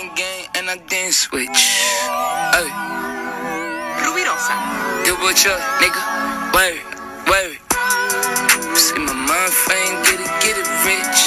gang 0.00 0.14
gang 0.16 0.46
and 0.56 0.70
I 0.70 0.76
didn't 0.88 1.12
switch. 1.12 1.60
Hey. 2.56 2.68
Rubirosa. 4.00 4.54
Do 5.04 5.12
what 5.20 5.36
you 5.44 5.52
nigga. 5.80 6.00
Word, 6.56 6.80
word. 7.28 7.56
See 8.76 8.96
my 8.96 9.12
mind 9.12 9.52
fame, 9.52 9.96
get 10.08 10.20
it, 10.24 10.32
get 10.40 10.56
it 10.56 10.68
rich. 10.88 11.20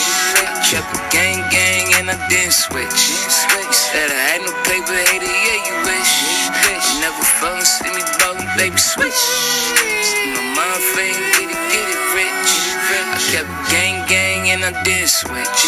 Kept 0.69 0.89
a 0.89 0.99
gang 1.13 1.41
gang 1.53 1.93
and 2.01 2.09
I 2.09 2.17
didn't 2.29 2.53
switch. 2.53 3.01
Said 3.69 4.09
I 4.09 4.21
had 4.33 4.41
no 4.41 4.53
paper, 4.65 4.97
hater, 5.11 5.29
yeah, 5.29 5.59
you 5.69 5.75
wish. 5.85 6.13
Never 7.01 7.23
fell 7.23 7.61
see 7.61 7.93
me 7.93 8.01
ballin', 8.17 8.47
baby, 8.57 8.77
switch. 8.77 9.21
See 10.01 10.33
my 10.33 10.41
mind 10.57 10.83
fame, 10.95 11.21
get 11.37 11.49
it, 11.51 11.61
get 11.69 11.87
it 11.93 12.01
rich. 12.17 12.51
I 12.89 13.19
kept 13.29 13.49
gang 13.69 13.93
gang 13.97 14.02
and 14.53 14.63
I 14.63 14.83
didn't 14.83 15.09
switch. 15.09 15.61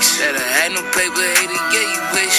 Said 0.00 0.34
I 0.36 0.48
had 0.60 0.72
no 0.72 0.82
paper, 0.92 1.24
hater, 1.40 1.60
yeah, 1.72 1.88
you 1.94 2.02
wish. 2.12 2.38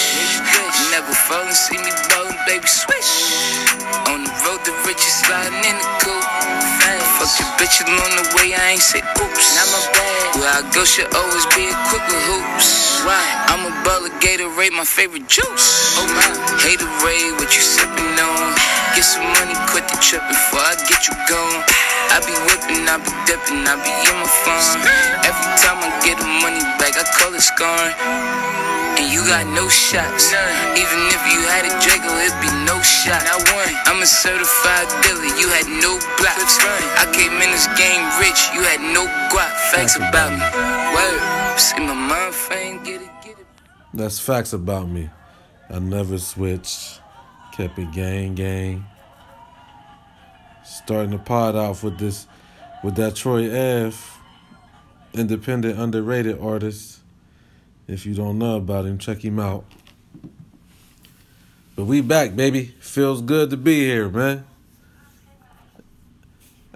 Never 0.92 1.14
fall 1.14 1.42
and 1.42 1.55
see 1.55 1.77
me 1.77 1.91
ballin', 2.09 2.38
baby, 2.46 2.68
switch. 2.68 3.69
On 4.09 4.26
the 4.26 4.34
road 4.41 4.62
to 4.66 4.73
riches, 4.90 5.22
sliding 5.22 5.54
in 5.54 5.77
the 5.77 5.90
coupe. 6.02 6.26
Fuck 7.20 7.30
your 7.38 7.52
bitch 7.62 7.77
on 7.86 8.12
the 8.18 8.26
way, 8.34 8.55
I 8.55 8.73
ain't 8.73 8.82
say 8.82 9.04
oops. 9.04 9.45
Not 9.54 9.68
my 9.70 9.82
bad. 9.94 10.40
Where 10.40 10.54
I 10.55 10.62
go 10.73 10.82
should 10.88 11.12
always 11.13 11.45
be 11.54 11.70
equipped 11.70 12.09
with 12.09 12.23
hoops. 12.26 13.04
Why? 13.05 13.22
I'm 13.52 13.68
a 13.68 13.72
baller, 13.85 14.09
Gatorade, 14.18 14.72
my 14.72 14.88
favorite 14.88 15.27
juice. 15.27 15.94
Oh 15.99 16.08
my. 16.09 16.26
Haterade, 16.63 17.38
what 17.38 17.52
you 17.54 17.62
sippin' 17.62 18.18
on? 18.18 18.55
Get 18.95 19.05
some 19.05 19.27
money, 19.38 19.54
quit 19.70 19.85
the 19.91 19.99
trip 20.02 20.23
before 20.26 20.63
I 20.63 20.73
get 20.90 21.05
you 21.05 21.16
gone. 21.30 21.62
I 22.10 22.18
be 22.26 22.34
whipping, 22.49 22.88
I 22.90 22.98
be 22.98 23.13
dipping, 23.30 23.62
I 23.68 23.77
be 23.84 23.94
in 23.94 24.16
my 24.18 24.32
phone. 24.41 24.82
Every 25.27 25.49
time 25.62 25.77
I 25.85 25.91
get 26.02 26.18
the 26.18 26.30
money 26.41 26.63
back, 26.82 26.98
I 26.98 27.05
call 27.13 27.35
it 27.35 27.44
scorn. 27.46 28.79
And 28.99 29.08
you 29.13 29.23
got 29.23 29.48
no 29.55 29.70
shots. 29.70 30.34
Even 30.76 30.99
if 31.07 31.23
you 31.31 31.40
had 31.48 31.63
a 31.63 31.71
Draco, 31.80 32.12
it'd 32.20 32.35
be 32.44 32.52
no 32.67 32.81
shot. 32.84 33.23
I 33.23 33.40
won. 33.48 33.71
I'm 33.87 34.04
a 34.04 34.05
certified 34.05 34.91
dealer. 35.01 35.32
You 35.40 35.48
had 35.55 35.71
no 35.79 35.96
blocks. 36.20 36.60
I 36.99 37.07
came 37.15 37.32
in 37.40 37.49
this 37.49 37.68
game 37.79 38.04
rich. 38.20 38.51
You 38.51 38.59
had 38.68 38.82
no 38.93 39.07
guap. 39.32 39.55
Facts 39.71 39.96
about 39.96 40.35
me. 40.35 40.43
Word. 40.91 41.57
See 41.57 41.79
my 41.79 41.93
mind 41.93 42.35
fame. 42.35 42.84
Get 42.84 43.01
it, 43.01 43.09
get 43.24 43.40
it. 43.40 43.48
That's 43.93 44.20
facts 44.20 44.51
about 44.51 44.90
me. 44.90 45.09
I 45.70 45.79
never 45.79 46.18
switched. 46.18 46.99
Kept 47.54 47.79
it 47.79 47.93
gang 47.93 48.35
gang. 48.35 48.85
Starting 50.65 51.12
the 51.12 51.20
pod 51.20 51.55
off 51.55 51.84
with 51.84 51.98
this, 51.98 52.27
with 52.84 52.96
that 52.96 53.15
Troy 53.15 53.48
Ave 53.48 53.96
independent 55.13 55.79
underrated 55.79 56.37
artist. 56.41 56.99
If 57.90 58.05
you 58.05 58.13
don't 58.13 58.37
know 58.37 58.57
about 58.57 58.85
him, 58.85 58.99
check 58.99 59.26
him 59.26 59.40
out. 59.40 59.65
But 61.76 61.85
we 61.85 62.01
back, 62.01 62.35
baby. 62.35 62.65
Feels 62.79 63.23
good 63.23 63.49
to 63.49 63.57
be 63.57 63.79
here, 63.79 64.09
man. 64.09 64.46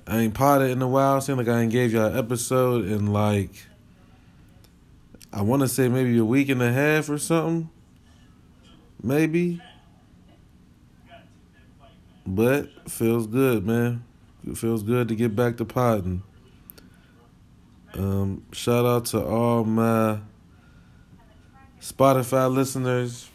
I 0.07 0.21
ain't 0.21 0.33
potted 0.33 0.71
in 0.71 0.81
a 0.81 0.87
while. 0.87 1.21
Seems 1.21 1.37
like 1.37 1.47
I 1.47 1.61
ain't 1.61 1.71
gave 1.71 1.93
y'all 1.93 2.07
an 2.07 2.17
episode 2.17 2.85
in 2.85 3.13
like 3.13 3.51
I 5.31 5.43
want 5.43 5.61
to 5.61 5.67
say 5.67 5.87
maybe 5.87 6.17
a 6.17 6.25
week 6.25 6.49
and 6.49 6.63
a 6.63 6.73
half 6.73 7.09
or 7.09 7.19
something. 7.19 7.69
Maybe. 9.01 9.61
But 12.25 12.89
feels 12.89 13.27
good, 13.27 13.67
man. 13.67 14.03
It 14.47 14.57
feels 14.57 14.81
good 14.81 15.09
to 15.09 15.15
get 15.15 15.35
back 15.35 15.57
to 15.57 15.65
potting. 15.65 16.23
Um, 17.93 18.43
shout 18.51 18.85
out 18.85 19.05
to 19.07 19.23
all 19.23 19.63
my 19.63 20.19
Spotify 21.83 22.49
listeners. 22.49 23.29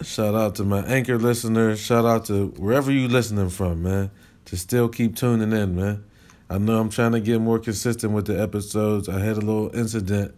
Shout 0.00 0.34
out 0.34 0.54
to 0.54 0.64
my 0.64 0.80
anchor 0.86 1.18
listeners. 1.18 1.78
Shout 1.78 2.06
out 2.06 2.24
to 2.26 2.46
wherever 2.56 2.90
you 2.90 3.06
listening 3.06 3.50
from, 3.50 3.82
man. 3.82 4.10
To 4.46 4.56
still 4.56 4.88
keep 4.88 5.14
tuning 5.14 5.52
in, 5.52 5.76
man. 5.76 6.04
I 6.48 6.56
know 6.56 6.80
I'm 6.80 6.88
trying 6.88 7.12
to 7.12 7.20
get 7.20 7.42
more 7.42 7.58
consistent 7.58 8.14
with 8.14 8.26
the 8.26 8.40
episodes. 8.40 9.10
I 9.10 9.20
had 9.20 9.36
a 9.36 9.40
little 9.40 9.70
incident 9.76 10.34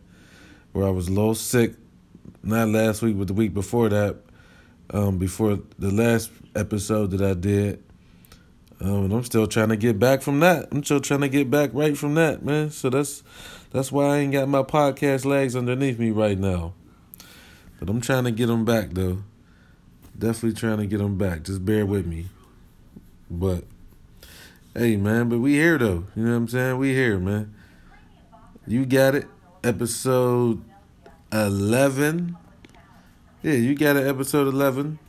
where 0.73 0.85
I 0.85 0.91
was 0.91 1.07
a 1.07 1.13
little 1.13 1.37
sick, 1.37 1.75
not 2.43 2.71
last 2.71 3.01
week, 3.01 3.17
but 3.17 3.29
the 3.29 3.35
week 3.35 3.55
before 3.55 3.89
that, 3.91 4.17
um, 4.91 5.19
before 5.19 5.61
the 5.79 5.93
last 5.93 6.33
episode 6.57 7.13
that 7.13 7.23
I 7.23 7.35
did. 7.35 7.81
Um, 8.81 9.05
and 9.05 9.13
I'm 9.13 9.25
still 9.25 9.47
trying 9.47 9.69
to 9.69 9.77
get 9.77 10.01
back 10.01 10.23
from 10.23 10.41
that. 10.41 10.69
I'm 10.73 10.83
still 10.83 11.01
trying 11.01 11.21
to 11.21 11.29
get 11.29 11.51
back 11.51 11.71
right 11.73 11.97
from 11.97 12.15
that, 12.17 12.45
man. 12.45 12.71
So 12.71 12.91
that's 12.91 13.23
that's 13.75 13.91
why 13.91 14.07
I 14.07 14.19
ain't 14.19 14.33
got 14.33 14.49
my 14.49 14.63
podcast 14.63 15.25
legs 15.25 15.57
underneath 15.57 15.99
me 15.99 16.13
right 16.13 16.39
now. 16.39 16.75
But 17.81 17.89
I'm 17.91 18.01
trying 18.01 18.23
to 18.23 18.31
get 18.31 18.47
them 18.47 18.65
back 18.65 18.91
though. 18.93 19.25
Definitely 20.17 20.53
trying 20.53 20.79
to 20.79 20.87
get 20.87 20.99
them 20.99 21.19
back. 21.19 21.43
Just 21.43 21.65
bear 21.65 21.85
with 21.85 22.07
me. 22.07 22.27
But 23.29 23.65
hey, 24.75 24.97
man, 24.97 25.29
but 25.29 25.41
we 25.41 25.55
here 25.55 25.77
though. 25.77 26.05
You 26.15 26.23
know 26.23 26.31
what 26.31 26.37
I'm 26.37 26.49
saying? 26.49 26.79
We 26.79 26.95
here, 26.95 27.19
man. 27.19 27.53
You 28.65 28.87
got 28.87 29.17
it. 29.17 29.27
Episode 29.65 30.63
11. 31.33 32.37
Yeah, 33.43 33.55
you 33.55 33.75
got 33.75 33.97
it. 33.97 34.07
Episode 34.07 34.47
11. 34.47 35.01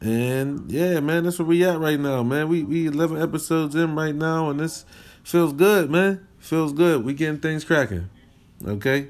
And 0.00 0.72
yeah, 0.72 0.98
man, 1.00 1.24
that's 1.24 1.38
where 1.38 1.46
we 1.46 1.62
at 1.62 1.78
right 1.78 2.00
now, 2.00 2.22
man. 2.22 2.48
We 2.48 2.64
we 2.64 2.86
11 2.86 3.20
episodes 3.20 3.74
in 3.74 3.94
right 3.94 4.14
now, 4.14 4.48
and 4.48 4.58
this 4.58 4.86
feels 5.22 5.52
good, 5.52 5.90
man. 5.90 6.26
Feels 6.42 6.72
good. 6.72 7.04
We 7.04 7.14
getting 7.14 7.38
things 7.38 7.64
cracking. 7.64 8.10
Okay. 8.66 9.06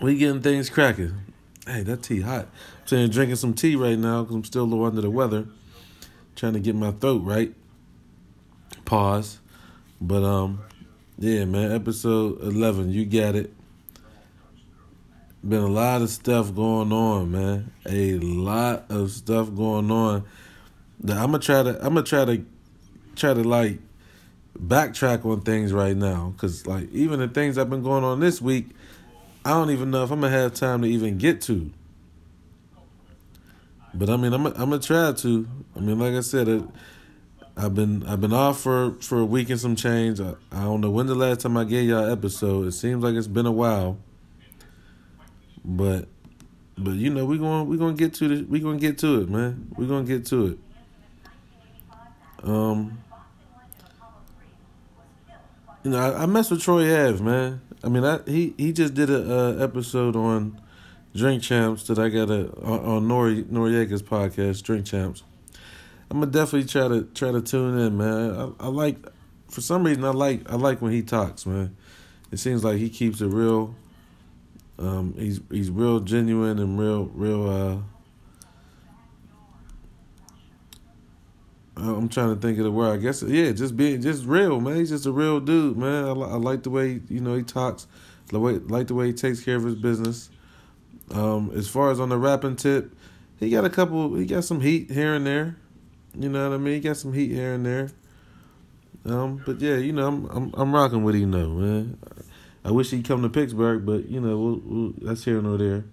We 0.00 0.16
getting 0.16 0.40
things 0.40 0.70
cracking. 0.70 1.12
Hey, 1.66 1.82
that 1.82 2.04
tea 2.04 2.20
hot. 2.20 2.46
I'm 2.82 2.86
saying 2.86 3.10
drinking 3.10 3.36
some 3.36 3.52
tea 3.52 3.74
right 3.74 3.98
now 3.98 4.22
because 4.22 4.36
I'm 4.36 4.44
still 4.44 4.62
a 4.62 4.64
little 4.64 4.84
under 4.84 5.00
the 5.00 5.10
weather. 5.10 5.48
Trying 6.36 6.52
to 6.52 6.60
get 6.60 6.76
my 6.76 6.92
throat 6.92 7.22
right. 7.24 7.52
Pause. 8.84 9.40
But 10.00 10.22
um, 10.22 10.60
yeah, 11.18 11.44
man. 11.44 11.72
Episode 11.72 12.40
11. 12.42 12.92
You 12.92 13.04
got 13.04 13.34
it. 13.34 13.52
Been 15.42 15.62
a 15.62 15.66
lot 15.66 16.00
of 16.00 16.10
stuff 16.10 16.54
going 16.54 16.92
on, 16.92 17.32
man. 17.32 17.72
A 17.86 18.20
lot 18.20 18.84
of 18.88 19.10
stuff 19.10 19.52
going 19.52 19.90
on. 19.90 20.24
That 21.00 21.16
I'm 21.16 21.32
gonna 21.32 21.40
try 21.40 21.64
to. 21.64 21.70
I'm 21.84 21.94
gonna 21.94 22.04
try 22.04 22.24
to 22.24 22.44
try 23.16 23.34
to 23.34 23.42
like 23.42 23.78
backtrack 24.58 25.24
on 25.24 25.40
things 25.42 25.72
right 25.72 25.96
now, 25.96 26.34
cause 26.36 26.66
like 26.66 26.90
even 26.92 27.20
the 27.20 27.28
things 27.28 27.58
I've 27.58 27.70
been 27.70 27.82
going 27.82 28.04
on 28.04 28.20
this 28.20 28.40
week, 28.40 28.68
I 29.44 29.50
don't 29.50 29.70
even 29.70 29.90
know 29.90 30.04
if 30.04 30.10
I'm 30.10 30.20
gonna 30.20 30.36
have 30.36 30.54
time 30.54 30.82
to 30.82 30.88
even 30.88 31.18
get 31.18 31.40
to. 31.42 31.70
But 33.94 34.10
I 34.10 34.16
mean, 34.16 34.32
I'm 34.32 34.46
I'm 34.46 34.54
gonna 34.54 34.78
try 34.78 35.12
to. 35.12 35.48
I 35.76 35.80
mean, 35.80 35.98
like 35.98 36.14
I 36.14 36.20
said, 36.20 36.48
it, 36.48 36.62
I've 37.56 37.74
been 37.74 38.06
I've 38.06 38.20
been 38.20 38.32
off 38.32 38.60
for 38.60 38.92
for 39.00 39.18
a 39.18 39.24
week 39.24 39.50
and 39.50 39.58
some 39.58 39.76
change. 39.76 40.20
I, 40.20 40.34
I 40.52 40.62
don't 40.62 40.80
know 40.80 40.90
when 40.90 41.06
the 41.06 41.14
last 41.14 41.40
time 41.40 41.56
I 41.56 41.64
gave 41.64 41.88
y'all 41.88 42.10
episode. 42.10 42.66
It 42.66 42.72
seems 42.72 43.02
like 43.02 43.14
it's 43.14 43.26
been 43.26 43.46
a 43.46 43.52
while. 43.52 43.98
But 45.64 46.08
but 46.78 46.92
you 46.92 47.10
know 47.10 47.24
we 47.24 47.38
going 47.38 47.68
we 47.68 47.76
gonna 47.76 47.94
get 47.94 48.14
to 48.14 48.28
the 48.28 48.44
we 48.44 48.60
gonna 48.60 48.78
get 48.78 48.98
to 48.98 49.20
it, 49.22 49.28
man. 49.28 49.68
We 49.76 49.86
gonna 49.86 50.04
get 50.04 50.26
to 50.26 50.46
it. 50.46 50.58
Um. 52.42 52.98
You 55.82 55.92
know, 55.92 55.98
I, 55.98 56.24
I 56.24 56.26
mess 56.26 56.50
with 56.50 56.62
Troy 56.62 56.82
Ave, 56.92 57.22
man. 57.22 57.62
I 57.82 57.88
mean, 57.88 58.04
I, 58.04 58.20
he 58.26 58.54
he 58.58 58.72
just 58.72 58.92
did 58.94 59.08
a 59.08 59.56
episode 59.60 60.14
on 60.14 60.60
Drink 61.14 61.42
Champs 61.42 61.86
that 61.86 61.98
I 61.98 62.10
got 62.10 62.30
a 62.30 62.50
on, 62.62 62.84
on 62.84 63.08
Nori 63.08 63.44
Noreaga's 63.44 64.02
podcast, 64.02 64.62
Drink 64.62 64.84
Champs. 64.84 65.22
I'm 66.10 66.20
gonna 66.20 66.30
definitely 66.30 66.68
try 66.68 66.88
to 66.88 67.04
try 67.14 67.32
to 67.32 67.40
tune 67.40 67.78
in, 67.78 67.96
man. 67.96 68.54
I, 68.60 68.64
I 68.64 68.68
like, 68.68 68.98
for 69.48 69.60
some 69.60 69.84
reason, 69.84 70.04
I 70.04 70.10
like 70.10 70.50
I 70.50 70.56
like 70.56 70.82
when 70.82 70.92
he 70.92 71.02
talks, 71.02 71.46
man. 71.46 71.76
It 72.30 72.38
seems 72.38 72.62
like 72.62 72.76
he 72.76 72.90
keeps 72.90 73.20
it 73.20 73.28
real. 73.28 73.74
Um, 74.78 75.14
he's 75.16 75.40
he's 75.50 75.70
real 75.70 76.00
genuine 76.00 76.58
and 76.58 76.78
real 76.78 77.06
real. 77.14 77.48
Uh, 77.48 77.76
I'm 81.80 82.08
trying 82.08 82.34
to 82.34 82.40
think 82.40 82.58
of 82.58 82.64
the 82.64 82.70
word. 82.70 82.92
I 82.92 82.96
guess 82.98 83.22
yeah, 83.22 83.52
just 83.52 83.76
being 83.76 84.02
just 84.02 84.24
real, 84.24 84.60
man. 84.60 84.76
He's 84.76 84.90
just 84.90 85.06
a 85.06 85.12
real 85.12 85.40
dude, 85.40 85.76
man. 85.76 86.04
I, 86.04 86.10
I 86.10 86.36
like 86.36 86.62
the 86.62 86.70
way 86.70 87.00
you 87.08 87.20
know 87.20 87.34
he 87.34 87.42
talks, 87.42 87.86
the 88.28 88.38
way 88.38 88.54
like 88.54 88.88
the 88.88 88.94
way 88.94 89.06
he 89.06 89.12
takes 89.12 89.42
care 89.42 89.56
of 89.56 89.64
his 89.64 89.76
business. 89.76 90.30
Um, 91.12 91.50
as 91.54 91.68
far 91.68 91.90
as 91.90 91.98
on 91.98 92.08
the 92.08 92.18
rapping 92.18 92.56
tip, 92.56 92.94
he 93.38 93.50
got 93.50 93.64
a 93.64 93.70
couple. 93.70 94.14
He 94.14 94.26
got 94.26 94.44
some 94.44 94.60
heat 94.60 94.90
here 94.90 95.14
and 95.14 95.26
there. 95.26 95.56
You 96.14 96.28
know 96.28 96.48
what 96.48 96.54
I 96.54 96.58
mean? 96.58 96.74
He 96.74 96.80
got 96.80 96.96
some 96.96 97.12
heat 97.12 97.30
here 97.30 97.54
and 97.54 97.64
there. 97.64 97.90
Um, 99.04 99.42
but 99.46 99.60
yeah, 99.60 99.76
you 99.76 99.92
know, 99.92 100.06
I'm 100.06 100.24
I'm 100.26 100.54
I'm 100.54 100.74
rocking 100.74 101.02
with 101.02 101.14
him 101.14 101.30
though, 101.30 101.48
man. 101.48 101.98
I 102.64 102.70
wish 102.72 102.90
he'd 102.90 103.06
come 103.06 103.22
to 103.22 103.28
Pittsburgh, 103.28 103.86
but 103.86 104.08
you 104.08 104.20
know, 104.20 104.38
we'll, 104.38 104.60
we'll, 104.62 104.92
that's 105.00 105.24
here 105.24 105.40
nor 105.40 105.56
there. 105.56 105.84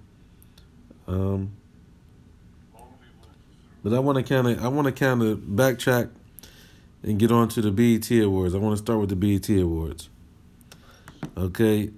Um, 1.08 1.54
but 3.88 3.96
I 3.96 4.00
want 4.00 4.18
to 4.18 4.24
kind 4.24 4.48
of 4.48 4.62
I 4.62 4.68
want 4.68 4.86
to 4.88 4.92
kind 4.92 5.24
of 5.24 5.40
backtrack 5.40 6.10
and 7.04 7.18
get 7.18 7.32
on 7.32 7.48
to 7.48 7.62
the 7.62 7.72
BET 7.72 8.12
Awards. 8.22 8.54
I 8.54 8.58
want 8.58 8.74
to 8.74 8.84
start 8.84 9.00
with 9.00 9.08
the 9.08 9.16
BET 9.16 9.48
Awards. 9.62 10.10
Okay. 11.38 11.92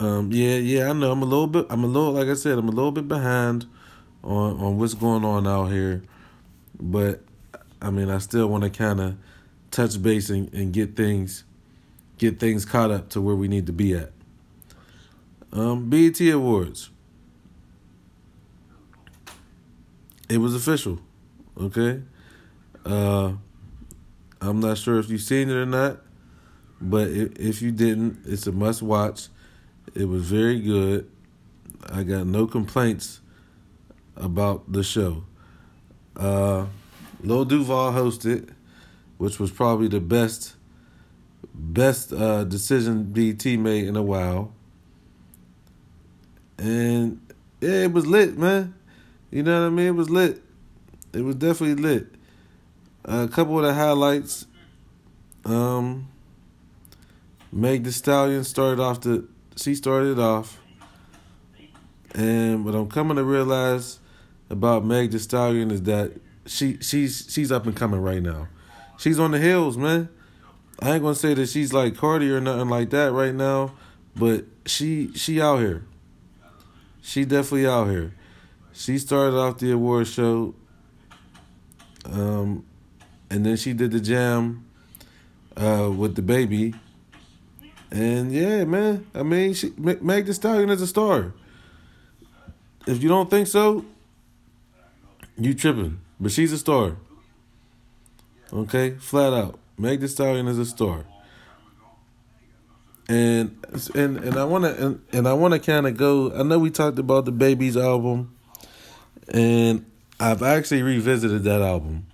Um, 0.00 0.32
yeah, 0.32 0.56
yeah, 0.56 0.88
I 0.88 0.94
know. 0.94 1.12
I'm 1.12 1.20
a 1.20 1.26
little 1.26 1.48
bit. 1.48 1.66
I'm 1.68 1.84
a 1.84 1.86
little, 1.86 2.12
like 2.12 2.28
I 2.28 2.34
said, 2.34 2.56
I'm 2.56 2.66
a 2.66 2.72
little 2.72 2.92
bit 2.92 3.08
behind 3.08 3.66
on 4.24 4.58
on 4.58 4.78
what's 4.78 4.94
going 4.94 5.22
on 5.22 5.46
out 5.46 5.66
here, 5.66 6.02
but 6.80 7.20
I 7.82 7.90
mean, 7.90 8.08
I 8.08 8.16
still 8.16 8.46
want 8.46 8.64
to 8.64 8.70
kind 8.70 8.98
of 8.98 9.16
touch 9.70 10.02
base 10.02 10.30
and, 10.30 10.50
and 10.54 10.72
get 10.72 10.96
things 10.96 11.44
get 12.16 12.40
things 12.40 12.64
caught 12.64 12.90
up 12.90 13.10
to 13.10 13.20
where 13.20 13.36
we 13.36 13.48
need 13.48 13.66
to 13.66 13.72
be 13.72 13.92
at. 13.92 14.12
Um, 15.52 15.90
BET 15.90 16.18
Awards. 16.22 16.88
It 20.32 20.38
was 20.38 20.54
official. 20.54 20.98
Okay. 21.60 22.00
Uh, 22.86 23.34
I'm 24.40 24.60
not 24.60 24.78
sure 24.78 24.98
if 24.98 25.10
you've 25.10 25.20
seen 25.20 25.50
it 25.50 25.52
or 25.52 25.66
not, 25.66 26.00
but 26.80 27.08
if, 27.08 27.60
you 27.60 27.70
didn't, 27.70 28.20
it's 28.24 28.46
a 28.46 28.52
must 28.52 28.80
watch. 28.80 29.28
It 29.94 30.06
was 30.06 30.22
very 30.22 30.58
good. 30.58 31.06
I 31.84 32.02
got 32.02 32.26
no 32.26 32.46
complaints 32.46 33.20
about 34.16 34.72
the 34.72 34.82
show. 34.82 35.24
Uh, 36.16 36.64
Lil 37.22 37.44
Duval 37.44 37.92
hosted, 37.92 38.54
which 39.18 39.38
was 39.38 39.50
probably 39.50 39.88
the 39.88 40.00
best 40.00 40.54
best 41.52 42.10
uh, 42.10 42.44
decision 42.44 43.12
BET 43.12 43.44
made 43.44 43.86
in 43.86 43.96
a 43.96 44.02
while. 44.02 44.54
And 46.56 47.20
yeah, 47.60 47.82
it 47.82 47.92
was 47.92 48.06
lit, 48.06 48.38
man. 48.38 48.72
You 49.32 49.42
know 49.42 49.62
what 49.62 49.66
I 49.66 49.70
mean? 49.70 49.86
It 49.86 49.94
was 49.94 50.10
lit. 50.10 50.42
It 51.14 51.22
was 51.22 51.36
definitely 51.36 51.82
lit. 51.82 52.06
A 53.06 53.26
couple 53.26 53.58
of 53.58 53.64
the 53.64 53.72
highlights. 53.72 54.46
Um, 55.46 56.08
Meg 57.50 57.82
Thee 57.82 57.90
Stallion 57.90 58.44
started 58.44 58.80
off 58.80 59.00
the. 59.00 59.26
She 59.56 59.74
started 59.74 60.18
off. 60.18 60.60
And 62.14 62.64
what 62.66 62.74
I'm 62.74 62.88
coming 62.88 63.16
to 63.16 63.24
realize 63.24 64.00
about 64.50 64.84
Meg 64.84 65.10
Thee 65.10 65.18
Stallion 65.18 65.70
is 65.70 65.82
that 65.84 66.12
she 66.44 66.76
she's 66.82 67.26
she's 67.30 67.50
up 67.50 67.66
and 67.66 67.74
coming 67.74 68.02
right 68.02 68.22
now. 68.22 68.48
She's 68.98 69.18
on 69.18 69.30
the 69.30 69.38
hills, 69.38 69.78
man. 69.78 70.10
I 70.78 70.92
ain't 70.92 71.02
gonna 71.02 71.14
say 71.14 71.32
that 71.32 71.48
she's 71.48 71.72
like 71.72 71.96
Cardi 71.96 72.30
or 72.30 72.40
nothing 72.40 72.68
like 72.68 72.90
that 72.90 73.12
right 73.12 73.34
now, 73.34 73.72
but 74.14 74.44
she 74.66 75.10
she 75.14 75.40
out 75.40 75.60
here. 75.60 75.86
She 77.00 77.24
definitely 77.24 77.66
out 77.66 77.88
here. 77.88 78.12
She 78.72 78.98
started 78.98 79.36
off 79.36 79.58
the 79.58 79.72
award 79.72 80.06
show, 80.06 80.54
um, 82.06 82.64
and 83.30 83.44
then 83.44 83.56
she 83.56 83.72
did 83.72 83.92
the 83.92 84.00
jam 84.00 84.64
uh, 85.56 85.90
with 85.94 86.24
baby, 86.26 86.74
And 87.90 88.32
yeah, 88.32 88.64
man, 88.64 89.06
I 89.14 89.22
mean, 89.22 89.54
she, 89.54 89.72
Meg 89.76 90.26
Thee 90.26 90.32
Stallion 90.32 90.70
is 90.70 90.80
a 90.80 90.86
star. 90.86 91.34
If 92.86 93.02
you 93.02 93.08
don't 93.08 93.30
think 93.30 93.46
so, 93.46 93.84
you 95.36 95.54
tripping. 95.54 96.00
But 96.18 96.32
she's 96.32 96.52
a 96.52 96.58
star. 96.58 96.96
Okay, 98.52 98.92
flat 98.92 99.32
out. 99.32 99.58
Meg 99.76 100.00
Thee 100.00 100.08
Stallion 100.08 100.48
is 100.48 100.58
a 100.58 100.64
star. 100.66 101.04
And 103.08 103.58
and 103.94 104.18
and 104.18 104.36
I 104.36 104.44
wanna 104.44 104.68
and, 104.68 105.02
and 105.12 105.28
I 105.28 105.32
wanna 105.32 105.58
kinda 105.58 105.90
go 105.90 106.32
I 106.32 106.42
know 106.44 106.58
we 106.58 106.70
talked 106.70 106.98
about 106.98 107.26
DaBaby's 107.26 107.76
album 107.76 108.31
and 109.28 109.84
I've 110.18 110.42
actually 110.42 110.82
revisited 110.82 111.44
that 111.44 111.62
album. 111.62 112.06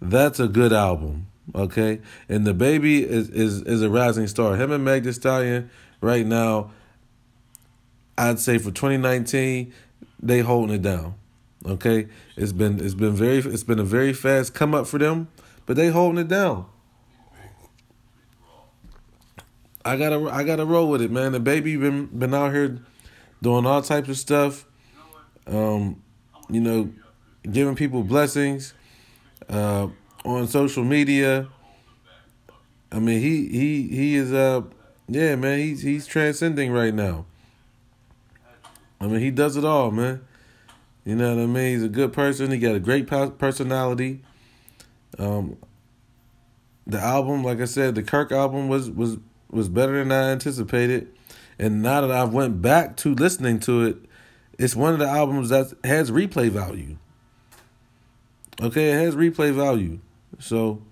That's 0.00 0.40
a 0.40 0.48
good 0.48 0.72
album. 0.72 1.26
Okay? 1.54 2.00
And 2.28 2.46
DaBaby 2.46 3.02
is 3.02 3.28
is, 3.30 3.62
is 3.62 3.82
a 3.82 3.90
rising 3.90 4.26
star. 4.26 4.56
Him 4.56 4.72
and 4.72 4.84
Meg 4.84 5.04
Thee 5.04 5.12
Stallion 5.12 5.70
right 6.00 6.26
now, 6.26 6.70
I'd 8.16 8.38
say 8.38 8.58
for 8.58 8.70
2019, 8.70 9.72
they 10.20 10.40
holding 10.40 10.76
it 10.76 10.82
down. 10.82 11.14
Okay, 11.66 12.08
it's 12.36 12.52
been 12.52 12.78
it's 12.78 12.94
been 12.94 13.14
very 13.14 13.38
it's 13.38 13.64
been 13.64 13.78
a 13.78 13.84
very 13.84 14.12
fast 14.12 14.52
come 14.52 14.74
up 14.74 14.86
for 14.86 14.98
them, 14.98 15.28
but 15.64 15.76
they 15.76 15.88
holding 15.88 16.18
it 16.18 16.28
down. 16.28 16.66
I 19.82 19.96
gotta 19.96 20.28
I 20.30 20.44
gotta 20.44 20.66
roll 20.66 20.90
with 20.90 21.00
it, 21.00 21.10
man. 21.10 21.32
DaBaby 21.32 21.80
been 21.80 22.06
been 22.06 22.34
out 22.34 22.52
here 22.52 22.80
doing 23.40 23.64
all 23.64 23.80
types 23.80 24.10
of 24.10 24.18
stuff, 24.18 24.66
um, 25.46 26.02
you 26.48 26.60
know, 26.60 26.90
giving 27.50 27.74
people 27.74 28.02
blessings 28.02 28.74
uh, 29.48 29.88
on 30.24 30.48
social 30.48 30.84
media. 30.84 31.48
I 32.92 32.98
mean, 32.98 33.20
he 33.20 33.48
he 33.48 33.88
he 33.88 34.14
is 34.14 34.32
uh 34.32 34.62
yeah, 35.08 35.36
man. 35.36 35.58
He's 35.58 35.82
he's 35.82 36.06
transcending 36.06 36.70
right 36.70 36.94
now. 36.94 37.26
I 39.00 39.06
mean, 39.06 39.20
he 39.20 39.30
does 39.30 39.56
it 39.56 39.64
all, 39.64 39.90
man. 39.90 40.24
You 41.04 41.16
know 41.16 41.34
what 41.34 41.42
I 41.42 41.46
mean? 41.46 41.74
He's 41.74 41.82
a 41.82 41.88
good 41.88 42.12
person. 42.12 42.50
He 42.50 42.58
got 42.58 42.74
a 42.74 42.80
great 42.80 43.06
personality. 43.06 44.22
Um, 45.18 45.58
the 46.86 46.98
album, 46.98 47.44
like 47.44 47.60
I 47.60 47.66
said, 47.66 47.94
the 47.94 48.02
Kirk 48.02 48.32
album 48.32 48.68
was 48.68 48.90
was 48.90 49.18
was 49.50 49.68
better 49.68 49.98
than 49.98 50.10
I 50.10 50.30
anticipated. 50.30 51.08
And 51.58 51.82
now 51.82 52.00
that 52.00 52.10
I've 52.10 52.32
went 52.32 52.62
back 52.62 52.96
to 52.98 53.14
listening 53.14 53.60
to 53.60 53.82
it, 53.82 53.96
it's 54.58 54.76
one 54.76 54.92
of 54.92 54.98
the 54.98 55.08
albums 55.08 55.48
that 55.50 55.72
has 55.84 56.10
replay 56.10 56.48
value. 56.48 56.96
Okay, 58.60 58.90
it 58.90 58.94
has 58.94 59.16
replay 59.16 59.52
value. 59.52 59.98
So, 60.38 60.82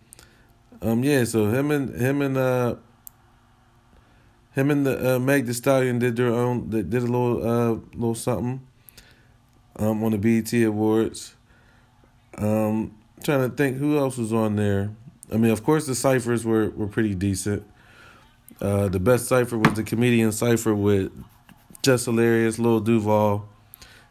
um, 0.80 1.04
yeah. 1.04 1.24
So 1.24 1.46
him 1.46 1.70
and 1.70 1.94
him 1.94 2.22
and 2.22 2.36
uh, 2.36 2.76
him 4.52 4.70
and 4.70 4.86
the 4.86 5.16
uh, 5.16 5.18
Meg 5.18 5.46
Thee 5.46 5.52
Stallion 5.52 5.98
did 5.98 6.16
their 6.16 6.32
own. 6.32 6.70
They 6.70 6.82
did 6.82 7.02
a 7.02 7.06
little 7.06 7.48
uh 7.48 7.72
little 7.94 8.14
something 8.14 8.66
um, 9.76 10.02
on 10.02 10.12
the 10.12 10.18
BET 10.18 10.52
Awards. 10.64 11.34
Um, 12.38 12.96
trying 13.22 13.48
to 13.48 13.54
think 13.54 13.76
who 13.76 13.98
else 13.98 14.16
was 14.16 14.32
on 14.32 14.56
there. 14.56 14.90
I 15.32 15.36
mean, 15.36 15.50
of 15.50 15.64
course, 15.64 15.86
the 15.86 15.94
ciphers 15.94 16.44
were, 16.44 16.70
were 16.70 16.86
pretty 16.86 17.14
decent. 17.14 17.64
Uh, 18.60 18.88
the 18.88 19.00
best 19.00 19.26
cipher 19.26 19.58
was 19.58 19.74
the 19.74 19.82
comedian 19.82 20.32
cipher 20.32 20.74
with 20.74 21.12
Jess 21.82 22.04
Hilarious, 22.04 22.58
Lil 22.58 22.80
Duval, 22.80 23.48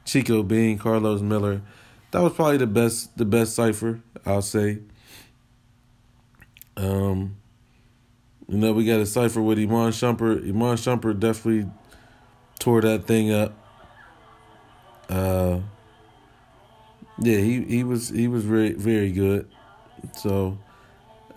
Chico 0.05 0.43
Bean, 0.43 0.77
Carlos 0.77 1.21
Miller. 1.21 1.61
That 2.11 2.21
was 2.21 2.33
probably 2.33 2.57
the 2.57 2.67
best 2.67 3.17
the 3.17 3.25
best 3.25 3.55
cipher, 3.55 4.01
I'll 4.25 4.41
say. 4.41 4.79
Um, 6.75 7.37
you 8.47 8.57
know, 8.57 8.73
we 8.73 8.85
got 8.85 8.99
a 8.99 9.05
cipher 9.05 9.41
with 9.41 9.57
Iman 9.57 9.91
Shumpert. 9.91 10.47
Iman 10.47 10.77
Shumpert 10.77 11.19
definitely 11.19 11.71
tore 12.59 12.81
that 12.81 13.05
thing 13.05 13.31
up. 13.31 13.53
Uh, 15.09 15.59
yeah, 17.19 17.37
he, 17.37 17.63
he 17.63 17.83
was 17.83 18.09
he 18.09 18.27
was 18.27 18.43
very 18.43 18.73
very 18.73 19.11
good. 19.11 19.47
So, 20.13 20.57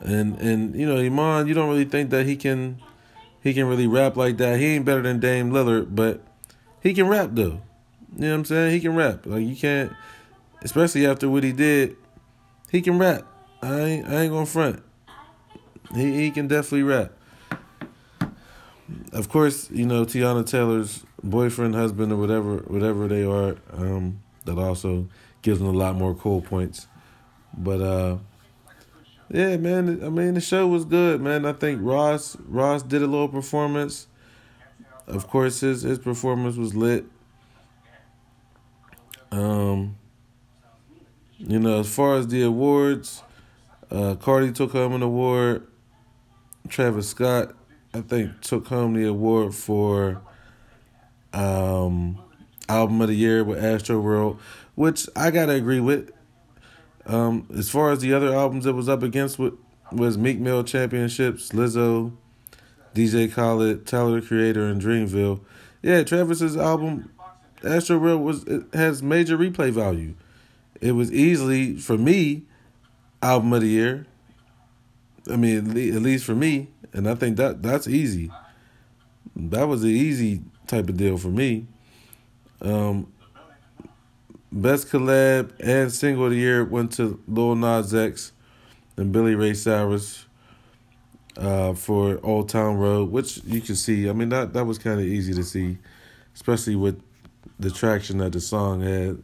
and 0.00 0.38
and 0.40 0.74
you 0.74 0.86
know 0.86 0.98
Iman, 0.98 1.46
you 1.46 1.54
don't 1.54 1.68
really 1.68 1.84
think 1.84 2.10
that 2.10 2.26
he 2.26 2.36
can 2.36 2.80
he 3.42 3.52
can 3.52 3.66
really 3.66 3.86
rap 3.86 4.16
like 4.16 4.38
that. 4.38 4.58
He 4.58 4.66
ain't 4.66 4.84
better 4.84 5.02
than 5.02 5.20
Dame 5.20 5.50
Lillard, 5.50 5.94
but 5.94 6.22
he 6.82 6.94
can 6.94 7.06
rap 7.06 7.30
though. 7.32 7.60
You 8.16 8.23
know 8.23 8.30
what 8.30 8.35
I'm 8.37 8.44
saying? 8.44 8.73
He 8.73 8.80
can 8.80 8.94
rap. 8.94 9.26
Like 9.26 9.44
you 9.44 9.56
can't, 9.56 9.92
especially 10.62 11.06
after 11.06 11.28
what 11.28 11.42
he 11.42 11.52
did. 11.52 11.97
He 12.71 12.80
can 12.80 12.99
rap. 12.99 13.25
I 13.62 13.80
ain't 13.80 14.09
I 14.09 14.23
ain't 14.23 14.33
gonna 14.33 14.47
front. 14.47 14.83
He 15.94 16.12
he 16.12 16.30
can 16.30 16.49
definitely 16.49 16.85
rap. 16.85 17.12
Of 19.12 19.28
course, 19.28 19.71
you 19.71 19.87
know 19.87 20.04
Teyana 20.04 20.47
Taylor's 20.47 21.04
boyfriend, 21.23 21.75
husband, 21.75 22.12
or 22.12 22.16
whatever, 22.16 22.59
whatever 22.59 23.09
they 23.09 23.25
are, 23.25 23.56
um, 23.73 24.21
that 24.44 24.59
also 24.59 25.09
gives 25.42 25.59
them 25.59 25.68
a 25.68 25.73
lot 25.73 25.97
more 25.97 26.14
cool 26.14 26.40
points. 26.40 26.87
But 27.56 27.80
uh, 27.80 28.18
yeah, 29.30 29.56
man. 29.56 30.04
I 30.04 30.09
mean, 30.09 30.35
the 30.35 30.40
show 30.40 30.66
was 30.66 30.85
good, 30.85 31.21
man. 31.21 31.47
I 31.47 31.52
think 31.52 31.80
Ross 31.83 32.37
Ross 32.47 32.83
did 32.83 33.02
a 33.02 33.06
little 33.06 33.28
performance. 33.28 34.06
Of 35.06 35.28
course, 35.28 35.61
his 35.61 35.83
his 35.83 35.99
performance 35.99 36.56
was 36.56 36.75
lit. 36.75 37.04
Um, 39.34 39.96
you 41.38 41.58
know, 41.58 41.80
as 41.80 41.92
far 41.92 42.14
as 42.14 42.28
the 42.28 42.42
awards, 42.42 43.22
uh, 43.90 44.14
Cardi 44.14 44.52
took 44.52 44.70
home 44.72 44.92
an 44.94 45.02
award. 45.02 45.66
Travis 46.68 47.08
Scott, 47.08 47.52
I 47.92 48.00
think, 48.00 48.40
took 48.42 48.68
home 48.68 48.94
the 48.94 49.08
award 49.08 49.54
for 49.54 50.22
um, 51.32 52.18
album 52.68 53.00
of 53.00 53.08
the 53.08 53.14
year 53.14 53.42
with 53.42 53.58
Astroworld, 53.58 54.38
which 54.76 55.08
I 55.16 55.32
gotta 55.32 55.52
agree 55.52 55.80
with. 55.80 56.12
Um, 57.06 57.48
as 57.54 57.68
far 57.70 57.90
as 57.90 57.98
the 57.98 58.14
other 58.14 58.32
albums 58.32 58.66
it 58.66 58.72
was 58.72 58.88
up 58.88 59.02
against 59.02 59.38
with 59.38 59.54
was 59.90 60.16
Meek 60.16 60.38
Mill 60.38 60.62
Championships, 60.62 61.50
Lizzo, 61.50 62.12
DJ 62.94 63.30
Khaled, 63.30 63.84
Tyler 63.84 64.20
the 64.20 64.26
Creator, 64.26 64.64
and 64.64 64.80
Dreamville. 64.80 65.40
Yeah, 65.82 66.04
Travis's 66.04 66.56
album 66.56 67.10
Astroworld 67.64 68.23
was 68.23 68.44
it 68.44 68.62
has 68.73 69.02
major 69.02 69.37
replay 69.37 69.71
value. 69.71 70.14
It 70.80 70.92
was 70.92 71.12
easily 71.12 71.76
for 71.76 71.97
me 71.97 72.44
album 73.25 73.52
of 73.52 73.62
the 73.62 73.68
year. 73.68 74.06
I 75.30 75.37
mean, 75.37 75.71
at 75.71 76.02
least 76.02 76.25
for 76.25 76.35
me, 76.35 76.68
and 76.92 77.09
I 77.09 77.14
think 77.14 77.38
that 77.38 77.62
that's 77.62 77.88
easy. 77.88 78.30
that 79.35 79.64
was 79.64 79.83
an 79.83 79.90
easy 79.90 80.42
type 80.66 80.88
of 80.88 80.97
deal 80.97 81.16
for 81.16 81.28
me. 81.28 81.66
Um, 82.61 83.12
best 84.52 84.88
collab 84.88 85.52
and 85.61 85.90
single 85.90 86.26
of 86.26 86.30
the 86.30 86.37
year 86.37 86.64
went 86.64 86.92
to 86.92 87.21
Lil 87.26 87.56
Nas 87.56 87.94
X 87.94 88.33
and 88.97 89.11
Billy 89.12 89.35
Ray 89.35 89.54
Cyrus 89.54 90.26
uh, 91.38 91.73
for 91.73 92.21
Old 92.23 92.50
Town 92.50 92.76
Road, 92.76 93.11
which 93.11 93.42
you 93.44 93.61
can 93.61 93.75
see. 93.75 94.09
I 94.09 94.12
mean, 94.12 94.28
that 94.28 94.52
that 94.52 94.66
was 94.66 94.78
kind 94.78 95.00
of 95.00 95.06
easy 95.06 95.33
to 95.35 95.42
see, 95.42 95.78
especially 96.35 96.76
with 96.76 97.00
the 97.58 97.70
traction 97.70 98.18
that 98.18 98.32
the 98.32 98.40
song 98.40 98.80
had 98.80 99.23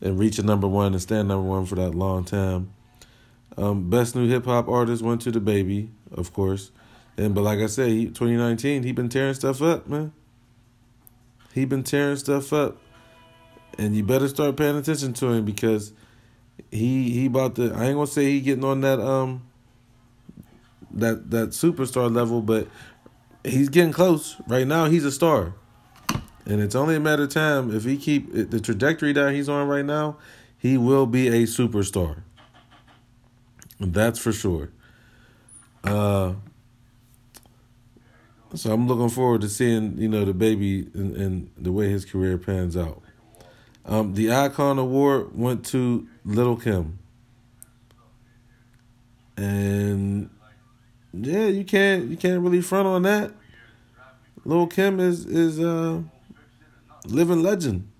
and 0.00 0.18
reaching 0.18 0.46
number 0.46 0.66
one 0.66 0.92
and 0.92 1.02
staying 1.02 1.28
number 1.28 1.46
one 1.46 1.66
for 1.66 1.74
that 1.74 1.94
long 1.94 2.24
time. 2.24 2.72
Um, 3.56 3.90
best 3.90 4.14
new 4.14 4.28
hip 4.28 4.44
hop 4.44 4.68
artist 4.68 5.02
went 5.02 5.20
to 5.22 5.32
DaBaby, 5.32 5.88
of 6.12 6.32
course. 6.32 6.70
And 7.16 7.34
but 7.34 7.42
like 7.42 7.58
I 7.58 7.66
said, 7.66 7.88
he, 7.88 8.06
2019, 8.06 8.82
he 8.82 8.92
been 8.92 9.08
tearing 9.08 9.34
stuff 9.34 9.60
up, 9.60 9.86
man. 9.86 10.12
He 11.52 11.64
been 11.64 11.82
tearing 11.82 12.16
stuff 12.16 12.52
up, 12.52 12.78
and 13.76 13.94
you 13.94 14.04
better 14.04 14.28
start 14.28 14.56
paying 14.56 14.76
attention 14.76 15.12
to 15.14 15.32
him 15.32 15.44
because 15.44 15.92
he 16.70 17.10
he 17.10 17.26
about 17.26 17.56
to. 17.56 17.72
I 17.74 17.86
ain't 17.86 17.96
gonna 17.96 18.06
say 18.06 18.24
he 18.30 18.40
getting 18.40 18.64
on 18.64 18.80
that 18.82 19.00
um 19.00 19.42
that 20.92 21.30
that 21.30 21.50
superstar 21.50 22.14
level, 22.14 22.40
but 22.40 22.68
he's 23.44 23.68
getting 23.68 23.92
close. 23.92 24.36
Right 24.46 24.66
now, 24.66 24.86
he's 24.86 25.04
a 25.04 25.12
star, 25.12 25.54
and 26.50 26.60
it's 26.60 26.74
only 26.74 26.96
a 26.96 27.00
matter 27.00 27.22
of 27.22 27.30
time 27.30 27.74
if 27.74 27.84
he 27.84 27.96
keep 27.96 28.32
the 28.32 28.60
trajectory 28.60 29.12
that 29.12 29.32
he's 29.32 29.48
on 29.48 29.68
right 29.68 29.84
now. 29.84 30.16
He 30.58 30.76
will 30.76 31.06
be 31.06 31.28
a 31.28 31.44
superstar. 31.44 32.22
That's 33.78 34.18
for 34.18 34.32
sure. 34.32 34.70
Uh, 35.84 36.34
so 38.54 38.72
I'm 38.72 38.88
looking 38.88 39.08
forward 39.08 39.40
to 39.42 39.48
seeing 39.48 39.96
you 39.96 40.08
know 40.08 40.26
DaBaby 40.26 40.92
and, 40.94 41.16
and 41.16 41.50
the 41.56 41.70
way 41.70 41.88
his 41.88 42.04
career 42.04 42.36
pans 42.36 42.76
out. 42.76 43.00
Um, 43.86 44.14
the 44.14 44.32
Icon 44.32 44.78
Award 44.78 45.38
went 45.38 45.64
to 45.66 46.08
Little 46.24 46.56
Kim, 46.56 46.98
and 49.36 50.28
yeah, 51.14 51.46
you 51.46 51.64
can't 51.64 52.10
you 52.10 52.16
can't 52.16 52.42
really 52.42 52.60
front 52.60 52.88
on 52.88 53.02
that. 53.02 53.32
Little 54.44 54.66
Kim 54.66 54.98
is 55.00 55.24
is 55.24 55.60
uh 55.60 56.02
living 57.06 57.42
legend. 57.42 57.90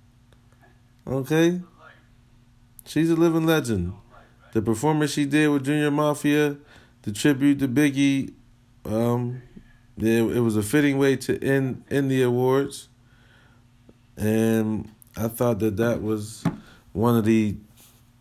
Okay, 1.07 1.61
she's 2.85 3.11
a 3.11 3.17
living 3.17 3.47
legend 3.47 3.95
the 4.53 4.63
performance 4.63 5.13
she 5.13 5.25
did 5.25 5.49
with 5.49 5.65
Junior 5.65 5.91
Mafia, 5.91 6.57
the 7.03 7.13
tribute 7.13 7.59
to 7.61 7.69
Biggie, 7.69 8.33
um, 8.85 9.43
yeah, 9.97 10.21
it 10.21 10.41
was 10.41 10.57
a 10.57 10.63
fitting 10.63 10.99
way 10.99 11.17
to 11.17 11.43
end 11.45 11.85
end 11.91 12.11
the 12.11 12.23
awards, 12.23 12.89
and 14.17 14.91
I 15.17 15.29
thought 15.29 15.59
that 15.59 15.77
that 15.77 16.03
was 16.03 16.45
one 16.93 17.17
of 17.17 17.25
the 17.25 17.57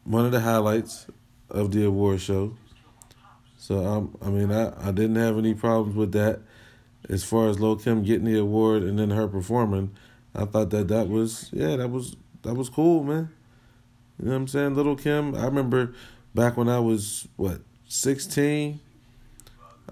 one 0.03 0.25
of 0.25 0.31
the 0.31 0.41
highlights 0.41 1.07
of 1.49 1.71
the 1.71 1.85
award 1.85 2.19
show. 2.21 2.55
So 3.57 3.85
um, 3.85 4.17
I 4.21 4.29
mean, 4.29 4.51
I, 4.51 4.89
I 4.89 4.91
didn't 4.91 5.15
have 5.15 5.37
any 5.37 5.53
problems 5.53 5.95
with 5.95 6.11
that. 6.13 6.41
As 7.07 7.23
far 7.23 7.47
as 7.47 7.59
Lil 7.59 7.77
Kim 7.77 8.03
getting 8.03 8.25
the 8.25 8.37
award 8.37 8.83
and 8.83 8.99
then 8.99 9.09
her 9.11 9.27
performing, 9.27 9.95
I 10.39 10.45
thought 10.45 10.69
that 10.69 10.87
that 10.87 11.09
was 11.09 11.49
yeah, 11.51 11.75
that 11.75 11.89
was 11.89 12.15
that 12.43 12.53
was 12.53 12.69
cool, 12.69 13.03
man. 13.03 13.29
You 14.17 14.25
know 14.25 14.31
what 14.31 14.37
I'm 14.37 14.47
saying? 14.47 14.75
Little 14.75 14.95
Kim, 14.95 15.35
I 15.35 15.43
remember 15.43 15.93
back 16.33 16.55
when 16.55 16.69
I 16.69 16.79
was 16.79 17.27
what 17.35 17.59
sixteen. 17.87 18.79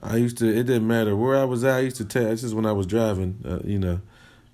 I 0.02 0.16
used 0.18 0.38
to. 0.38 0.48
It 0.48 0.64
didn't 0.64 0.88
matter 0.88 1.16
where 1.16 1.36
I 1.36 1.44
was 1.44 1.64
at. 1.64 1.76
I 1.76 1.80
used 1.80 1.98
to 1.98 2.06
take. 2.06 2.28
This 2.28 2.44
is 2.44 2.56
when 2.56 2.66
I 2.66 2.72
was 2.72 2.86
driving. 2.86 3.44
Uh, 3.44 3.60
you 3.66 3.80
know, 3.80 4.00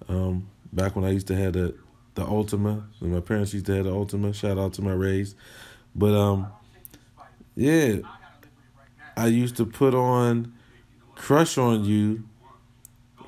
um, 0.08 0.50
back 0.72 0.96
when 0.96 1.06
I 1.06 1.12
used 1.12 1.28
to 1.28 1.36
have 1.36 1.54
the 1.54 1.76
the 2.16 2.26
Altima. 2.26 2.86
And 3.00 3.14
my 3.14 3.20
parents 3.20 3.54
used 3.54 3.68
to 3.68 3.76
have 3.76 3.86
the 3.86 3.92
Altima. 3.92 4.34
Shout 4.34 4.58
out 4.58 4.74
to 4.74 4.82
my 4.82 4.94
Rays. 4.94 5.36
But 5.94 6.16
um, 6.16 6.48
yeah, 7.56 7.98
I 9.16 9.28
used 9.28 9.58
to 9.58 9.66
put 9.66 9.94
on 9.94 10.54
"Crush 11.14 11.58
on 11.60 11.84
You" 11.84 12.24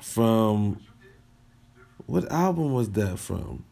from. 0.00 0.80
What 2.06 2.30
album 2.30 2.72
was 2.72 2.90
that 2.90 3.18
from? 3.18 3.64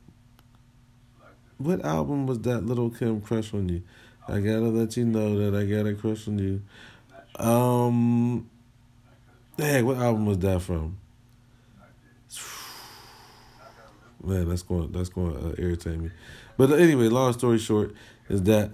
What 1.59 1.85
album 1.85 2.27
was 2.27 2.41
that 2.41 2.67
Little 2.67 2.91
Kim 2.91 3.21
"Crush 3.21 3.55
on 3.55 3.69
You"? 3.69 3.83
I 4.27 4.41
gotta 4.41 4.69
let 4.69 4.97
you 4.97 5.05
know 5.05 5.39
that 5.39 5.59
I 5.59 5.67
got 5.67 5.87
a 5.87 5.95
crush 5.95 6.27
on 6.29 6.39
you. 6.39 6.63
Um, 7.37 8.49
hey, 9.59 9.83
what 9.83 9.99
album 9.99 10.27
was 10.27 10.39
that 10.39 10.63
from? 10.63 10.99
Man, 14.25 14.49
that's 14.49 14.63
going 14.63 14.91
that's 14.93 15.11
going 15.11 15.35
to 15.35 15.49
uh, 15.49 15.55
irritate 15.59 15.99
me. 15.99 16.11
But 16.57 16.73
anyway, 16.73 17.09
long 17.09 17.35
story 17.35 17.59
short 17.59 17.95
is 18.31 18.43
that 18.45 18.71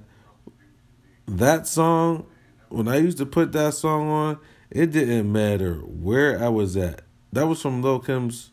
that 1.27 1.67
song 1.67 2.27
when 2.69 2.87
I 2.87 2.99
used 2.99 3.19
to 3.19 3.27
put 3.27 3.51
that 3.53 3.75
song 3.75 4.09
on, 4.09 4.39
it 4.71 4.93
didn't 4.93 5.33
matter 5.33 5.75
where 5.75 6.41
I 6.43 6.49
was 6.49 6.77
at. 6.77 7.03
That 7.33 7.47
was 7.49 7.61
from 7.61 7.83
Lil 7.83 7.99
Kim's 7.99 8.53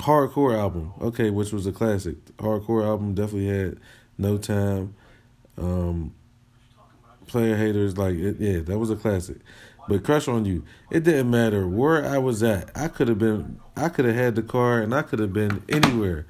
hardcore 0.00 0.56
album, 0.56 0.92
okay, 1.00 1.30
which 1.30 1.52
was 1.52 1.66
a 1.66 1.72
classic. 1.72 2.16
Hardcore 2.36 2.84
album 2.84 3.14
definitely 3.14 3.48
had 3.48 3.78
No 4.18 4.38
Time, 4.38 4.94
um, 5.58 6.14
player 7.26 7.56
haters, 7.56 7.96
like 7.96 8.14
it, 8.14 8.36
yeah, 8.38 8.60
that 8.60 8.78
was 8.78 8.90
a 8.90 8.96
classic. 8.96 9.38
But 9.88 10.04
crush 10.04 10.28
on 10.28 10.44
you, 10.44 10.64
it 10.90 11.04
didn't 11.04 11.30
matter 11.30 11.66
where 11.66 12.04
I 12.04 12.18
was 12.18 12.42
at. 12.42 12.70
I 12.76 12.88
could 12.88 13.08
have 13.08 13.18
been, 13.18 13.60
I 13.76 13.88
could 13.88 14.04
have 14.04 14.14
had 14.14 14.34
the 14.36 14.42
car, 14.42 14.80
and 14.80 14.94
I 14.94 15.02
could 15.02 15.18
have 15.18 15.32
been 15.32 15.62
anywhere. 15.68 16.26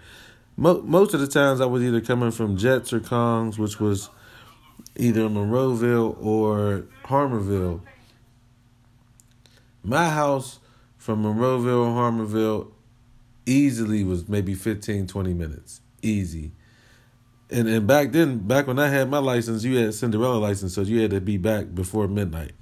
Mo- 0.57 0.83
most 0.83 1.15
of 1.15 1.21
the 1.21 1.27
times, 1.27 1.61
I 1.61 1.67
was 1.67 1.83
either 1.83 2.01
coming 2.01 2.31
from 2.31 2.57
Jets 2.57 2.93
or 2.93 3.01
Kongs, 3.01 3.59
which 3.59 3.79
was 3.81 4.11
either 4.97 5.23
Monroeville 5.23 6.17
or 6.23 6.87
Harmarville. 7.05 7.81
My 9.83 10.11
house 10.11 10.59
from 10.99 11.23
Monroeville 11.23 11.87
or 11.87 11.95
Harmarville 11.95 12.73
easily 13.47 14.05
was 14.05 14.29
maybe 14.29 14.55
15, 14.55 15.07
20 15.07 15.35
minutes. 15.35 15.81
Easy. 16.03 16.53
And 17.51 17.69
and 17.69 17.87
back 17.87 18.13
then, 18.13 18.39
back 18.39 18.67
when 18.67 18.79
I 18.79 18.89
had 18.89 19.11
my 19.11 19.19
license, 19.19 19.65
you 19.65 19.77
had 19.77 19.93
Cinderella 19.95 20.39
license, 20.39 20.75
so 20.75 20.83
you 20.83 21.01
had 21.01 21.11
to 21.11 21.21
be 21.21 21.37
back 21.37 21.75
before 21.75 22.07
midnight. 22.07 22.53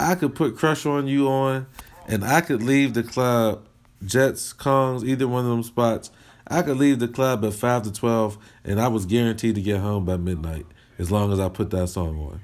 I 0.00 0.14
could 0.16 0.34
put 0.34 0.56
Crush 0.56 0.84
on 0.84 1.06
You 1.06 1.28
on, 1.28 1.66
and 2.08 2.24
I 2.24 2.40
could 2.40 2.62
leave 2.62 2.94
the 2.94 3.04
club, 3.04 3.68
Jets, 4.04 4.52
Kongs, 4.52 5.04
either 5.04 5.28
one 5.28 5.44
of 5.44 5.50
them 5.50 5.62
spots. 5.62 6.10
I 6.48 6.62
could 6.62 6.76
leave 6.76 6.98
the 6.98 7.08
club 7.08 7.44
at 7.44 7.54
five 7.54 7.84
to 7.84 7.92
twelve, 7.92 8.36
and 8.64 8.80
I 8.80 8.88
was 8.88 9.06
guaranteed 9.06 9.54
to 9.54 9.62
get 9.62 9.80
home 9.80 10.04
by 10.04 10.16
midnight 10.16 10.66
as 10.98 11.12
long 11.12 11.32
as 11.32 11.38
I 11.38 11.48
put 11.48 11.70
that 11.70 11.88
song 11.88 12.18
on. 12.18 12.40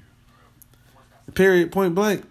Period. 1.33 1.71
Point 1.71 1.95
blank. 1.95 2.23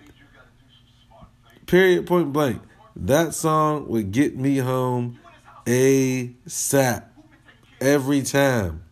Period. 1.67 2.07
Point 2.07 2.33
blank. 2.33 2.63
That 2.97 3.35
song 3.35 3.89
would 3.89 4.13
get 4.13 4.37
me 4.37 4.59
home 4.59 5.19
ASAP 5.67 7.05
every 7.81 8.23
time. 8.23 8.85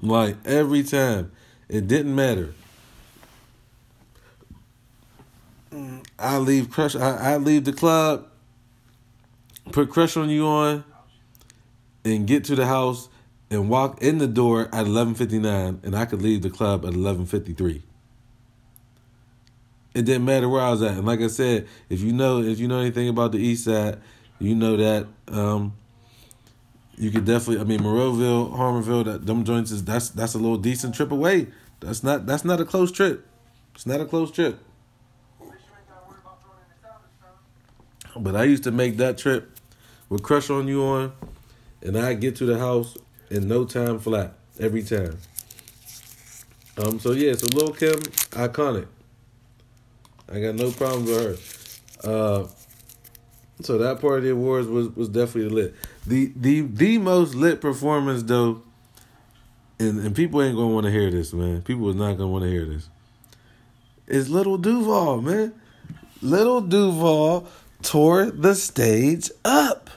Like 0.00 0.36
every 0.44 0.82
time. 0.82 1.32
It 1.68 1.88
didn't 1.88 2.14
matter. 2.14 2.54
Mm, 5.72 6.04
I 6.18 6.36
leave 6.38 6.70
crush 6.70 6.94
I, 6.94 7.32
I 7.32 7.36
leave 7.38 7.64
the 7.64 7.72
club, 7.72 8.28
put 9.70 9.88
crush 9.88 10.16
on 10.18 10.28
you 10.28 10.46
on, 10.46 10.84
and 12.04 12.26
get 12.26 12.44
to 12.44 12.54
the 12.54 12.66
house 12.66 13.08
and 13.50 13.70
walk 13.70 14.02
in 14.02 14.18
the 14.18 14.26
door 14.26 14.68
at 14.72 14.86
eleven 14.86 15.14
fifty 15.14 15.38
nine 15.38 15.80
and 15.82 15.96
I 15.96 16.04
could 16.04 16.20
leave 16.20 16.42
the 16.42 16.50
club 16.50 16.84
at 16.84 16.92
eleven 16.92 17.24
fifty 17.24 17.54
three. 17.54 17.82
It 19.94 20.04
didn't 20.06 20.24
matter 20.24 20.48
where 20.48 20.62
I 20.62 20.70
was 20.70 20.82
at. 20.82 20.92
And 20.92 21.06
like 21.06 21.20
I 21.20 21.26
said, 21.26 21.68
if 21.88 22.00
you 22.00 22.12
know 22.12 22.40
if 22.40 22.58
you 22.58 22.68
know 22.68 22.78
anything 22.78 23.08
about 23.08 23.32
the 23.32 23.38
east 23.38 23.64
side, 23.64 23.98
you 24.38 24.54
know 24.54 24.76
that 24.76 25.06
um, 25.28 25.74
you 26.96 27.10
could 27.10 27.24
definitely. 27.24 27.60
I 27.60 27.64
mean, 27.64 27.80
Monroeville, 27.80 28.56
Harmarville, 28.56 29.04
that 29.04 29.26
them 29.26 29.44
joints 29.44 29.70
is 29.70 29.84
that's 29.84 30.08
that's 30.10 30.34
a 30.34 30.38
little 30.38 30.56
decent 30.56 30.94
trip 30.94 31.12
away. 31.12 31.48
That's 31.80 32.02
not 32.02 32.26
that's 32.26 32.44
not 32.44 32.60
a 32.60 32.64
close 32.64 32.90
trip. 32.90 33.26
It's 33.74 33.86
not 33.86 34.00
a 34.00 34.04
close 34.04 34.30
trip. 34.30 34.58
But 38.14 38.36
I 38.36 38.44
used 38.44 38.64
to 38.64 38.70
make 38.70 38.98
that 38.98 39.16
trip 39.16 39.58
with 40.10 40.22
Crush 40.22 40.50
on 40.50 40.68
You 40.68 40.82
on, 40.84 41.12
and 41.82 41.98
I 41.98 42.12
get 42.14 42.36
to 42.36 42.46
the 42.46 42.58
house 42.58 42.98
in 43.30 43.48
no 43.48 43.64
time 43.64 43.98
flat 43.98 44.34
every 44.60 44.82
time. 44.82 45.18
Um. 46.78 46.98
So 46.98 47.12
yeah, 47.12 47.34
so 47.34 47.46
Lil 47.54 47.72
Kim, 47.72 47.98
iconic. 48.32 48.86
I 50.32 50.40
got 50.40 50.54
no 50.54 50.70
problem 50.70 51.04
with 51.04 52.02
her. 52.04 52.10
Uh. 52.10 52.46
So 53.60 53.78
that 53.78 54.00
part 54.00 54.18
of 54.18 54.24
the 54.24 54.30
awards 54.30 54.66
was 54.66 54.88
was 54.96 55.08
definitely 55.08 55.50
lit. 55.50 55.74
The 56.06 56.32
the 56.34 56.62
the 56.62 56.98
most 56.98 57.34
lit 57.34 57.60
performance 57.60 58.22
though, 58.24 58.62
and 59.78 60.00
and 60.00 60.16
people 60.16 60.42
ain't 60.42 60.56
gonna 60.56 60.74
want 60.74 60.86
to 60.86 60.90
hear 60.90 61.10
this, 61.10 61.32
man. 61.32 61.62
People 61.62 61.88
is 61.90 61.96
not 61.96 62.14
gonna 62.14 62.28
want 62.28 62.44
to 62.44 62.50
hear 62.50 62.64
this. 62.64 62.88
Is 64.06 64.30
Little 64.30 64.58
Duval, 64.58 65.22
man. 65.22 65.54
Little 66.20 66.60
Duval 66.60 67.46
tore 67.82 68.26
the 68.26 68.54
stage 68.54 69.30
up. 69.44 69.90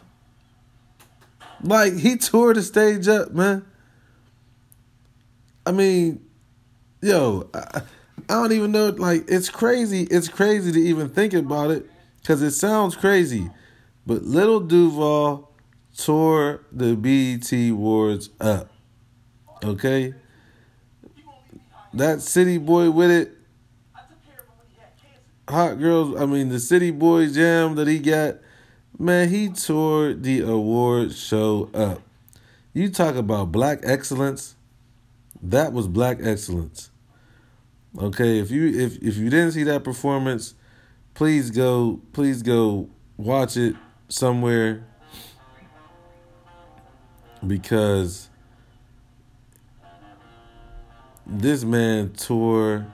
Like 1.64 1.94
he 1.98 2.18
tore 2.18 2.54
the 2.54 2.62
stage 2.62 3.08
up, 3.08 3.32
man. 3.32 3.66
I 5.66 5.72
mean, 5.72 6.24
yo, 7.02 7.50
I, 7.54 7.82
I 8.30 8.34
don't 8.34 8.52
even 8.52 8.72
know. 8.72 8.90
Like 8.90 9.26
it's 9.28 9.50
crazy. 9.50 10.04
It's 10.04 10.28
crazy 10.28 10.72
to 10.72 10.80
even 10.80 11.10
think 11.10 11.34
about 11.34 11.72
it 11.72 11.90
because 12.22 12.42
it 12.42 12.52
sounds 12.52 12.96
crazy. 12.96 13.50
But 14.06 14.24
Little 14.24 14.60
Duval 14.60 15.52
tore 15.98 16.64
the 16.72 16.96
BET 16.96 17.52
Awards 17.72 18.30
up. 18.40 18.72
Okay? 19.64 20.14
That 21.94 22.22
city 22.22 22.58
boy 22.58 22.92
with 22.92 23.12
it. 23.12 23.32
Hot 25.48 25.78
girls, 25.78 26.20
I 26.20 26.26
mean 26.26 26.50
the 26.50 26.60
city 26.60 26.90
boy 26.90 27.28
jam 27.28 27.76
that 27.76 27.88
he 27.88 28.00
got, 28.00 28.38
man, 28.98 29.30
he 29.30 29.50
tore 29.50 30.14
the 30.14 30.42
award 30.42 31.14
show 31.14 31.70
up. 31.72 32.02
You 32.74 32.90
talk 32.90 33.16
about 33.16 33.52
black 33.52 33.80
excellence. 33.84 34.56
That 35.44 35.72
was 35.72 35.88
black 35.88 36.18
excellence. 36.22 36.90
Okay, 37.98 38.40
if 38.40 38.52
you 38.52 38.68
if 38.68 38.98
if 39.02 39.16
you 39.16 39.30
didn't 39.30 39.52
see 39.52 39.64
that 39.64 39.84
performance, 39.84 40.54
please 41.14 41.50
go 41.50 42.02
please 42.12 42.42
go 42.42 42.90
watch 43.16 43.56
it 43.56 43.76
somewhere 44.10 44.86
because 47.46 48.30
this 51.26 51.64
man 51.64 52.10
tore 52.10 52.86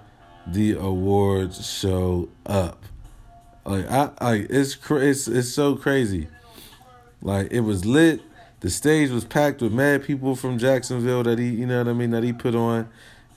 the 0.46 0.74
awards 0.74 1.68
show 1.68 2.30
up. 2.46 2.84
Like 3.66 3.90
I, 3.90 4.12
I 4.20 4.34
it's 4.50 4.76
cra- 4.76 5.06
it's 5.06 5.28
it's 5.28 5.50
so 5.50 5.76
crazy. 5.76 6.28
Like 7.24 7.52
it 7.52 7.62
was 7.62 7.86
lit. 7.86 8.22
The 8.60 8.70
stage 8.70 9.10
was 9.10 9.26
packed 9.26 9.62
with 9.62 9.74
mad 9.74 10.04
people 10.04 10.36
from 10.36 10.60
Jacksonville 10.60 11.24
that 11.24 11.40
he, 11.40 11.50
you 11.50 11.66
know 11.66 11.80
what 11.80 11.88
I 11.88 11.94
mean, 11.94 12.12
that 12.12 12.24
he 12.24 12.32
put 12.32 12.54
on. 12.54 12.88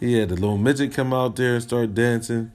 He 0.04 0.18
had 0.18 0.28
the 0.28 0.34
little 0.34 0.58
midget 0.58 0.92
come 0.92 1.14
out 1.14 1.34
there 1.36 1.54
and 1.54 1.62
start 1.62 1.94
dancing. 1.94 2.52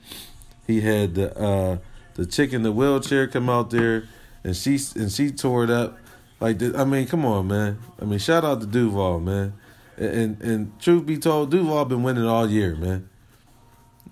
He 0.67 0.81
had 0.81 1.15
the 1.15 1.35
uh, 1.35 1.77
the 2.13 2.27
chick 2.27 2.53
in 2.53 2.61
the 2.61 2.71
wheelchair 2.71 3.27
come 3.27 3.49
out 3.49 3.71
there, 3.71 4.03
and 4.43 4.55
she 4.55 4.77
and 4.95 5.11
she 5.11 5.31
tore 5.31 5.63
it 5.63 5.71
up. 5.71 5.97
Like 6.39 6.61
I 6.61 6.83
mean, 6.83 7.07
come 7.07 7.25
on, 7.25 7.47
man. 7.47 7.79
I 7.99 8.05
mean, 8.05 8.19
shout 8.19 8.45
out 8.45 8.61
to 8.61 8.67
Duval, 8.67 9.19
man. 9.21 9.53
And, 9.97 10.39
and 10.41 10.79
truth 10.79 11.07
be 11.07 11.17
told, 11.17 11.49
Duval 11.49 11.85
been 11.85 12.03
winning 12.03 12.25
all 12.25 12.47
year, 12.47 12.75
man. 12.75 13.09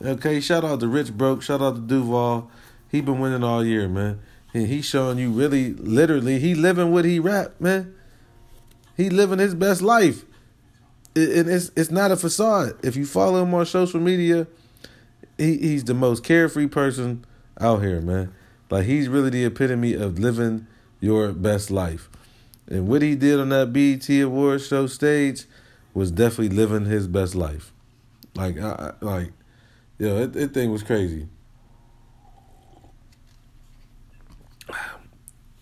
Okay, 0.01 0.39
shout 0.41 0.65
out 0.65 0.79
to 0.79 0.87
Rich 0.87 1.13
Broke. 1.13 1.43
Shout 1.43 1.61
out 1.61 1.75
to 1.75 1.81
Duval. 1.81 2.49
He 2.91 3.01
been 3.01 3.19
winning 3.19 3.43
all 3.43 3.63
year, 3.63 3.87
man. 3.87 4.19
And 4.53 4.65
he 4.65 4.81
showing 4.81 5.19
you 5.19 5.29
really, 5.29 5.73
literally, 5.75 6.39
he 6.39 6.55
living 6.55 6.91
what 6.91 7.05
he 7.05 7.19
rap, 7.19 7.61
man. 7.61 7.93
He 8.97 9.11
living 9.11 9.39
his 9.39 9.53
best 9.53 9.83
life. 9.83 10.25
And 11.17 11.49
it's 11.49 11.71
it's 11.75 11.91
not 11.91 12.11
a 12.11 12.17
facade. 12.17 12.77
If 12.83 12.95
you 12.95 13.05
follow 13.05 13.43
him 13.43 13.53
on 13.53 13.65
social 13.65 13.99
media, 13.99 14.47
he, 15.37 15.57
he's 15.57 15.83
the 15.83 15.93
most 15.93 16.23
carefree 16.23 16.67
person 16.67 17.25
out 17.59 17.81
here, 17.81 18.01
man. 18.01 18.33
Like 18.69 18.85
he's 18.85 19.07
really 19.07 19.29
the 19.29 19.45
epitome 19.45 19.93
of 19.93 20.19
living 20.19 20.67
your 20.99 21.31
best 21.31 21.71
life. 21.71 22.09
And 22.67 22.87
what 22.87 23.01
he 23.01 23.15
did 23.15 23.39
on 23.39 23.49
that 23.49 23.71
BET 23.71 24.09
Awards 24.21 24.67
show 24.67 24.87
stage 24.87 25.45
was 25.93 26.11
definitely 26.11 26.55
living 26.55 26.85
his 26.85 27.07
best 27.07 27.33
life. 27.33 27.71
Like 28.35 28.59
I, 28.59 28.93
like 29.01 29.31
Yo, 29.99 30.19
that, 30.19 30.33
that 30.33 30.53
thing 30.53 30.71
was 30.71 30.83
crazy. 30.83 31.27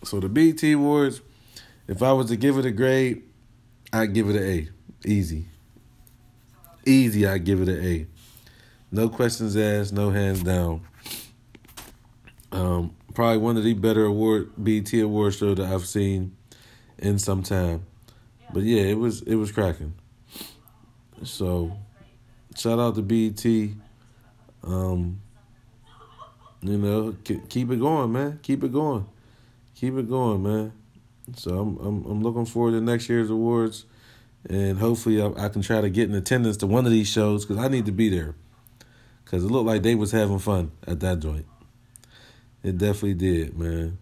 So 0.04 0.20
the 0.20 0.28
BET 0.28 0.62
Awards, 0.74 1.22
if 1.88 2.04
I 2.04 2.12
was 2.12 2.28
to 2.28 2.36
give 2.36 2.58
it 2.58 2.66
a 2.66 2.72
grade, 2.72 3.24
I'd 3.94 4.14
give 4.14 4.30
it 4.30 4.36
an 4.36 4.44
A. 4.44 4.70
Easy. 5.06 5.46
Easy, 6.86 7.28
I'd 7.28 7.44
give 7.44 7.62
it 7.62 7.70
an 7.70 7.86
A. 7.86 8.08
No 8.92 9.08
questions 9.08 9.56
asked, 9.56 9.94
no 9.94 10.10
hands 10.10 10.42
down. 10.42 10.82
Um, 12.52 12.96
probably 13.14 13.38
one 13.38 13.58
of 13.58 13.64
the 13.64 13.74
better 13.74 14.06
award 14.06 14.52
BT 14.62 15.02
award 15.02 15.34
show 15.34 15.54
that 15.54 15.66
I've 15.66 15.86
seen 15.86 16.36
in 16.98 17.20
some 17.20 17.44
time. 17.44 17.86
But 18.54 18.64
yeah, 18.64 18.84
it 18.84 18.98
was 18.98 19.22
it 19.24 19.36
was 19.36 19.52
cracking. 19.52 19.94
So 21.24 21.78
shout 22.56 22.80
out 22.80 22.96
to 22.96 23.02
BT. 23.02 23.76
Um, 24.64 25.22
you 26.62 26.78
know, 26.78 27.16
keep 27.24 27.70
it 27.70 27.80
going, 27.80 28.12
man. 28.12 28.40
Keep 28.42 28.64
it 28.64 28.74
going, 28.74 29.06
keep 29.76 29.96
it 29.96 30.10
going, 30.10 30.42
man. 30.42 30.72
So 31.36 31.60
I'm 31.60 31.78
I'm 31.78 32.06
I'm 32.06 32.24
looking 32.24 32.46
forward 32.46 32.72
to 32.72 32.82
next 32.82 33.10
year's 33.10 33.30
awards, 33.30 33.86
and 34.50 34.78
hopefully 34.78 35.22
I, 35.22 35.46
I 35.46 35.50
can 35.50 35.62
try 35.62 35.82
to 35.82 35.90
get 35.90 36.10
in 36.10 36.16
attendance 36.16 36.58
to 36.58 36.68
one 36.68 36.86
of 36.86 36.92
these 36.92 37.08
shows 37.08 37.46
because 37.46 37.64
I 37.64 37.68
need 37.68 37.86
to 37.86 37.92
be 37.92 38.10
there. 38.10 38.36
Cause 39.26 39.44
it 39.44 39.48
looked 39.48 39.66
like 39.66 39.82
they 39.82 39.96
was 39.96 40.12
having 40.12 40.38
fun 40.38 40.72
at 40.86 41.00
that 41.00 41.20
joint. 41.20 41.48
It 42.62 42.78
definitely 42.78 43.16
did, 43.16 43.58
man. 43.58 43.98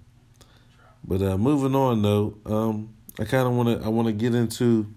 But 1.04 1.22
uh, 1.22 1.38
moving 1.38 1.76
on 1.76 2.02
though, 2.02 2.38
um, 2.46 2.94
I 3.20 3.24
kind 3.26 3.48
of 3.48 3.54
want 3.54 3.80
to 3.80 3.86
I 3.86 3.90
want 3.90 4.08
to 4.08 4.12
get 4.12 4.36
into 4.36 4.94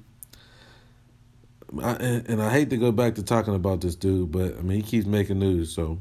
I, 1.80 1.92
and, 1.92 2.28
and, 2.28 2.42
I 2.42 2.50
hate 2.50 2.70
to 2.70 2.76
go 2.76 2.92
back 2.92 3.16
to 3.16 3.22
talking 3.22 3.54
about 3.54 3.80
this 3.80 3.96
dude, 3.96 4.30
but 4.30 4.56
I 4.56 4.62
mean 4.62 4.78
he 4.78 4.82
keeps 4.82 5.06
making 5.06 5.38
news, 5.38 5.72
so 5.72 6.00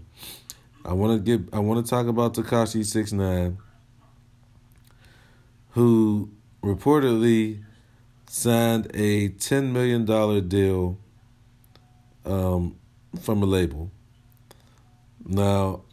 I 0.84 0.94
want 0.94 1.26
to 1.26 1.38
get 1.38 1.54
I 1.54 1.60
want 1.60 1.84
to 1.84 1.90
talk 1.90 2.08
about 2.08 2.36
Tekashi 2.36 2.86
Six 2.86 3.12
Nine, 3.12 3.58
who 5.72 6.30
reportedly 6.64 7.64
signed 8.36 8.92
a 8.94 9.30
ten 9.30 9.72
million 9.72 10.04
dollar 10.04 10.42
deal 10.42 10.98
um, 12.26 12.76
from 13.22 13.42
a 13.42 13.46
label. 13.46 13.90
Now, 15.26 15.84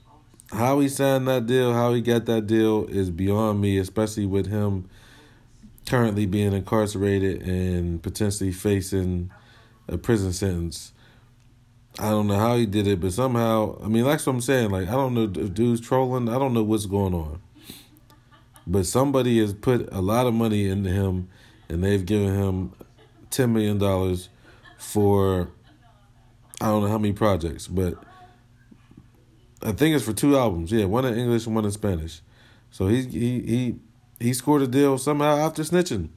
how 0.51 0.81
he 0.81 0.89
signed 0.89 1.29
that 1.29 1.47
deal, 1.47 1.73
how 1.73 1.95
he 1.95 2.01
got 2.01 2.27
that 2.27 2.49
deal, 2.49 2.85
is 2.87 3.11
beyond 3.11 3.61
me, 3.61 3.79
especially 3.79 4.27
with 4.27 4.49
him 4.49 4.91
currently 5.87 6.27
being 6.27 6.53
incarcerated 6.53 7.43
and 7.43 8.03
potentially 8.03 8.51
facing 8.51 9.31
a 9.87 9.97
prison 9.97 10.33
sentence. 10.33 10.93
I 12.01 12.11
don't 12.11 12.27
know 12.27 12.39
how 12.39 12.57
he 12.57 12.67
did 12.67 12.89
it, 12.89 13.01
but 13.01 13.13
somehow, 13.13 13.79
I 13.85 13.87
mean, 13.87 14.03
that's 14.03 14.27
what 14.27 14.35
I'm 14.35 14.41
saying. 14.41 14.71
Like, 14.71 14.89
I 14.89 14.93
don't 14.93 15.15
know 15.15 15.25
if 15.25 15.55
dude's 15.55 15.81
trolling. 15.81 16.29
I 16.29 16.41
don't 16.41 16.55
know 16.55 16.65
what's 16.65 16.87
going 16.87 17.15
on. 17.15 17.41
But 18.67 18.87
somebody 18.87 19.39
has 19.39 19.55
put 19.55 19.89
a 19.93 20.01
lot 20.01 20.27
of 20.27 20.35
money 20.35 20.69
into 20.69 20.91
him, 20.91 21.29
and 21.69 21.83
they've 21.83 22.05
given 22.05 22.35
him 22.35 22.73
$10 23.31 23.51
million 23.51 23.79
for, 24.79 25.49
I 26.61 26.67
don't 26.67 26.83
know 26.83 26.89
how 26.89 26.99
many 26.99 27.13
projects, 27.13 27.67
but 27.67 27.95
I 29.63 29.73
think 29.73 29.95
it's 29.95 30.05
for 30.05 30.13
two 30.13 30.37
albums. 30.37 30.73
Yeah, 30.73 30.87
one 30.87 31.05
in 31.05 31.17
English 31.17 31.47
and 31.47 31.55
one 31.55 31.65
in 31.65 31.71
Spanish. 31.71 32.21
So 32.71 32.89
he 32.89 33.03
he 33.03 33.41
he 33.41 33.75
he 34.19 34.33
scored 34.33 34.63
a 34.63 34.67
deal 34.67 34.99
somehow 34.99 35.37
after 35.37 35.63
snitching. 35.63 36.09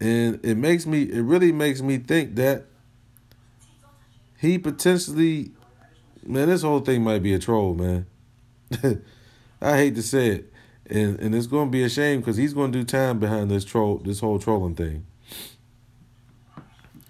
And 0.00 0.40
it 0.44 0.56
makes 0.56 0.86
me, 0.86 1.02
it 1.02 1.20
really 1.20 1.52
makes 1.52 1.82
me 1.82 1.98
think 1.98 2.36
that 2.36 2.66
he 4.38 4.58
potentially, 4.58 5.50
man, 6.24 6.48
this 6.48 6.62
whole 6.62 6.80
thing 6.80 7.02
might 7.02 7.22
be 7.22 7.34
a 7.34 7.38
troll, 7.38 7.74
man. 7.74 8.06
I 9.60 9.76
hate 9.76 9.94
to 9.96 10.02
say 10.02 10.28
it. 10.28 10.52
And 10.90 11.20
and 11.20 11.34
it's 11.34 11.46
going 11.46 11.68
to 11.68 11.70
be 11.70 11.84
a 11.84 11.88
shame 11.88 12.20
because 12.20 12.36
he's 12.36 12.52
going 12.52 12.72
to 12.72 12.78
do 12.78 12.84
time 12.84 13.18
behind 13.18 13.50
this 13.50 13.64
troll, 13.64 13.98
this 13.98 14.20
whole 14.20 14.38
trolling 14.38 14.74
thing. 14.74 15.06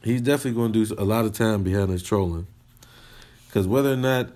He's 0.03 0.21
definitely 0.21 0.53
going 0.53 0.73
to 0.73 0.85
do 0.85 0.95
a 0.99 1.05
lot 1.05 1.25
of 1.25 1.33
time 1.33 1.63
behind 1.63 1.91
this 1.91 2.03
trolling. 2.03 2.47
Because 3.47 3.67
whether 3.67 3.93
or 3.93 3.97
not 3.97 4.29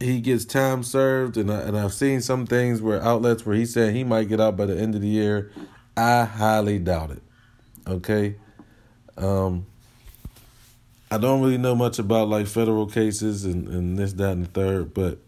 he 0.00 0.20
gets 0.20 0.44
time 0.44 0.82
served, 0.82 1.36
and 1.36 1.50
I, 1.50 1.60
and 1.60 1.78
I've 1.78 1.92
seen 1.92 2.20
some 2.20 2.46
things 2.46 2.80
where 2.80 3.02
outlets 3.02 3.44
where 3.44 3.56
he 3.56 3.66
said 3.66 3.94
he 3.94 4.04
might 4.04 4.28
get 4.28 4.40
out 4.40 4.56
by 4.56 4.66
the 4.66 4.78
end 4.78 4.94
of 4.94 5.00
the 5.00 5.08
year. 5.08 5.50
I 5.96 6.24
highly 6.24 6.78
doubt 6.78 7.10
it. 7.10 7.22
Okay. 7.86 8.36
Um, 9.16 9.66
I 11.10 11.18
don't 11.18 11.40
really 11.40 11.58
know 11.58 11.74
much 11.74 11.98
about 11.98 12.28
like 12.28 12.46
federal 12.46 12.86
cases 12.86 13.44
and, 13.44 13.66
and 13.68 13.98
this, 13.98 14.12
that, 14.14 14.32
and 14.32 14.44
the 14.44 14.50
third, 14.50 14.94
but 14.94 15.18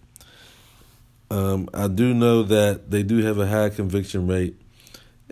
um, 1.30 1.68
I 1.72 1.88
do 1.88 2.12
know 2.12 2.42
that 2.42 2.90
they 2.90 3.02
do 3.02 3.18
have 3.18 3.38
a 3.38 3.46
high 3.46 3.70
conviction 3.70 4.26
rate, 4.26 4.56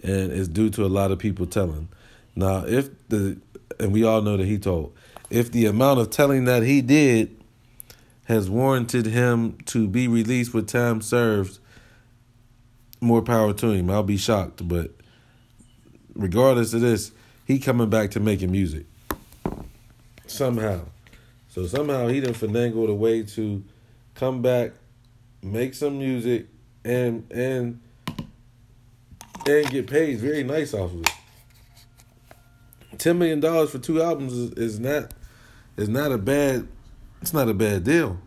and 0.02 0.32
it's 0.32 0.48
due 0.48 0.70
to 0.70 0.84
a 0.84 0.88
lot 0.88 1.10
of 1.10 1.18
people 1.18 1.46
telling. 1.46 1.88
Now, 2.36 2.64
if 2.66 3.08
the 3.08 3.38
and 3.80 3.92
we 3.92 4.04
all 4.04 4.22
know 4.22 4.36
that 4.36 4.46
he 4.46 4.58
told, 4.58 4.94
if 5.30 5.50
the 5.50 5.66
amount 5.66 6.00
of 6.00 6.10
telling 6.10 6.44
that 6.44 6.62
he 6.62 6.80
did 6.80 7.36
has 8.24 8.50
warranted 8.50 9.06
him 9.06 9.56
to 9.64 9.88
be 9.88 10.06
released 10.06 10.52
with 10.52 10.68
time 10.68 11.00
served, 11.00 11.58
more 13.00 13.22
power 13.22 13.54
to 13.54 13.70
him. 13.70 13.88
I'll 13.90 14.02
be 14.02 14.18
shocked, 14.18 14.68
but 14.68 14.90
regardless 16.14 16.74
of 16.74 16.82
this, 16.82 17.10
he 17.46 17.58
coming 17.58 17.88
back 17.88 18.10
to 18.12 18.20
making 18.20 18.52
music. 18.52 18.84
Somehow. 20.26 20.82
So 21.48 21.66
somehow 21.66 22.08
he 22.08 22.20
done 22.20 22.34
finagled 22.34 22.90
a 22.90 22.94
way 22.94 23.22
to 23.22 23.64
come 24.14 24.42
back 24.42 24.72
make 25.42 25.74
some 25.74 25.98
music, 25.98 26.46
and 26.84 27.30
and 27.30 27.80
and 29.46 29.70
get 29.70 29.86
paid 29.86 30.18
very 30.18 30.42
nice 30.42 30.74
off 30.74 30.92
of 30.92 31.00
it. 31.00 31.10
Ten 32.98 33.18
million 33.18 33.40
dollars 33.40 33.70
for 33.70 33.78
two 33.78 34.02
albums 34.02 34.32
is, 34.32 34.52
is 34.52 34.80
not 34.80 35.14
is 35.76 35.88
not 35.88 36.12
a 36.12 36.18
bad 36.18 36.68
it's 37.20 37.32
not 37.32 37.48
a 37.48 37.54
bad 37.54 37.84
deal. 37.84 38.18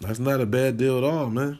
That's 0.00 0.18
not 0.18 0.40
a 0.40 0.46
bad 0.46 0.76
deal 0.76 0.98
at 0.98 1.04
all, 1.04 1.30
man. 1.30 1.58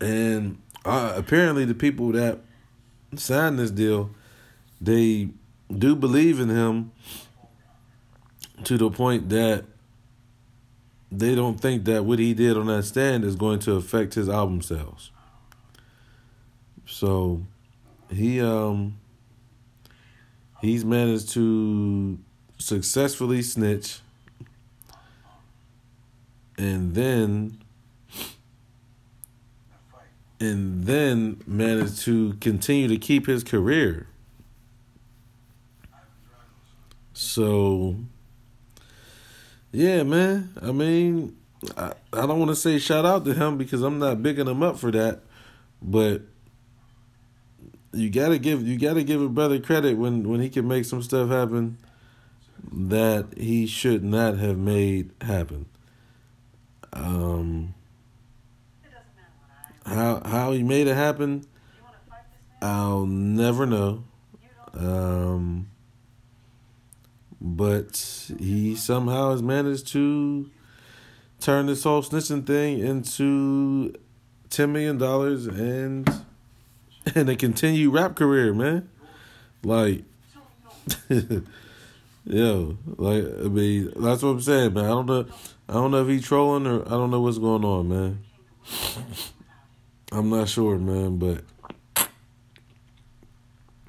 And 0.00 0.58
uh, 0.84 1.14
apparently, 1.16 1.64
the 1.64 1.74
people 1.74 2.12
that 2.12 2.40
signed 3.16 3.58
this 3.58 3.70
deal, 3.70 4.10
they 4.80 5.30
do 5.76 5.96
believe 5.96 6.38
in 6.38 6.48
him 6.48 6.92
to 8.64 8.76
the 8.76 8.90
point 8.90 9.28
that 9.28 9.64
they 11.10 11.34
don't 11.34 11.60
think 11.60 11.84
that 11.84 12.04
what 12.04 12.18
he 12.18 12.34
did 12.34 12.56
on 12.56 12.66
that 12.66 12.84
stand 12.84 13.24
is 13.24 13.36
going 13.36 13.58
to 13.60 13.74
affect 13.74 14.14
his 14.14 14.28
album 14.28 14.60
sales. 14.60 15.10
So 16.86 17.42
he 18.10 18.40
um 18.40 18.98
he's 20.60 20.84
managed 20.84 21.30
to 21.30 22.18
successfully 22.58 23.42
snitch 23.42 24.00
and 26.58 26.94
then 26.94 27.58
and 30.40 30.84
then 30.84 31.40
managed 31.46 32.00
to 32.00 32.34
continue 32.34 32.88
to 32.88 32.98
keep 32.98 33.26
his 33.26 33.42
career. 33.42 34.06
So 37.14 37.96
yeah, 39.72 40.02
man. 40.02 40.52
I 40.60 40.72
mean, 40.72 41.36
I, 41.76 41.92
I 42.12 42.26
don't 42.26 42.38
want 42.38 42.50
to 42.50 42.56
say 42.56 42.78
shout 42.78 43.04
out 43.04 43.24
to 43.24 43.34
him 43.34 43.58
because 43.58 43.82
I'm 43.82 43.98
not 43.98 44.22
bigging 44.22 44.46
him 44.46 44.62
up 44.62 44.78
for 44.78 44.90
that, 44.90 45.20
but 45.82 46.22
you 47.92 48.10
gotta 48.10 48.38
give 48.38 48.66
you 48.66 48.78
gotta 48.78 49.02
give 49.02 49.22
a 49.22 49.28
brother 49.28 49.58
credit 49.58 49.96
when 49.96 50.28
when 50.28 50.40
he 50.40 50.48
can 50.48 50.68
make 50.68 50.84
some 50.84 51.02
stuff 51.02 51.30
happen 51.30 51.78
that 52.72 53.26
he 53.36 53.66
should 53.66 54.04
not 54.04 54.36
have 54.38 54.58
made 54.58 55.10
happen. 55.20 55.66
Um, 56.92 57.74
how 59.84 60.22
how 60.24 60.52
he 60.52 60.62
made 60.62 60.86
it 60.88 60.94
happen, 60.94 61.44
I'll 62.60 63.06
never 63.06 63.66
know. 63.66 64.04
Um, 64.74 65.68
but 67.46 68.32
he 68.40 68.74
somehow 68.74 69.30
has 69.30 69.42
managed 69.42 69.86
to 69.88 70.50
turn 71.40 71.66
this 71.66 71.84
whole 71.84 72.02
snitching 72.02 72.44
thing 72.44 72.80
into 72.80 73.94
ten 74.50 74.72
million 74.72 74.98
dollars 74.98 75.46
and 75.46 76.10
and 77.14 77.28
a 77.28 77.36
continued 77.36 77.92
rap 77.92 78.16
career, 78.16 78.52
man. 78.52 78.88
Like, 79.62 80.02
yo, 82.24 82.76
like 82.96 83.24
I 83.24 83.48
mean, 83.48 83.92
that's 83.96 84.22
what 84.22 84.30
I'm 84.30 84.40
saying, 84.40 84.74
man. 84.74 84.84
I 84.84 84.88
don't 84.88 85.06
know, 85.06 85.26
I 85.68 85.72
don't 85.74 85.90
know 85.92 86.02
if 86.02 86.08
he's 86.08 86.24
trolling 86.24 86.66
or 86.66 86.84
I 86.86 86.90
don't 86.90 87.10
know 87.10 87.20
what's 87.20 87.38
going 87.38 87.64
on, 87.64 87.88
man. 87.88 88.24
I'm 90.10 90.30
not 90.30 90.48
sure, 90.48 90.78
man, 90.78 91.18
but 91.18 91.44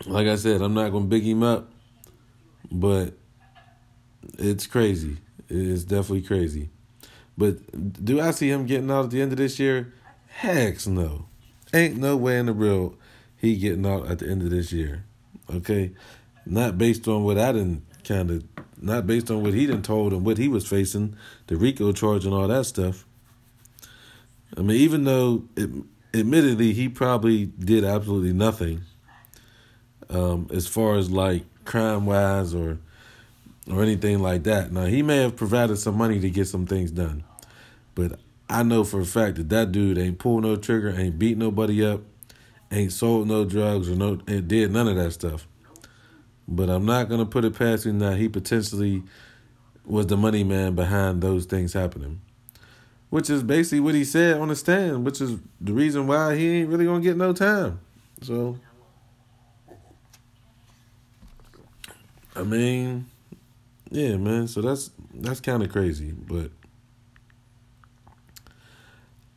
like 0.06 0.28
I 0.28 0.36
said, 0.36 0.62
I'm 0.62 0.74
not 0.74 0.92
gonna 0.92 1.06
big 1.06 1.24
him 1.24 1.42
up, 1.42 1.72
but 2.72 3.14
it's 4.38 4.68
crazy. 4.68 5.18
It's 5.50 5.84
definitely 5.84 6.22
crazy. 6.22 6.70
But 7.38 8.04
do 8.04 8.20
I 8.20 8.32
see 8.32 8.50
him 8.50 8.66
getting 8.66 8.90
out 8.90 9.06
at 9.06 9.12
the 9.12 9.22
end 9.22 9.32
of 9.32 9.38
this 9.38 9.60
year? 9.60 9.94
Heck 10.28 10.86
no. 10.88 11.28
Ain't 11.74 11.98
no 11.98 12.18
way 12.18 12.40
in 12.40 12.48
the 12.48 12.54
world 12.54 12.98
he 13.36 13.58
getting 13.58 13.86
out 13.86 14.08
at 14.08 14.20
the 14.20 14.30
end 14.30 14.42
of 14.42 14.50
this 14.50 14.72
year. 14.72 15.06
Okay? 15.54 15.92
Not 16.46 16.78
based 16.78 17.08
on 17.08 17.24
what 17.24 17.38
I 17.38 17.52
didn't 17.52 17.84
kind 18.04 18.32
of, 18.32 18.44
not 18.82 19.06
based 19.06 19.30
on 19.30 19.44
what 19.44 19.54
he 19.54 19.68
didn't 19.68 19.84
told 19.84 20.14
and 20.14 20.26
what 20.26 20.38
he 20.38 20.48
was 20.48 20.68
facing, 20.68 21.16
the 21.48 21.56
RICO 21.56 21.92
charge 21.92 22.26
and 22.26 22.34
all 22.34 22.48
that 22.48 22.66
stuff. 22.66 23.06
I 24.56 24.62
mean, 24.62 24.78
even 24.78 25.04
though, 25.04 25.44
it, 25.56 25.70
admittedly, 26.14 26.74
he 26.74 26.90
probably 26.90 27.46
did 27.46 27.84
absolutely 27.84 28.34
nothing 28.34 28.82
um, 30.10 30.48
as 30.52 30.68
far 30.68 30.96
as 30.96 31.12
like 31.12 31.44
crime 31.66 32.06
wise 32.06 32.56
or 32.56 32.80
or 33.70 33.82
anything 33.82 34.20
like 34.20 34.44
that. 34.44 34.72
Now 34.72 34.86
he 34.86 35.02
may 35.02 35.18
have 35.18 35.36
provided 35.36 35.78
some 35.78 35.98
money 35.98 36.20
to 36.20 36.30
get 36.30 36.48
some 36.48 36.66
things 36.66 36.92
done, 36.92 37.24
but 37.96 38.20
I 38.50 38.64
know 38.64 38.84
for 38.84 39.02
a 39.02 39.06
fact 39.06 39.36
that 39.38 39.50
that 39.50 39.72
dude 39.72 39.98
ain't 39.98 40.20
pulled 40.20 40.44
no 40.44 40.56
trigger, 40.56 40.90
ain't 40.98 41.20
beat 41.20 41.38
nobody 41.38 41.86
up, 41.86 42.02
ain't 42.72 42.94
sold 42.94 43.28
no 43.28 43.46
drugs 43.46 43.90
or 43.90 43.96
no 43.96 44.16
did 44.16 44.72
none 44.72 44.88
of 44.88 44.96
that 44.96 45.12
stuff. 45.12 45.48
But 46.48 46.70
I'm 46.70 46.86
not 46.86 47.10
gonna 47.10 47.26
put 47.26 47.44
it 47.44 47.58
past 47.58 47.86
him 47.86 48.00
that 48.00 48.18
he 48.18 48.30
potentially 48.30 49.04
was 49.86 50.08
the 50.08 50.18
money 50.18 50.44
man 50.44 50.76
behind 50.76 51.22
those 51.22 51.46
things 51.46 51.74
happening. 51.74 52.22
Which 53.10 53.30
is 53.30 53.42
basically 53.42 53.80
what 53.80 53.96
he 53.96 54.04
said 54.04 54.38
on 54.38 54.50
the 54.50 54.56
stand, 54.56 55.06
which 55.06 55.22
is 55.22 55.40
the 55.62 55.74
reason 55.74 56.08
why 56.08 56.36
he 56.36 56.60
ain't 56.60 56.70
really 56.70 56.86
gonna 56.86 57.02
get 57.02 57.18
no 57.18 57.34
time. 57.34 57.80
So 58.22 58.60
I 62.36 62.44
mean, 62.44 63.08
yeah, 63.92 64.18
man. 64.18 64.48
So 64.48 64.62
that's 64.62 64.92
that's 65.14 65.40
kind 65.40 65.64
of 65.64 65.72
crazy, 65.72 66.12
but 66.12 66.52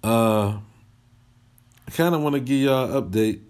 uh, 0.03 0.59
I 1.87 1.91
kind 1.91 2.15
of 2.15 2.23
want 2.23 2.35
to 2.35 2.41
give 2.41 2.61
y'all 2.61 2.97
an 2.97 3.03
update. 3.03 3.41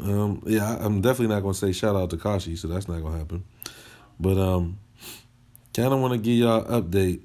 Um, 0.00 0.42
yeah, 0.46 0.76
I'm 0.78 1.00
definitely 1.00 1.34
not 1.34 1.40
gonna 1.40 1.54
say 1.54 1.72
shout 1.72 1.96
out 1.96 2.10
to 2.10 2.16
Kashi, 2.16 2.56
so 2.56 2.68
that's 2.68 2.88
not 2.88 3.02
gonna 3.02 3.18
happen. 3.18 3.44
But 4.20 4.38
um, 4.38 4.78
kind 5.74 5.92
of 5.92 6.00
want 6.00 6.12
to 6.12 6.18
give 6.18 6.34
y'all 6.34 6.64
an 6.64 6.82
update 6.82 7.20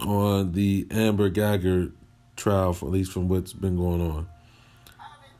on 0.00 0.52
the 0.52 0.86
Amber 0.90 1.28
Geiger 1.28 1.92
trial, 2.36 2.72
for, 2.72 2.86
at 2.86 2.92
least 2.92 3.12
from 3.12 3.28
what's 3.28 3.52
been 3.52 3.76
going 3.76 4.00
on. 4.00 4.28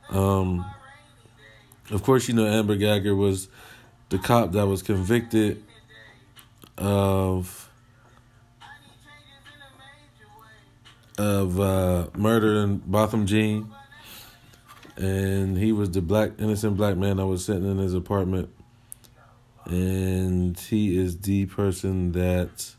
Um, 0.09 0.65
of 1.89 2.03
course, 2.03 2.27
you 2.27 2.33
know 2.33 2.45
Amber 2.45 2.75
Geiger 2.75 3.15
was 3.15 3.49
the 4.09 4.17
cop 4.17 4.53
that 4.53 4.67
was 4.67 4.81
convicted 4.83 5.63
of 6.77 7.69
of 11.17 11.59
uh, 11.59 12.07
murder 12.15 12.63
in 12.63 12.77
Botham 12.77 13.25
Jean, 13.25 13.71
and 14.97 15.57
he 15.57 15.71
was 15.71 15.91
the 15.91 16.01
black 16.01 16.31
innocent 16.39 16.77
black 16.77 16.97
man 16.97 17.17
that 17.17 17.27
was 17.27 17.45
sitting 17.45 17.69
in 17.69 17.77
his 17.77 17.93
apartment, 17.93 18.49
and 19.65 20.59
he 20.59 20.97
is 20.97 21.19
the 21.19 21.45
person 21.47 22.11
that 22.13 22.73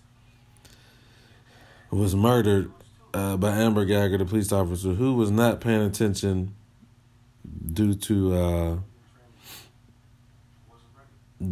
was 1.90 2.16
murdered 2.16 2.70
uh, 3.12 3.36
by 3.36 3.50
Amber 3.56 3.84
Geiger, 3.84 4.18
the 4.18 4.24
police 4.24 4.50
officer, 4.50 4.94
who 4.94 5.14
was 5.14 5.30
not 5.30 5.60
paying 5.60 5.82
attention 5.82 6.54
due 7.72 7.94
to. 7.94 8.34
Uh, 8.34 8.76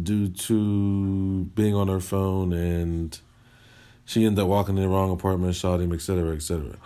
due 0.01 0.29
to 0.29 1.45
being 1.55 1.75
on 1.75 1.87
her 1.87 1.99
phone 1.99 2.53
and 2.53 3.19
she 4.05 4.25
ended 4.25 4.43
up 4.43 4.49
walking 4.49 4.77
in 4.77 4.83
the 4.83 4.89
wrong 4.89 5.11
apartment, 5.11 5.55
shot 5.55 5.79
him, 5.79 5.93
etc., 5.93 6.35
etc. 6.35 6.77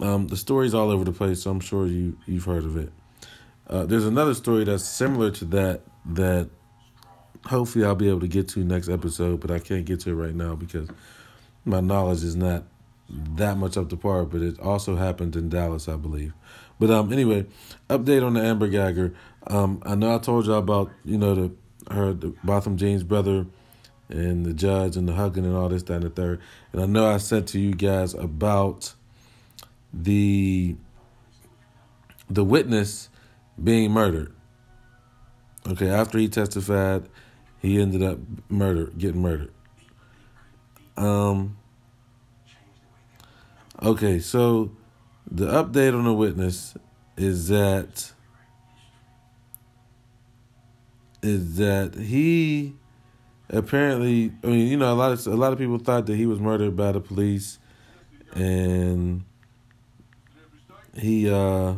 Um, 0.00 0.26
the 0.26 0.36
story's 0.36 0.74
all 0.74 0.90
over 0.90 1.04
the 1.04 1.12
place, 1.12 1.42
so 1.42 1.50
I'm 1.50 1.60
sure 1.60 1.86
you 1.86 2.18
you've 2.26 2.44
heard 2.44 2.64
of 2.64 2.76
it. 2.76 2.92
Uh, 3.68 3.86
there's 3.86 4.06
another 4.06 4.34
story 4.34 4.64
that's 4.64 4.84
similar 4.84 5.30
to 5.30 5.44
that 5.46 5.82
that 6.06 6.50
hopefully 7.46 7.84
I'll 7.84 7.94
be 7.94 8.08
able 8.08 8.20
to 8.20 8.28
get 8.28 8.48
to 8.48 8.64
next 8.64 8.88
episode, 8.88 9.40
but 9.40 9.50
I 9.50 9.58
can't 9.58 9.84
get 9.84 10.00
to 10.00 10.10
it 10.10 10.14
right 10.14 10.34
now 10.34 10.54
because 10.54 10.88
my 11.64 11.80
knowledge 11.80 12.24
is 12.24 12.36
not 12.36 12.64
that 13.08 13.56
much 13.56 13.76
up 13.76 13.88
to 13.90 13.96
par. 13.96 14.24
But 14.24 14.42
it 14.42 14.58
also 14.58 14.96
happened 14.96 15.36
in 15.36 15.48
Dallas, 15.48 15.88
I 15.88 15.96
believe. 15.96 16.32
But 16.80 16.90
um, 16.90 17.12
anyway, 17.12 17.46
update 17.88 18.26
on 18.26 18.34
the 18.34 18.42
Amber 18.42 18.68
Geiger. 18.68 19.14
Um, 19.46 19.80
I 19.86 19.94
know 19.94 20.14
I 20.14 20.18
told 20.18 20.46
y'all 20.46 20.58
about 20.58 20.90
you 21.04 21.18
know 21.18 21.34
the 21.34 21.52
her 21.90 22.12
the 22.12 22.34
Botham 22.42 22.76
Jean's 22.76 23.04
brother 23.04 23.46
and 24.08 24.44
the 24.44 24.52
judge 24.52 24.96
and 24.96 25.08
the 25.08 25.14
hugging 25.14 25.44
and 25.44 25.56
all 25.56 25.68
this, 25.68 25.82
that, 25.84 25.94
and 25.94 26.04
the 26.04 26.10
third. 26.10 26.40
And 26.72 26.82
I 26.82 26.86
know 26.86 27.10
I 27.10 27.16
said 27.16 27.46
to 27.48 27.60
you 27.60 27.74
guys 27.74 28.14
about 28.14 28.94
the 29.92 30.76
the 32.28 32.44
witness 32.44 33.08
being 33.62 33.90
murdered. 33.90 34.32
Okay, 35.66 35.88
after 35.88 36.18
he 36.18 36.28
testified, 36.28 37.08
he 37.60 37.80
ended 37.80 38.02
up 38.02 38.18
murdered, 38.48 38.98
getting 38.98 39.22
murdered. 39.22 39.52
Um. 40.96 41.56
Okay, 43.82 44.20
so 44.20 44.70
the 45.30 45.46
update 45.46 45.94
on 45.94 46.04
the 46.04 46.12
witness 46.12 46.76
is 47.16 47.48
that 47.48 48.12
is 51.24 51.56
that 51.56 51.94
he 51.94 52.74
apparently, 53.48 54.30
I 54.42 54.46
mean, 54.46 54.68
you 54.68 54.76
know, 54.76 54.92
a 54.92 54.94
lot 54.94 55.12
of 55.12 55.26
a 55.26 55.36
lot 55.36 55.52
of 55.52 55.58
people 55.58 55.78
thought 55.78 56.06
that 56.06 56.16
he 56.16 56.26
was 56.26 56.38
murdered 56.38 56.76
by 56.76 56.92
the 56.92 57.00
police, 57.00 57.58
and 58.34 59.24
he 60.94 61.30
uh 61.30 61.74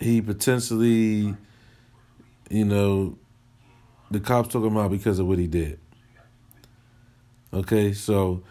he 0.00 0.22
potentially, 0.22 1.36
you 2.50 2.64
know, 2.64 3.18
the 4.10 4.20
cops 4.20 4.48
took 4.48 4.64
him 4.64 4.78
out 4.78 4.90
because 4.90 5.18
of 5.18 5.26
what 5.26 5.38
he 5.38 5.46
did. 5.46 5.78
Okay, 7.52 7.92
so 7.92 8.42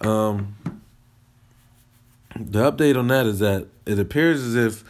um 0.00 0.56
the 2.34 2.70
update 2.70 2.98
on 2.98 3.08
that 3.08 3.26
is 3.26 3.40
that 3.40 3.68
it 3.84 3.98
appears 3.98 4.42
as 4.42 4.54
if 4.54 4.84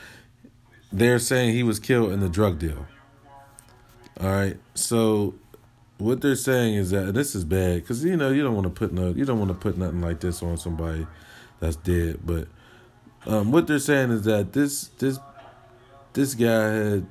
they're 0.92 1.18
saying 1.18 1.54
he 1.54 1.62
was 1.62 1.78
killed 1.78 2.12
in 2.12 2.20
the 2.20 2.28
drug 2.28 2.58
deal. 2.58 2.86
All 4.20 4.28
right, 4.28 4.56
so 4.74 5.34
what 5.98 6.20
they're 6.20 6.36
saying 6.36 6.74
is 6.74 6.90
that 6.90 7.14
this 7.14 7.34
is 7.34 7.44
bad 7.44 7.76
because 7.76 8.04
you 8.04 8.16
know 8.16 8.30
you 8.30 8.42
don't 8.42 8.54
want 8.54 8.64
to 8.66 8.70
put 8.70 8.92
no 8.92 9.10
you 9.10 9.24
don't 9.24 9.38
want 9.38 9.50
to 9.50 9.54
put 9.54 9.78
nothing 9.78 10.00
like 10.00 10.20
this 10.20 10.42
on 10.42 10.56
somebody 10.58 11.06
that's 11.60 11.76
dead. 11.76 12.20
But 12.24 12.48
um, 13.26 13.52
what 13.52 13.66
they're 13.66 13.78
saying 13.78 14.10
is 14.10 14.24
that 14.24 14.52
this 14.52 14.88
this 14.98 15.18
this 16.12 16.34
guy 16.34 16.72
had 16.72 17.06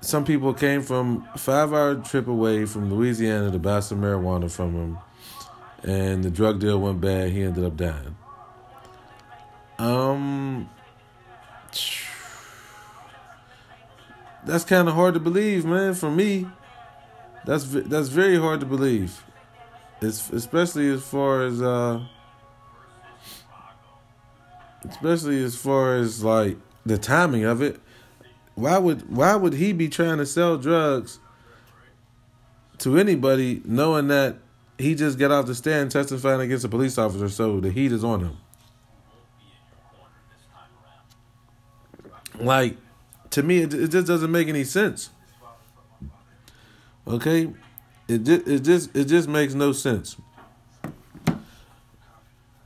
some 0.00 0.24
people 0.24 0.52
came 0.52 0.82
from 0.82 1.26
five 1.36 1.72
hour 1.72 1.96
trip 1.96 2.28
away 2.28 2.66
from 2.66 2.92
Louisiana 2.92 3.50
to 3.50 3.58
buy 3.58 3.80
some 3.80 4.00
marijuana 4.02 4.50
from 4.50 4.74
him, 4.74 4.98
and 5.82 6.22
the 6.22 6.30
drug 6.30 6.60
deal 6.60 6.80
went 6.80 7.00
bad. 7.00 7.30
He 7.30 7.42
ended 7.42 7.64
up 7.64 7.76
dying. 7.76 8.16
Um, 9.78 10.68
that's 14.44 14.64
kind 14.64 14.88
of 14.88 14.94
hard 14.94 15.14
to 15.14 15.20
believe, 15.20 15.64
man. 15.64 15.94
For 15.94 16.10
me, 16.10 16.46
that's 17.44 17.64
that's 17.64 18.08
very 18.08 18.38
hard 18.38 18.60
to 18.60 18.66
believe. 18.66 19.22
It's 20.00 20.30
especially 20.30 20.88
as 20.90 21.02
far 21.02 21.42
as 21.42 21.62
uh, 21.62 22.04
especially 24.88 25.42
as 25.42 25.56
far 25.56 25.96
as 25.96 26.24
like 26.24 26.56
the 26.84 26.98
timing 26.98 27.44
of 27.44 27.62
it. 27.62 27.80
Why 28.54 28.78
would 28.78 29.14
why 29.14 29.36
would 29.36 29.54
he 29.54 29.72
be 29.72 29.88
trying 29.88 30.18
to 30.18 30.26
sell 30.26 30.58
drugs 30.58 31.18
to 32.78 32.98
anybody 32.98 33.62
knowing 33.64 34.08
that 34.08 34.38
he 34.78 34.94
just 34.94 35.18
got 35.18 35.30
off 35.30 35.46
the 35.46 35.54
stand 35.54 35.90
testifying 35.90 36.40
against 36.40 36.64
a 36.64 36.68
police 36.68 36.98
officer 36.98 37.28
so 37.28 37.60
the 37.60 37.70
heat 37.70 37.92
is 37.92 38.02
on 38.04 38.20
him? 38.20 38.36
Like 42.42 42.76
to 43.30 43.42
me 43.42 43.58
it, 43.58 43.72
it 43.72 43.88
just 43.88 44.06
doesn't 44.06 44.30
make 44.30 44.48
any 44.48 44.64
sense. 44.64 45.10
Okay? 47.06 47.52
It 48.08 48.24
just, 48.24 48.48
it 48.48 48.60
just 48.60 48.96
it 48.96 49.04
just 49.06 49.28
makes 49.28 49.54
no 49.54 49.72
sense. 49.72 50.16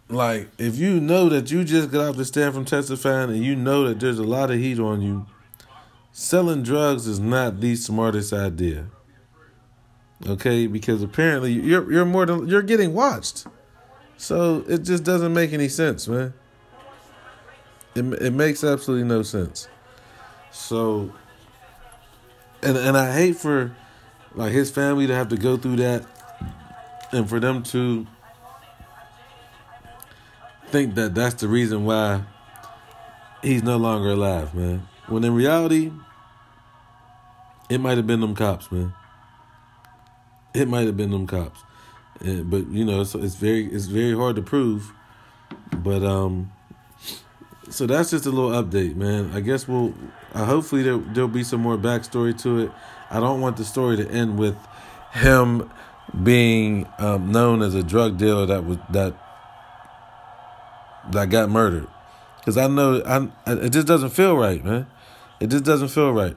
Like 0.08 0.48
if 0.58 0.76
you 0.76 1.00
know 1.00 1.28
that 1.28 1.50
you 1.50 1.64
just 1.64 1.90
got 1.90 2.08
off 2.08 2.16
the 2.16 2.24
stand 2.24 2.54
from 2.54 2.64
testifying 2.64 3.30
and 3.30 3.44
you 3.44 3.56
know 3.56 3.88
that 3.88 4.00
there's 4.00 4.18
a 4.18 4.24
lot 4.24 4.50
of 4.50 4.58
heat 4.58 4.78
on 4.78 5.02
you, 5.02 5.26
selling 6.12 6.62
drugs 6.62 7.06
is 7.06 7.20
not 7.20 7.60
the 7.60 7.76
smartest 7.76 8.32
idea. 8.32 8.86
Okay, 10.26 10.66
because 10.66 11.02
apparently 11.02 11.52
you're 11.52 11.92
you're 11.92 12.06
more 12.06 12.24
than 12.24 12.48
you're 12.48 12.62
getting 12.62 12.94
watched. 12.94 13.46
So 14.16 14.64
it 14.66 14.78
just 14.78 15.04
doesn't 15.04 15.34
make 15.34 15.52
any 15.52 15.68
sense, 15.68 16.08
man. 16.08 16.32
It 17.96 18.04
it 18.22 18.32
makes 18.32 18.62
absolutely 18.62 19.08
no 19.08 19.22
sense. 19.22 19.68
So 20.52 21.12
and 22.62 22.76
and 22.76 22.96
I 22.96 23.12
hate 23.12 23.36
for 23.36 23.74
like 24.34 24.52
his 24.52 24.70
family 24.70 25.06
to 25.06 25.14
have 25.14 25.28
to 25.28 25.36
go 25.36 25.56
through 25.56 25.76
that 25.76 26.04
and 27.12 27.28
for 27.28 27.40
them 27.40 27.62
to 27.62 28.06
think 30.68 30.94
that 30.96 31.14
that's 31.14 31.34
the 31.36 31.48
reason 31.48 31.84
why 31.84 32.22
he's 33.42 33.62
no 33.62 33.78
longer 33.78 34.10
alive, 34.10 34.54
man. 34.54 34.86
When 35.06 35.24
in 35.24 35.34
reality, 35.34 35.92
it 37.70 37.78
might 37.78 37.96
have 37.96 38.06
been 38.06 38.20
them 38.20 38.34
cops, 38.34 38.70
man. 38.70 38.92
It 40.52 40.68
might 40.68 40.86
have 40.86 40.96
been 40.96 41.10
them 41.10 41.26
cops, 41.26 41.60
and, 42.20 42.50
but 42.50 42.66
you 42.68 42.84
know, 42.84 43.04
so 43.04 43.20
it's 43.20 43.36
very 43.36 43.66
it's 43.66 43.86
very 43.86 44.14
hard 44.14 44.36
to 44.36 44.42
prove. 44.42 44.92
But 45.72 46.02
um, 46.02 46.52
so 47.70 47.86
that's 47.86 48.10
just 48.10 48.26
a 48.26 48.30
little 48.30 48.50
update, 48.50 48.96
man. 48.96 49.30
I 49.32 49.40
guess 49.40 49.66
we'll. 49.66 49.94
Uh, 50.34 50.44
hopefully 50.44 50.82
there 50.82 50.98
there'll 50.98 51.28
be 51.28 51.44
some 51.44 51.60
more 51.60 51.76
backstory 51.76 52.38
to 52.42 52.60
it. 52.60 52.72
I 53.10 53.20
don't 53.20 53.40
want 53.40 53.56
the 53.56 53.64
story 53.64 53.96
to 53.96 54.08
end 54.10 54.38
with 54.38 54.56
him 55.12 55.70
being 56.22 56.86
um, 56.98 57.32
known 57.32 57.62
as 57.62 57.74
a 57.74 57.82
drug 57.82 58.18
dealer 58.18 58.46
that 58.46 58.64
was 58.64 58.78
that 58.90 59.14
that 61.12 61.30
got 61.30 61.50
murdered. 61.50 61.88
Because 62.38 62.56
I 62.56 62.68
know 62.68 63.02
I 63.04 63.28
it 63.52 63.70
just 63.70 63.86
doesn't 63.86 64.10
feel 64.10 64.36
right, 64.36 64.64
man. 64.64 64.86
It 65.40 65.48
just 65.48 65.64
doesn't 65.64 65.88
feel 65.88 66.12
right. 66.12 66.36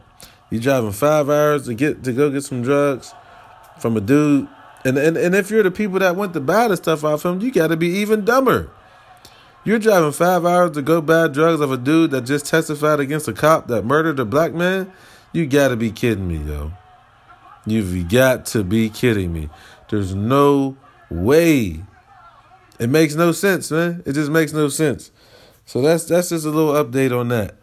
You 0.50 0.60
driving 0.60 0.92
five 0.92 1.30
hours 1.30 1.66
to 1.66 1.74
get 1.74 2.04
to 2.04 2.14
go 2.14 2.30
get 2.30 2.44
some 2.44 2.64
drugs 2.64 3.14
from 3.80 3.96
a 3.96 4.02
dude, 4.02 4.48
and 4.84 4.98
and, 4.98 5.16
and 5.16 5.36
if 5.36 5.52
you're 5.52 5.64
the 5.64 5.72
people 5.72 6.00
that 6.00 6.16
went 6.16 6.34
to 6.34 6.40
buy 6.40 6.68
the 6.68 6.78
stuff 6.78 7.04
off 7.04 7.24
him, 7.24 7.40
you 7.42 7.52
got 7.52 7.68
to 7.68 7.78
be 7.78 7.88
even 7.88 8.26
dumber. 8.26 8.72
You're 9.66 9.80
driving 9.80 10.12
five 10.12 10.46
hours 10.46 10.72
to 10.72 10.82
go 10.82 11.02
buy 11.02 11.28
drugs 11.28 11.62
of 11.62 11.72
a 11.72 11.78
dude 11.78 12.12
that 12.12 12.22
just 12.22 12.46
testified 12.46 13.00
against 13.00 13.28
a 13.28 13.34
cop 13.34 13.68
that 13.68 13.84
murdered 13.84 14.20
a 14.20 14.26
black 14.26 14.54
man. 14.54 14.92
You 15.34 15.46
got 15.46 15.68
to 15.68 15.76
be 15.76 15.92
kidding 15.92 16.28
me, 16.28 16.38
yo. 16.38 16.72
You've 17.66 18.10
got 18.10 18.46
to 18.48 18.64
be 18.64 18.90
kidding 18.90 19.34
me. 19.34 19.50
There's 19.90 20.16
no 20.16 20.78
way. 21.10 21.84
It 22.80 22.90
makes 22.90 23.16
no 23.16 23.32
sense, 23.32 23.70
man. 23.70 24.02
It 24.06 24.14
just 24.14 24.32
makes 24.32 24.54
no 24.54 24.70
sense. 24.70 25.12
So 25.66 25.82
that's 25.82 26.06
that's 26.06 26.30
just 26.30 26.46
a 26.46 26.50
little 26.50 26.74
update 26.74 27.18
on 27.18 27.28
that. 27.28 27.56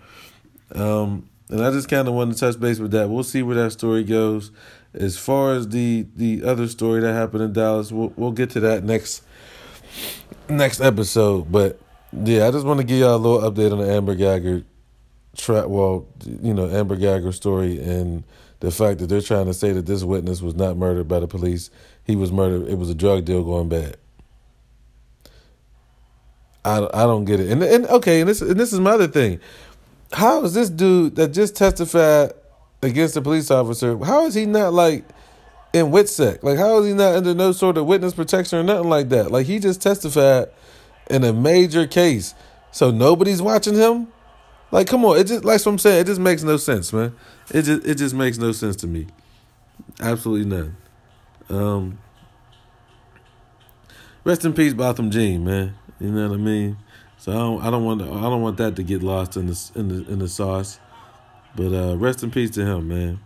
Um, 0.75 1.29
and 1.49 1.65
I 1.65 1.71
just 1.71 1.89
kind 1.89 2.07
of 2.07 2.15
wanted 2.15 2.35
to 2.35 2.41
touch 2.41 2.61
base 2.61 2.79
with 2.79 2.91
that. 2.93 3.09
We'll 3.09 3.25
see 3.25 3.43
where 3.43 3.57
that 3.57 3.73
story 3.73 4.05
goes. 4.05 4.51
As 4.95 5.17
far 5.19 5.55
as 5.55 5.69
the 5.69 6.07
the 6.15 6.45
other 6.45 6.69
story 6.69 7.01
that 7.01 7.13
happened 7.13 7.43
in 7.43 7.53
Dallas, 7.53 7.91
we'll 7.91 8.13
we'll 8.17 8.33
get 8.33 8.51
to 8.51 8.61
that 8.61 8.85
next 8.85 9.23
next 10.49 10.81
episode. 10.81 11.51
But 11.51 11.81
yeah, 12.13 12.47
I 12.47 12.51
just 12.51 12.67
want 12.67 12.81
to 12.81 12.87
give 12.87 12.99
y'all 12.99 13.17
a 13.17 13.19
little 13.19 13.51
update 13.51 13.73
on 13.73 13.79
the 13.79 13.93
Amber 13.93 14.15
Geiger 14.15 14.65
trap. 15.37 15.67
Well, 15.67 16.07
you 16.25 16.55
know, 16.55 16.69
Amber 16.69 16.97
Geiger 16.97 17.33
story 17.33 17.79
and 17.79 18.25
the 18.61 18.71
fact 18.71 19.01
that 19.01 19.09
they're 19.09 19.21
trying 19.21 19.47
to 19.47 19.55
say 19.55 19.73
that 19.73 19.87
this 19.87 20.03
witness 20.03 20.41
was 20.41 20.55
not 20.55 20.77
murdered 20.77 21.09
by 21.09 21.21
the 21.21 21.29
police. 21.29 21.71
He 22.05 22.17
was 22.17 22.33
murdered. 22.33 22.69
It 22.69 22.79
was 22.79 22.91
a 22.91 22.95
drug 22.95 23.25
deal 23.25 23.43
going 23.45 23.69
bad. 23.69 23.97
I, 26.65 26.79
I 26.93 27.03
don't 27.03 27.25
get 27.25 27.39
it. 27.39 27.51
And 27.51 27.63
and 27.63 27.87
okay, 27.87 28.21
and 28.21 28.29
this 28.29 28.41
and 28.41 28.59
this 28.59 28.73
is 28.73 28.81
my 28.81 28.93
other 28.93 29.07
thing. 29.07 29.41
How 30.13 30.43
is 30.45 30.55
this 30.55 30.71
dude 30.71 31.17
that 31.17 31.29
just 31.29 31.55
testified 31.55 32.33
against 32.83 33.17
a 33.17 33.23
police 33.23 33.51
officer? 33.51 33.99
How 33.99 34.27
is 34.27 34.35
he 34.35 34.47
not 34.47 34.73
like 34.73 35.05
in 35.73 35.87
WITSEC? 35.87 36.43
Like 36.43 36.59
how 36.59 36.79
is 36.79 36.87
he 36.87 36.93
not 36.93 37.15
under 37.15 37.35
no 37.35 37.53
sort 37.53 37.77
of 37.77 37.87
witness 37.87 38.15
protection 38.15 38.59
or 38.59 38.63
nothing 38.63 38.89
like 38.89 39.11
that? 39.11 39.31
Like 39.31 39.47
he 39.47 39.59
just 39.59 39.81
testified 39.81 40.49
in 41.09 41.25
a 41.25 41.33
major 41.33 41.87
case, 41.87 42.35
so 42.71 42.91
nobody's 42.91 43.43
watching 43.43 43.75
him. 43.75 44.09
Like 44.71 44.87
come 44.87 45.05
on, 45.05 45.19
it 45.19 45.25
just 45.25 45.45
like 45.45 45.61
what 45.61 45.73
I'm 45.73 45.79
saying. 45.79 46.01
It 46.01 46.07
just 46.07 46.21
makes 46.21 46.43
no 46.43 46.57
sense, 46.57 46.93
man. 46.93 47.15
It 47.51 47.63
just 47.63 47.87
it 47.87 47.95
just 47.97 48.15
makes 48.15 48.39
no 48.39 48.53
sense 48.53 48.77
to 48.77 48.87
me. 48.87 49.07
Absolutely 50.01 50.47
none. 50.47 50.77
Um, 51.49 51.99
rest 54.25 54.45
in 54.45 54.53
peace, 54.53 54.75
Botham 54.75 55.11
Jean, 55.11 55.45
man. 55.45 55.75
You 56.01 56.11
know 56.11 56.29
what 56.29 56.35
I 56.35 56.39
mean? 56.39 56.77
So 57.19 57.33
I 57.33 57.37
don't, 57.37 57.63
I 57.63 57.71
don't 57.71 57.85
want 57.85 58.03
I 58.03 58.23
don't 58.29 58.43
want 58.43 58.57
that 58.59 58.77
to 58.77 58.83
get 58.83 59.03
lost 59.03 59.37
in 59.37 59.47
the 59.47 59.71
in 59.75 59.89
the 59.89 60.13
in 60.13 60.19
the 60.19 60.29
sauce. 60.29 60.79
But 61.55 61.73
uh, 61.73 61.97
rest 61.97 62.23
in 62.23 62.31
peace 62.31 62.51
to 62.51 62.67
him, 62.67 62.89
man. 62.89 63.21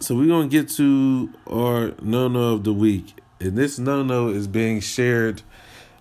So 0.00 0.14
we're 0.14 0.26
gonna 0.26 0.48
get 0.48 0.68
to 0.70 1.32
our 1.50 1.92
no 2.02 2.28
no 2.28 2.54
of 2.54 2.64
the 2.64 2.72
week, 2.72 3.18
and 3.40 3.56
this 3.56 3.78
no 3.78 4.02
no 4.02 4.28
is 4.28 4.48
being 4.48 4.80
shared 4.80 5.42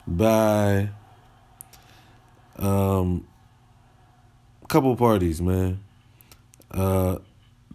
by 0.08 0.90
um 2.58 3.28
couple 4.68 4.96
parties, 4.96 5.42
man. 5.42 5.80
Uh, 6.72 7.18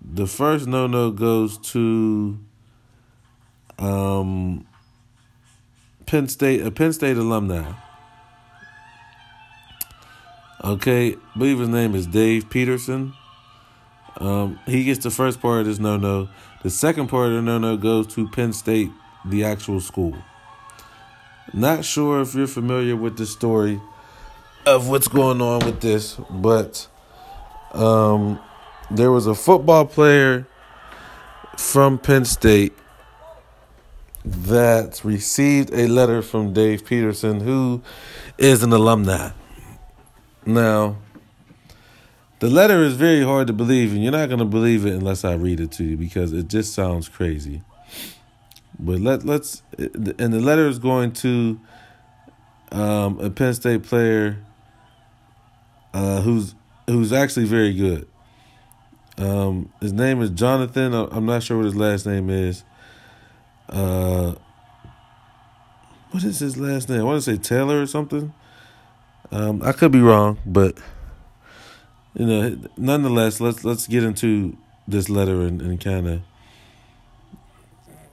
the 0.03 0.27
first 0.27 0.67
no 0.67 0.87
no 0.87 1.11
goes 1.11 1.59
to 1.59 2.39
um 3.79 4.67
Penn 6.07 6.29
State, 6.29 6.61
a 6.63 6.71
Penn 6.71 6.93
State 6.93 7.17
alumni. 7.17 7.73
Okay, 10.63 11.15
I 11.15 11.39
believe 11.39 11.59
his 11.59 11.69
name 11.69 11.95
is 11.95 12.07
Dave 12.07 12.51
Peterson. 12.51 13.15
Um, 14.19 14.59
he 14.67 14.85
gets 14.85 15.03
the 15.03 15.11
first 15.11 15.41
part 15.41 15.61
of 15.61 15.67
this 15.67 15.79
no 15.79 15.97
no. 15.97 16.29
The 16.63 16.71
second 16.71 17.09
part 17.09 17.29
of 17.29 17.35
the 17.35 17.43
no 17.43 17.59
no 17.59 17.77
goes 17.77 18.09
to 18.15 18.29
Penn 18.29 18.53
State, 18.53 18.91
the 19.25 19.45
actual 19.45 19.81
school. 19.81 20.15
Not 21.53 21.85
sure 21.85 22.21
if 22.21 22.35
you're 22.35 22.47
familiar 22.47 22.97
with 22.97 23.17
the 23.17 23.27
story 23.27 23.81
of 24.67 24.89
what's 24.89 25.09
going 25.09 25.41
on 25.41 25.65
with 25.65 25.81
this, 25.81 26.17
but 26.31 26.87
Um, 27.73 28.41
there 28.91 29.13
was 29.13 29.27
a 29.29 29.35
football 29.35 29.87
player 29.87 30.47
from 31.57 31.99
Penn 31.99 32.25
State 32.25 32.73
that 34.25 35.05
received 35.05 35.73
a 35.73 35.87
letter 35.87 36.21
from 36.21 36.53
Dave 36.53 36.85
Peterson, 36.85 37.41
who 37.41 37.81
is 38.39 38.63
an 38.63 38.73
alumni. 38.73 39.31
Now, 40.45 40.97
the 42.41 42.51
letter 42.51 42.83
is 42.83 42.95
very 42.95 43.23
hard 43.23 43.47
to 43.47 43.53
believe, 43.53 43.93
and 43.93 44.03
you're 44.03 44.13
not 44.13 44.29
going 44.29 44.41
to 44.41 44.45
believe 44.45 44.85
it 44.85 44.95
unless 44.95 45.25
I 45.25 45.35
read 45.35 45.61
it 45.61 45.71
to 45.73 45.85
you 45.85 45.97
because 45.97 46.33
it 46.33 46.49
just 46.49 46.75
sounds 46.75 47.09
crazy. 47.09 47.63
But 48.83 49.01
let 49.01 49.25
let's 49.25 49.63
and 49.79 50.33
the 50.33 50.41
letter 50.41 50.67
is 50.67 50.79
going 50.79 51.13
to 51.13 51.61
um, 52.73 53.21
a 53.21 53.29
Penn 53.29 53.53
State 53.53 53.83
player 53.83 54.43
uh, 55.93 56.23
who's 56.23 56.55
who's 56.87 57.13
actually 57.13 57.45
very 57.45 57.75
good. 57.75 58.09
Um, 59.19 59.71
his 59.81 59.93
name 59.93 60.23
is 60.23 60.31
Jonathan. 60.31 60.95
I'm 60.95 61.27
not 61.27 61.43
sure 61.43 61.59
what 61.59 61.67
his 61.67 61.77
last 61.77 62.07
name 62.07 62.31
is. 62.31 62.65
Uh, 63.69 64.35
what 66.11 66.25
is 66.25 66.39
his 66.39 66.57
last 66.57 66.89
name? 66.89 67.01
I 67.01 67.05
want 67.05 67.23
to 67.23 67.31
say 67.31 67.37
Taylor 67.37 67.83
or 67.83 67.87
something. 67.87 68.33
Um, 69.31 69.63
I 69.63 69.73
could 69.73 69.93
be 69.93 70.01
wrong, 70.01 70.39
but 70.47 70.79
you 72.15 72.27
know, 72.27 72.59
nonetheless, 72.79 73.41
let's 73.41 73.63
let's 73.63 73.87
get 73.87 74.03
into 74.05 74.57
this 74.89 75.11
letter 75.11 75.43
and 75.43 75.79
kind 75.81 76.09
of 76.09 76.23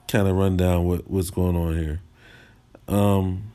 kind 0.07 0.27
of 0.27 0.35
run 0.35 0.57
down 0.57 0.85
what 0.85 1.09
what's 1.09 1.29
going 1.29 1.55
on 1.55 1.77
here. 1.77 2.01
Um, 2.87 3.51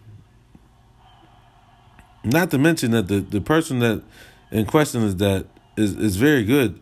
not 2.25 2.51
to 2.51 2.59
mention 2.59 2.91
that 2.93 3.09
the 3.09 3.21
the 3.21 3.41
person 3.41 3.79
that 3.81 4.03
in 4.51 4.67
question 4.67 5.03
is 5.03 5.17
that 5.17 5.47
is 5.77 5.97
is 5.97 6.17
very 6.17 6.45
good. 6.45 6.79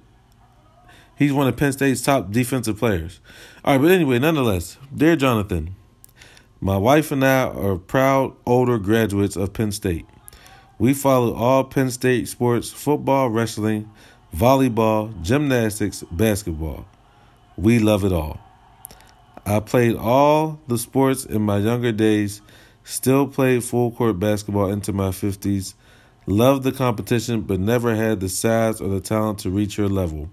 He's 1.17 1.33
one 1.33 1.47
of 1.47 1.57
Penn 1.57 1.73
State's 1.73 2.01
top 2.01 2.31
defensive 2.31 2.79
players. 2.79 3.21
All 3.65 3.75
right, 3.75 3.83
but 3.83 3.91
anyway, 3.91 4.19
nonetheless, 4.19 4.79
dear 4.95 5.17
Jonathan, 5.17 5.77
my 6.61 6.79
wife 6.79 7.13
and 7.13 7.25
I 7.25 7.43
are 7.45 7.77
proud 7.77 8.35
older 8.47 8.79
graduates 8.79 9.37
of 9.37 9.53
Penn 9.53 9.71
State. 9.71 10.07
We 10.79 10.95
follow 10.95 11.35
all 11.35 11.65
Penn 11.65 11.91
State 11.91 12.27
sports 12.27 12.71
football, 12.71 13.29
wrestling, 13.29 13.91
volleyball, 14.35 15.21
gymnastics, 15.23 16.03
basketball. 16.11 16.87
We 17.57 17.79
love 17.79 18.05
it 18.05 18.13
all. 18.13 18.41
I 19.47 19.61
played 19.61 19.97
all 19.97 20.61
the 20.69 20.79
sports 20.79 21.25
in 21.25 21.43
my 21.43 21.59
younger 21.59 21.93
days, 21.93 22.43
still 22.85 23.27
played 23.27 23.65
full 23.65 23.91
court 23.91 24.19
basketball 24.19 24.71
into 24.71 24.93
my 24.93 25.09
50s, 25.09 25.75
loved 26.27 26.63
the 26.63 26.73
competition, 26.73 27.43
but 27.43 27.59
never 27.59 27.95
had 27.95 28.21
the 28.21 28.29
size 28.29 28.81
or 28.81 28.89
the 28.89 29.01
talent 29.01 29.39
to 29.41 29.51
reach 29.51 29.79
your 29.79 29.89
level, 29.89 30.31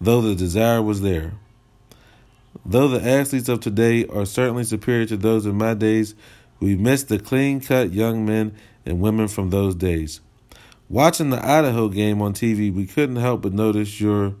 though 0.00 0.20
the 0.20 0.34
desire 0.34 0.82
was 0.82 1.02
there. 1.02 1.34
Though 2.64 2.88
the 2.88 3.06
athletes 3.06 3.48
of 3.48 3.60
today 3.60 4.06
are 4.06 4.26
certainly 4.26 4.64
superior 4.64 5.06
to 5.06 5.16
those 5.16 5.46
of 5.46 5.54
my 5.54 5.74
days, 5.74 6.14
we 6.60 6.76
miss 6.76 7.04
the 7.04 7.18
clean 7.18 7.60
cut 7.60 7.92
young 7.92 8.26
men 8.26 8.54
and 8.84 9.00
women 9.00 9.28
from 9.28 9.50
those 9.50 9.74
days. 9.74 10.20
Watching 10.88 11.30
the 11.30 11.44
Idaho 11.44 11.88
game 11.88 12.22
on 12.22 12.32
TV, 12.32 12.72
we 12.74 12.86
couldn't 12.86 13.16
help 13.16 13.42
but 13.42 13.52
notice 13.52 14.00
your, 14.00 14.34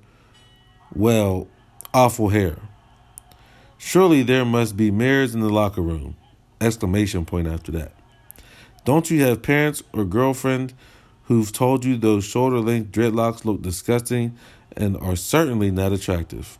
well, 0.94 1.46
awful 1.92 2.30
hair. 2.30 2.56
Surely 3.78 4.24
there 4.24 4.44
must 4.44 4.76
be 4.76 4.90
mirrors 4.90 5.34
in 5.34 5.40
the 5.40 5.48
locker 5.48 5.80
room. 5.80 6.16
Exclamation 6.60 7.24
point 7.24 7.46
after 7.46 7.70
that. 7.72 7.92
Don't 8.84 9.10
you 9.10 9.22
have 9.22 9.40
parents 9.40 9.82
or 9.92 10.04
girlfriend 10.04 10.74
who've 11.24 11.52
told 11.52 11.84
you 11.84 11.96
those 11.96 12.24
shoulder 12.24 12.58
length 12.58 12.90
dreadlocks 12.90 13.44
look 13.44 13.62
disgusting 13.62 14.36
and 14.76 14.96
are 14.96 15.14
certainly 15.14 15.70
not 15.70 15.92
attractive? 15.92 16.58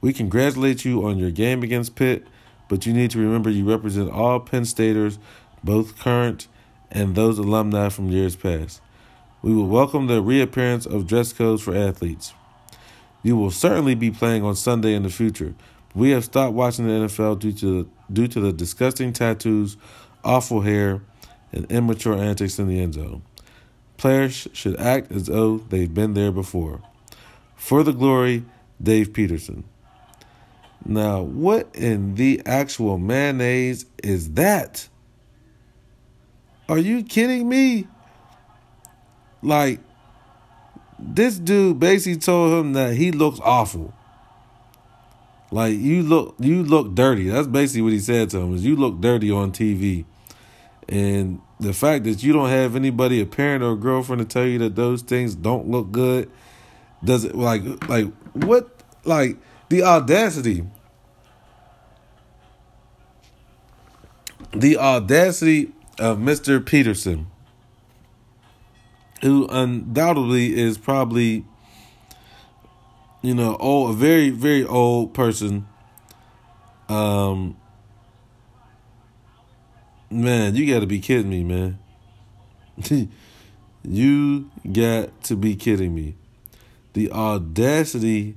We 0.00 0.12
congratulate 0.12 0.84
you 0.84 1.04
on 1.04 1.18
your 1.18 1.32
game 1.32 1.62
against 1.62 1.96
Pitt, 1.96 2.24
but 2.68 2.86
you 2.86 2.92
need 2.92 3.10
to 3.10 3.18
remember 3.18 3.50
you 3.50 3.68
represent 3.68 4.10
all 4.10 4.38
Penn 4.40 4.64
Staters 4.64 5.18
both 5.64 5.98
current 5.98 6.46
and 6.90 7.14
those 7.14 7.38
alumni 7.38 7.88
from 7.88 8.10
years 8.10 8.36
past. 8.36 8.80
We 9.42 9.52
will 9.54 9.66
welcome 9.66 10.06
the 10.06 10.22
reappearance 10.22 10.86
of 10.86 11.06
dress 11.06 11.32
codes 11.32 11.62
for 11.62 11.74
athletes. 11.74 12.32
You 13.22 13.36
will 13.36 13.50
certainly 13.50 13.94
be 13.94 14.10
playing 14.10 14.44
on 14.44 14.54
Sunday 14.54 14.94
in 14.94 15.02
the 15.02 15.10
future. 15.10 15.54
We 15.94 16.10
have 16.10 16.24
stopped 16.24 16.54
watching 16.54 16.86
the 16.86 17.06
NFL 17.06 17.38
due 17.40 17.52
to 17.52 17.90
due 18.12 18.28
to 18.28 18.40
the 18.40 18.52
disgusting 18.52 19.12
tattoos, 19.12 19.76
awful 20.24 20.60
hair, 20.60 21.02
and 21.52 21.70
immature 21.70 22.16
antics 22.16 22.58
in 22.58 22.68
the 22.68 22.80
end 22.80 22.94
zone. 22.94 23.22
Players 23.96 24.48
should 24.52 24.78
act 24.80 25.12
as 25.12 25.26
though 25.26 25.58
they've 25.58 25.92
been 25.92 26.14
there 26.14 26.32
before. 26.32 26.80
For 27.56 27.82
the 27.82 27.92
glory, 27.92 28.44
Dave 28.82 29.12
Peterson. 29.12 29.64
Now, 30.84 31.20
what 31.20 31.68
in 31.74 32.14
the 32.14 32.40
actual 32.46 32.96
mayonnaise 32.96 33.84
is 34.02 34.32
that? 34.32 34.88
Are 36.68 36.78
you 36.78 37.02
kidding 37.02 37.48
me? 37.48 37.86
Like, 39.42 39.80
this 40.98 41.38
dude 41.38 41.78
basically 41.80 42.20
told 42.20 42.58
him 42.58 42.72
that 42.74 42.94
he 42.94 43.10
looks 43.12 43.40
awful. 43.40 43.92
Like 45.50 45.76
you 45.76 46.02
look, 46.02 46.36
you 46.38 46.62
look 46.62 46.94
dirty. 46.94 47.28
That's 47.28 47.48
basically 47.48 47.82
what 47.82 47.92
he 47.92 47.98
said 47.98 48.30
to 48.30 48.38
him. 48.38 48.54
Is 48.54 48.64
you 48.64 48.76
look 48.76 49.00
dirty 49.00 49.30
on 49.30 49.52
TV, 49.52 50.04
and 50.88 51.40
the 51.58 51.72
fact 51.72 52.04
that 52.04 52.22
you 52.22 52.32
don't 52.32 52.48
have 52.48 52.76
anybody, 52.76 53.20
a 53.20 53.26
parent 53.26 53.62
or 53.62 53.72
a 53.72 53.76
girlfriend, 53.76 54.20
to 54.20 54.26
tell 54.26 54.46
you 54.46 54.58
that 54.60 54.76
those 54.76 55.02
things 55.02 55.34
don't 55.34 55.68
look 55.68 55.90
good, 55.90 56.30
does 57.02 57.24
it 57.24 57.34
like 57.34 57.62
like 57.88 58.06
what 58.32 58.70
like 59.04 59.38
the 59.68 59.82
audacity, 59.82 60.64
the 64.52 64.76
audacity 64.76 65.72
of 65.98 66.18
Mr. 66.18 66.64
Peterson, 66.64 67.26
who 69.22 69.46
undoubtedly 69.48 70.58
is 70.58 70.78
probably, 70.78 71.44
you 73.22 73.34
know, 73.34 73.56
old, 73.56 73.90
a 73.90 73.92
very, 73.94 74.30
very 74.30 74.64
old 74.64 75.14
person. 75.14 75.66
Um, 76.88 77.56
man, 80.10 80.54
you 80.54 80.72
got 80.72 80.80
to 80.80 80.86
be 80.86 81.00
kidding 81.00 81.30
me, 81.30 81.44
man. 81.44 81.78
you 83.84 84.50
got 84.72 85.22
to 85.24 85.36
be 85.36 85.54
kidding 85.54 85.94
me. 85.94 86.16
The 86.94 87.12
audacity 87.12 88.36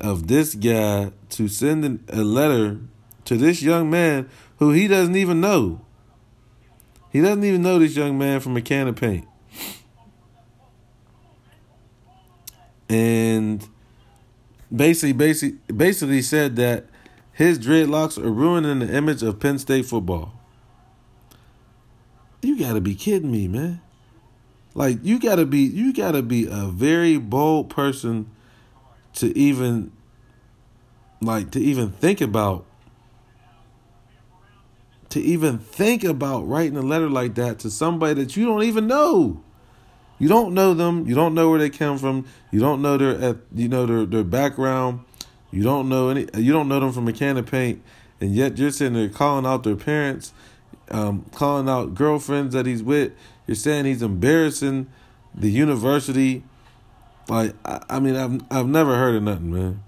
of 0.00 0.28
this 0.28 0.54
guy 0.54 1.12
to 1.30 1.48
send 1.48 2.04
a 2.08 2.22
letter 2.22 2.78
to 3.24 3.36
this 3.36 3.62
young 3.62 3.90
man 3.90 4.28
who 4.58 4.72
he 4.72 4.88
doesn't 4.88 5.16
even 5.16 5.40
know. 5.40 5.84
He 7.10 7.20
doesn't 7.20 7.44
even 7.44 7.62
know 7.62 7.78
this 7.78 7.96
young 7.96 8.16
man 8.16 8.40
from 8.40 8.56
a 8.56 8.62
can 8.62 8.88
of 8.88 8.96
paint. 8.96 9.26
And 12.88 13.66
basically, 14.74 15.12
basically, 15.12 15.58
basically 15.72 16.22
said 16.22 16.56
that 16.56 16.86
his 17.32 17.58
dreadlocks 17.58 18.22
are 18.22 18.30
ruining 18.30 18.80
the 18.80 18.94
image 18.94 19.22
of 19.22 19.38
Penn 19.38 19.58
State 19.58 19.86
football. 19.86 20.32
You 22.42 22.58
gotta 22.58 22.80
be 22.80 22.94
kidding 22.94 23.30
me, 23.30 23.48
man. 23.48 23.80
Like 24.74 24.98
you 25.02 25.18
gotta 25.18 25.44
be 25.44 25.60
you 25.60 25.92
gotta 25.92 26.22
be 26.22 26.46
a 26.46 26.66
very 26.66 27.18
bold 27.18 27.70
person 27.70 28.30
to 29.14 29.36
even 29.36 29.92
like 31.20 31.50
to 31.52 31.60
even 31.60 31.90
think 31.90 32.20
about 32.20 32.64
to 35.10 35.20
even 35.20 35.58
think 35.58 36.04
about 36.04 36.46
writing 36.46 36.76
a 36.76 36.82
letter 36.82 37.08
like 37.08 37.34
that 37.36 37.58
to 37.60 37.70
somebody 37.70 38.22
that 38.22 38.36
you 38.36 38.44
don't 38.44 38.62
even 38.62 38.86
know. 38.86 39.42
You 40.18 40.28
don't 40.28 40.54
know 40.54 40.74
them. 40.74 41.06
You 41.06 41.14
don't 41.14 41.34
know 41.34 41.48
where 41.50 41.58
they 41.58 41.70
come 41.70 41.98
from. 41.98 42.26
You 42.50 42.60
don't 42.60 42.82
know 42.82 42.96
their 42.96 43.36
you 43.54 43.68
know 43.68 43.86
their 43.86 44.04
their 44.04 44.24
background. 44.24 45.00
You 45.50 45.62
don't 45.62 45.88
know 45.88 46.08
any. 46.08 46.26
You 46.36 46.52
don't 46.52 46.68
know 46.68 46.80
them 46.80 46.92
from 46.92 47.06
a 47.08 47.12
can 47.12 47.36
of 47.36 47.46
paint, 47.46 47.82
and 48.20 48.34
yet 48.34 48.58
you're 48.58 48.70
sitting 48.70 48.94
there 48.94 49.08
calling 49.08 49.46
out 49.46 49.62
their 49.62 49.76
parents, 49.76 50.32
um, 50.90 51.24
calling 51.34 51.68
out 51.68 51.94
girlfriends 51.94 52.54
that 52.54 52.66
he's 52.66 52.82
with. 52.82 53.12
You're 53.46 53.54
saying 53.54 53.84
he's 53.84 54.02
embarrassing 54.02 54.88
the 55.34 55.50
university. 55.50 56.42
Like 57.28 57.54
I, 57.64 57.82
I 57.88 58.00
mean, 58.00 58.16
I've 58.16 58.42
I've 58.50 58.66
never 58.66 58.96
heard 58.96 59.14
of 59.14 59.22
nothing, 59.22 59.52
man. 59.52 59.82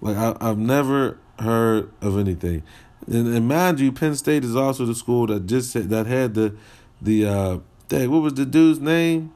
Like 0.00 0.16
I, 0.16 0.36
I've 0.40 0.58
never 0.58 1.18
heard 1.38 1.90
of 2.00 2.18
anything. 2.18 2.62
And, 3.06 3.28
and 3.34 3.46
mind 3.46 3.80
you, 3.80 3.92
Penn 3.92 4.16
State 4.16 4.44
is 4.44 4.56
also 4.56 4.84
the 4.84 4.94
school 4.94 5.26
that 5.26 5.46
just 5.46 5.74
that 5.90 6.06
had 6.06 6.34
the 6.34 6.56
the 7.00 7.26
uh, 7.26 7.58
dang, 7.88 8.10
what 8.10 8.22
was 8.22 8.34
the 8.34 8.46
dude's 8.46 8.80
name? 8.80 9.32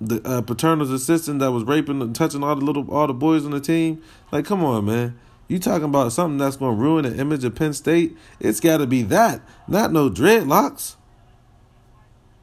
The 0.00 0.16
uh, 0.26 0.42
Paterno's 0.42 0.90
assistant 0.90 1.38
that 1.40 1.52
was 1.52 1.64
raping 1.64 2.02
and 2.02 2.14
touching 2.14 2.42
all 2.42 2.56
the 2.56 2.64
little 2.64 2.90
all 2.90 3.06
the 3.06 3.14
boys 3.14 3.44
on 3.44 3.52
the 3.52 3.60
team. 3.60 4.02
Like, 4.32 4.44
come 4.44 4.64
on, 4.64 4.84
man. 4.86 5.18
You 5.48 5.58
talking 5.58 5.84
about 5.84 6.12
something 6.12 6.38
that's 6.38 6.56
going 6.56 6.76
to 6.76 6.82
ruin 6.82 7.04
the 7.04 7.16
image 7.20 7.44
of 7.44 7.54
Penn 7.54 7.72
State? 7.72 8.16
It's 8.40 8.58
got 8.58 8.78
to 8.78 8.86
be 8.86 9.02
that, 9.02 9.42
not 9.68 9.92
no 9.92 10.08
dreadlocks. 10.08 10.96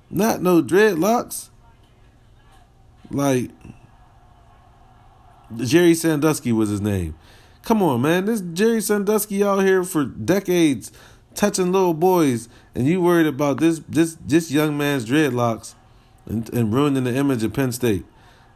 Not 0.10 0.42
no 0.42 0.62
dreadlocks. 0.62 1.50
Like 3.12 3.52
Jerry 5.58 5.96
Sandusky 5.96 6.52
was 6.52 6.70
his 6.70 6.82
name. 6.82 7.16
Come 7.64 7.82
on, 7.84 8.02
man. 8.02 8.26
This 8.26 8.42
Jerry 8.42 8.82
Sandusky 8.82 9.44
out 9.44 9.60
here 9.60 9.84
for 9.84 10.06
decades 10.06 10.92
touching 11.36 11.72
little 11.72 11.94
boys, 11.94 12.50
and 12.76 12.88
you 12.88 13.02
worried 13.02 13.28
about 13.28 13.60
this 13.60 13.82
this 13.88 14.18
this 14.26 14.52
young 14.52 14.78
man's 14.78 15.06
dreadlocks 15.06 15.76
and, 16.26 16.52
and 16.54 16.74
ruining 16.74 17.04
the 17.04 17.16
image 17.16 17.44
of 17.44 17.54
Penn 17.54 17.72
State. 17.72 18.06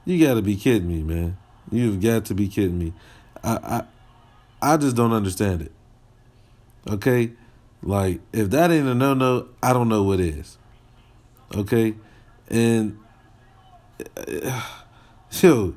You 0.05 0.25
gotta 0.25 0.41
be 0.41 0.55
kidding 0.55 0.87
me, 0.87 1.01
man. 1.01 1.37
You've 1.71 2.01
got 2.01 2.25
to 2.25 2.35
be 2.35 2.47
kidding 2.47 2.77
me. 2.77 2.93
I 3.43 3.83
I 4.61 4.73
I 4.73 4.77
just 4.77 4.95
don't 4.95 5.11
understand 5.11 5.61
it. 5.61 5.71
Okay? 6.87 7.31
Like 7.81 8.21
if 8.31 8.49
that 8.51 8.71
ain't 8.71 8.87
a 8.87 8.95
no 8.95 9.13
no, 9.13 9.47
I 9.61 9.73
don't 9.73 9.89
know 9.89 10.03
what 10.03 10.19
is. 10.19 10.57
Okay? 11.55 11.95
And 12.49 12.97
yo, 15.31 15.75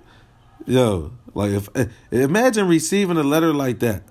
yo, 0.66 1.12
like 1.34 1.52
if 1.52 1.68
imagine 2.10 2.68
receiving 2.68 3.16
a 3.16 3.22
letter 3.22 3.52
like 3.52 3.80
that. 3.80 4.02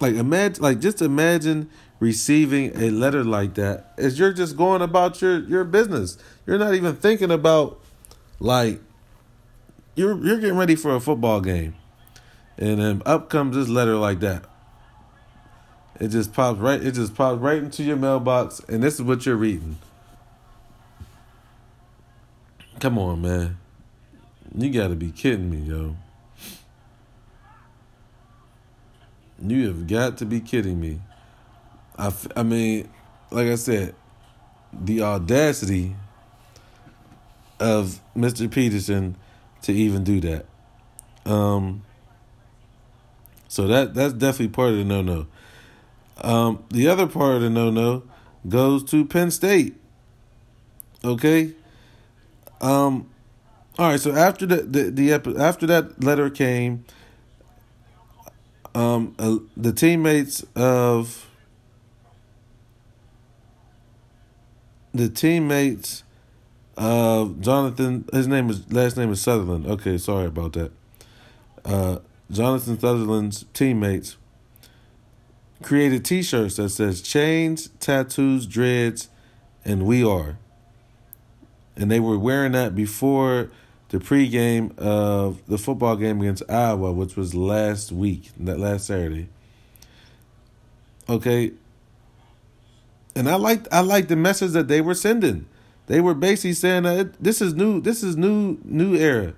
Like 0.00 0.14
imagine 0.14 0.62
like 0.62 0.80
just 0.80 1.02
imagine 1.02 1.70
receiving 2.00 2.80
a 2.80 2.90
letter 2.90 3.24
like 3.24 3.54
that 3.54 3.92
as 3.96 4.18
you're 4.18 4.32
just 4.32 4.56
going 4.56 4.82
about 4.82 5.20
your 5.20 5.40
your 5.40 5.64
business. 5.64 6.18
You're 6.46 6.58
not 6.58 6.74
even 6.74 6.96
thinking 6.96 7.30
about 7.30 7.80
like 8.38 8.80
you're 9.94 10.16
you're 10.24 10.38
getting 10.38 10.56
ready 10.56 10.76
for 10.76 10.94
a 10.94 11.00
football 11.00 11.40
game. 11.40 11.74
And 12.56 12.80
then 12.80 13.02
up 13.06 13.30
comes 13.30 13.56
this 13.56 13.68
letter 13.68 13.96
like 13.96 14.20
that. 14.20 14.44
It 16.00 16.08
just 16.08 16.32
pops 16.32 16.58
right 16.58 16.82
it 16.82 16.92
just 16.92 17.14
pops 17.14 17.40
right 17.40 17.58
into 17.58 17.82
your 17.82 17.96
mailbox 17.96 18.60
and 18.68 18.82
this 18.82 18.94
is 18.94 19.02
what 19.02 19.26
you're 19.26 19.36
reading. 19.36 19.78
Come 22.80 22.96
on, 22.98 23.22
man. 23.22 23.58
You 24.56 24.70
got 24.70 24.88
to 24.88 24.94
be 24.94 25.10
kidding 25.10 25.50
me, 25.50 25.58
yo. 25.58 25.96
You 29.40 29.66
have 29.66 29.86
got 29.86 30.16
to 30.18 30.24
be 30.24 30.40
kidding 30.40 30.80
me. 30.80 31.00
I, 31.98 32.12
I 32.36 32.42
mean, 32.44 32.88
like 33.30 33.48
I 33.48 33.56
said, 33.56 33.94
the 34.72 35.02
audacity 35.02 35.96
of 37.58 38.00
Mr. 38.16 38.50
Peterson 38.50 39.16
to 39.62 39.72
even 39.72 40.04
do 40.04 40.20
that. 40.20 40.46
Um, 41.26 41.84
so 43.48 43.66
that 43.66 43.94
that's 43.94 44.12
definitely 44.12 44.48
part 44.48 44.70
of 44.70 44.76
the 44.76 44.84
no 44.84 45.02
no. 45.02 45.26
Um, 46.20 46.64
the 46.70 46.88
other 46.88 47.06
part 47.06 47.36
of 47.36 47.42
the 47.42 47.50
no 47.50 47.70
no 47.70 48.04
goes 48.48 48.84
to 48.84 49.04
Penn 49.04 49.30
State. 49.30 49.76
Okay. 51.04 51.52
Um, 52.60 53.08
all 53.78 53.90
right. 53.90 54.00
So 54.00 54.12
after 54.12 54.46
the 54.46 54.56
the, 54.62 54.90
the 54.90 55.38
after 55.40 55.66
that 55.66 56.02
letter 56.02 56.30
came, 56.30 56.84
um, 58.74 59.14
uh, 59.18 59.36
the 59.56 59.72
teammates 59.72 60.44
of 60.54 61.27
the 64.94 65.08
teammates 65.08 66.02
of 66.76 67.40
Jonathan, 67.40 68.04
his 68.12 68.28
name 68.28 68.50
is 68.50 68.70
last 68.72 68.96
name 68.96 69.10
is 69.10 69.20
Sutherland. 69.20 69.66
Okay, 69.66 69.98
sorry 69.98 70.26
about 70.26 70.52
that. 70.54 70.72
Uh, 71.64 71.98
Jonathan 72.30 72.78
Sutherland's 72.78 73.44
teammates 73.52 74.16
created 75.62 76.04
T-shirts 76.04 76.56
that 76.56 76.70
says 76.70 77.02
"Chains, 77.02 77.70
Tattoos, 77.80 78.46
Dreads, 78.46 79.08
and 79.64 79.84
We 79.84 80.04
Are," 80.04 80.38
and 81.76 81.90
they 81.90 82.00
were 82.00 82.18
wearing 82.18 82.52
that 82.52 82.74
before 82.74 83.50
the 83.88 83.98
pregame 83.98 84.76
of 84.78 85.44
the 85.46 85.58
football 85.58 85.96
game 85.96 86.20
against 86.20 86.42
Iowa, 86.48 86.92
which 86.92 87.16
was 87.16 87.34
last 87.34 87.90
week, 87.90 88.30
that 88.38 88.58
last 88.60 88.86
Saturday. 88.86 89.28
Okay. 91.08 91.52
And 93.18 93.28
I 93.28 93.34
liked 93.34 93.66
I 93.72 93.80
liked 93.80 94.08
the 94.08 94.14
message 94.14 94.52
that 94.52 94.68
they 94.68 94.80
were 94.80 94.94
sending. 94.94 95.46
They 95.88 96.00
were 96.00 96.14
basically 96.14 96.52
saying 96.52 96.84
that 96.84 97.20
this 97.20 97.42
is 97.42 97.52
new 97.52 97.80
this 97.80 98.04
is 98.04 98.16
new 98.16 98.58
new 98.62 98.94
era. 98.94 99.34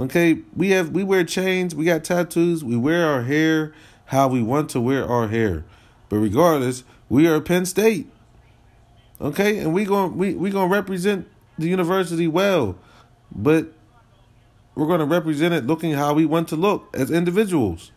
Okay, 0.00 0.38
we 0.56 0.70
have 0.70 0.90
we 0.90 1.04
wear 1.04 1.22
chains, 1.22 1.72
we 1.72 1.84
got 1.84 2.02
tattoos, 2.02 2.64
we 2.64 2.76
wear 2.76 3.06
our 3.06 3.22
hair 3.22 3.72
how 4.06 4.26
we 4.26 4.42
want 4.42 4.70
to 4.70 4.80
wear 4.80 5.06
our 5.08 5.28
hair. 5.28 5.64
But 6.08 6.16
regardless, 6.16 6.82
we 7.08 7.28
are 7.28 7.40
Penn 7.40 7.64
State. 7.64 8.10
Okay, 9.20 9.58
and 9.58 9.72
we 9.72 9.84
going 9.84 10.18
we 10.18 10.34
we 10.34 10.50
to 10.50 10.66
represent 10.66 11.28
the 11.56 11.68
university 11.68 12.26
well. 12.26 12.76
But 13.30 13.72
we're 14.74 14.98
to 14.98 15.04
represent 15.04 15.54
it 15.54 15.64
looking 15.64 15.92
how 15.92 16.12
we 16.12 16.26
want 16.26 16.48
to 16.48 16.56
look 16.56 16.88
as 16.92 17.08
individuals. 17.08 17.92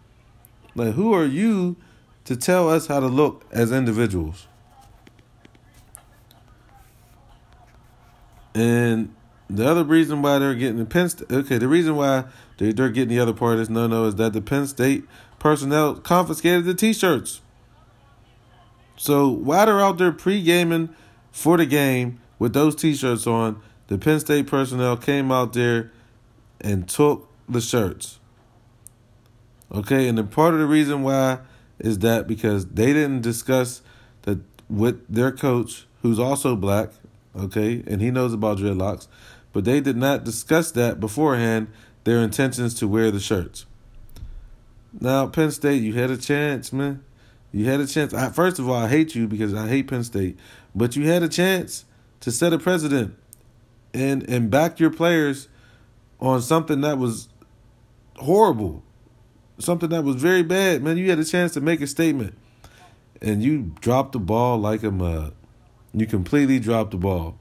Like, 0.75 0.93
who 0.93 1.13
are 1.13 1.25
you 1.25 1.77
to 2.25 2.35
tell 2.35 2.69
us 2.69 2.85
how 2.85 2.99
to 2.99 3.07
look 3.07 3.43
as 3.51 3.71
individuals? 3.71 4.45
And 8.55 9.13
the 9.49 9.67
other 9.67 9.83
reason 9.83 10.21
why 10.21 10.39
they're 10.39 10.55
getting 10.55 10.77
the 10.77 10.85
Penn 10.85 11.09
State, 11.09 11.31
okay, 11.31 11.57
the 11.57 11.67
reason 11.67 11.95
why 11.95 12.23
they, 12.57 12.71
they're 12.71 12.89
getting 12.89 13.09
the 13.09 13.19
other 13.19 13.33
part 13.33 13.57
this 13.57 13.69
no 13.69 13.85
no 13.85 14.05
is 14.05 14.15
that 14.15 14.33
the 14.33 14.41
Penn 14.41 14.65
State 14.65 15.03
personnel 15.37 15.95
confiscated 15.95 16.65
the 16.65 16.73
t 16.73 16.93
shirts. 16.93 17.41
So 18.95 19.27
while 19.29 19.65
they're 19.65 19.81
out 19.81 19.97
there 19.97 20.13
pre 20.13 20.41
gaming 20.41 20.95
for 21.31 21.57
the 21.57 21.65
game 21.65 22.21
with 22.39 22.53
those 22.53 22.75
t 22.75 22.95
shirts 22.95 23.27
on, 23.27 23.61
the 23.87 23.97
Penn 23.97 24.21
State 24.21 24.47
personnel 24.47 24.97
came 24.97 25.31
out 25.31 25.53
there 25.53 25.91
and 26.61 26.87
took 26.87 27.29
the 27.47 27.61
shirts. 27.61 28.19
Okay, 29.71 30.07
and 30.07 30.17
the 30.17 30.23
part 30.23 30.53
of 30.53 30.59
the 30.61 30.65
reason 30.65 31.03
why 31.03 31.39
is 31.79 31.99
that 31.99 32.27
because 32.27 32.65
they 32.67 32.93
didn't 32.93 33.21
discuss 33.21 33.81
that 34.21 34.39
with 34.69 35.05
their 35.13 35.31
coach, 35.31 35.85
who's 36.01 36.19
also 36.19 36.55
black, 36.55 36.91
okay, 37.37 37.83
and 37.87 38.01
he 38.01 38.11
knows 38.11 38.33
about 38.33 38.57
dreadlocks, 38.57 39.07
but 39.53 39.65
they 39.65 39.79
did 39.81 39.97
not 39.97 40.23
discuss 40.23 40.71
that 40.71 40.99
beforehand, 40.99 41.67
their 42.03 42.19
intentions 42.19 42.73
to 42.75 42.87
wear 42.87 43.11
the 43.11 43.19
shirts. 43.19 43.65
Now, 44.99 45.27
Penn 45.27 45.51
State, 45.51 45.81
you 45.81 45.93
had 45.93 46.11
a 46.11 46.17
chance, 46.17 46.71
man. 46.71 47.03
You 47.51 47.65
had 47.65 47.79
a 47.79 47.87
chance. 47.87 48.13
I, 48.13 48.29
first 48.29 48.59
of 48.59 48.69
all, 48.69 48.75
I 48.75 48.87
hate 48.87 49.15
you 49.15 49.27
because 49.27 49.53
I 49.53 49.67
hate 49.67 49.87
Penn 49.87 50.03
State, 50.03 50.37
but 50.73 50.95
you 50.95 51.07
had 51.07 51.23
a 51.23 51.29
chance 51.29 51.85
to 52.21 52.31
set 52.31 52.53
a 52.53 52.59
precedent 52.59 53.15
and 53.93 54.29
and 54.29 54.51
back 54.51 54.79
your 54.79 54.89
players 54.91 55.47
on 56.19 56.41
something 56.41 56.81
that 56.81 56.97
was 56.97 57.29
horrible, 58.17 58.83
something 59.57 59.89
that 59.89 60.03
was 60.03 60.17
very 60.17 60.43
bad, 60.43 60.83
man. 60.83 60.97
You 60.97 61.09
had 61.09 61.19
a 61.19 61.25
chance 61.25 61.53
to 61.53 61.61
make 61.61 61.81
a 61.81 61.87
statement, 61.87 62.37
and 63.21 63.41
you 63.41 63.73
dropped 63.79 64.11
the 64.11 64.19
ball 64.19 64.57
like 64.57 64.83
a 64.83 64.91
mud. 64.91 65.33
You 65.95 66.05
completely 66.05 66.59
dropped 66.59 66.91
the 66.91 66.97
ball. 66.97 67.39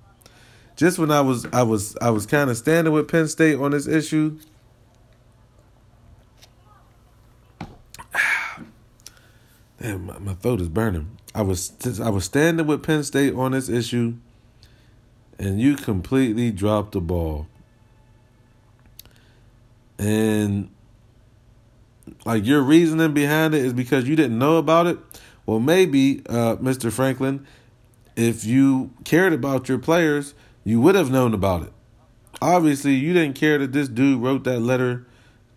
Just 0.76 0.98
when 0.98 1.10
I 1.10 1.20
was, 1.20 1.46
I 1.52 1.62
was, 1.62 1.96
I 2.00 2.10
was 2.10 2.26
kind 2.26 2.50
of 2.50 2.56
standing 2.56 2.92
with 2.92 3.08
Penn 3.08 3.28
State 3.28 3.56
on 3.58 3.72
this 3.72 3.86
issue. 3.86 4.38
Damn, 9.80 10.06
my, 10.06 10.18
my 10.18 10.34
throat 10.34 10.60
is 10.60 10.68
burning. 10.68 11.18
I 11.34 11.42
was, 11.42 11.72
I 12.00 12.10
was 12.10 12.24
standing 12.24 12.66
with 12.66 12.82
Penn 12.82 13.02
State 13.04 13.34
on 13.34 13.52
this 13.52 13.68
issue, 13.68 14.14
and 15.38 15.60
you 15.60 15.76
completely 15.76 16.50
dropped 16.50 16.92
the 16.92 17.00
ball 17.00 17.48
and 19.98 20.70
like 22.24 22.44
your 22.44 22.62
reasoning 22.62 23.12
behind 23.12 23.54
it 23.54 23.64
is 23.64 23.72
because 23.72 24.06
you 24.08 24.16
didn't 24.16 24.38
know 24.38 24.56
about 24.56 24.86
it. 24.86 24.98
Well, 25.46 25.60
maybe, 25.60 26.22
uh, 26.28 26.56
Mr. 26.56 26.90
Franklin, 26.90 27.46
if 28.16 28.44
you 28.44 28.92
cared 29.04 29.32
about 29.32 29.68
your 29.68 29.78
players, 29.78 30.34
you 30.64 30.80
would 30.80 30.94
have 30.94 31.10
known 31.10 31.34
about 31.34 31.62
it. 31.62 31.72
Obviously, 32.40 32.94
you 32.94 33.12
didn't 33.12 33.36
care 33.36 33.58
that 33.58 33.72
this 33.72 33.88
dude 33.88 34.20
wrote 34.22 34.44
that 34.44 34.60
letter 34.60 35.06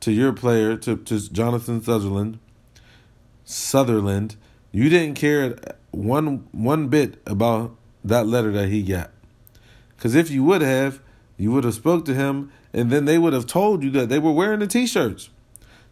to 0.02 0.12
your 0.12 0.34
player, 0.34 0.78
to, 0.78 0.98
to 0.98 1.32
Jonathan 1.32 1.82
Sutherland. 1.82 2.40
Sutherland, 3.46 4.36
you 4.72 4.90
didn't 4.90 5.16
care 5.16 5.58
one 5.92 6.48
one 6.52 6.88
bit 6.88 7.22
about 7.26 7.76
that 8.04 8.28
letter 8.28 8.52
that 8.52 8.70
he 8.70 8.84
got. 8.84 9.12
Because 9.96 10.16
if 10.16 10.30
you 10.30 10.44
would 10.44 10.62
have, 10.62 11.02
you 11.38 11.52
would 11.52 11.64
have 11.64 11.74
spoke 11.74 12.06
to 12.06 12.14
him 12.14 12.52
and 12.74 12.92
then 12.92 13.06
they 13.06 13.18
would 13.18 13.34
have 13.34 13.48
told 13.48 13.84
you 13.84 13.90
that 13.92 14.10
they 14.10 14.20
were 14.20 14.32
wearing 14.32 14.60
the 14.60 14.68
t-shirts. 14.68 15.30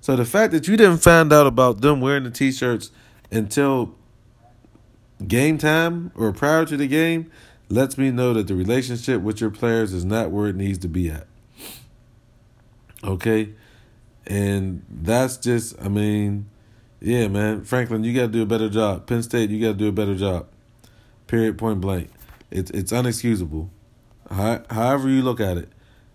So 0.01 0.15
the 0.15 0.25
fact 0.25 0.51
that 0.51 0.67
you 0.67 0.77
didn't 0.77 0.99
find 0.99 1.33
out 1.33 1.47
about 1.47 1.81
them 1.81 2.01
wearing 2.01 2.23
the 2.23 2.31
t-shirts 2.31 2.91
until 3.31 3.95
game 5.27 5.57
time 5.57 6.11
or 6.15 6.31
prior 6.31 6.65
to 6.65 6.77
the 6.77 6.87
game 6.87 7.31
lets 7.69 7.97
me 7.97 8.11
know 8.11 8.33
that 8.33 8.47
the 8.47 8.55
relationship 8.55 9.21
with 9.21 9.41
your 9.41 9.49
players 9.49 9.93
is 9.93 10.05
not 10.05 10.31
where 10.31 10.47
it 10.47 10.55
needs 10.55 10.77
to 10.79 10.87
be 10.87 11.09
at. 11.09 11.27
Okay? 13.03 13.53
And 14.27 14.83
that's 14.89 15.37
just 15.37 15.79
I 15.81 15.87
mean, 15.87 16.49
yeah, 16.99 17.27
man. 17.27 17.63
Franklin, 17.63 18.03
you 18.03 18.13
got 18.13 18.27
to 18.27 18.27
do 18.29 18.41
a 18.41 18.45
better 18.45 18.69
job. 18.69 19.05
Penn 19.05 19.21
State, 19.21 19.49
you 19.49 19.61
got 19.61 19.73
to 19.73 19.77
do 19.77 19.87
a 19.87 19.91
better 19.91 20.15
job. 20.15 20.47
Period 21.27 21.57
point 21.57 21.81
blank. 21.81 22.09
It's 22.49 22.71
it's 22.71 22.91
unexcusable. 22.91 23.69
However 24.29 25.09
you 25.09 25.21
look 25.21 25.39
at 25.39 25.57
it, 25.57 25.69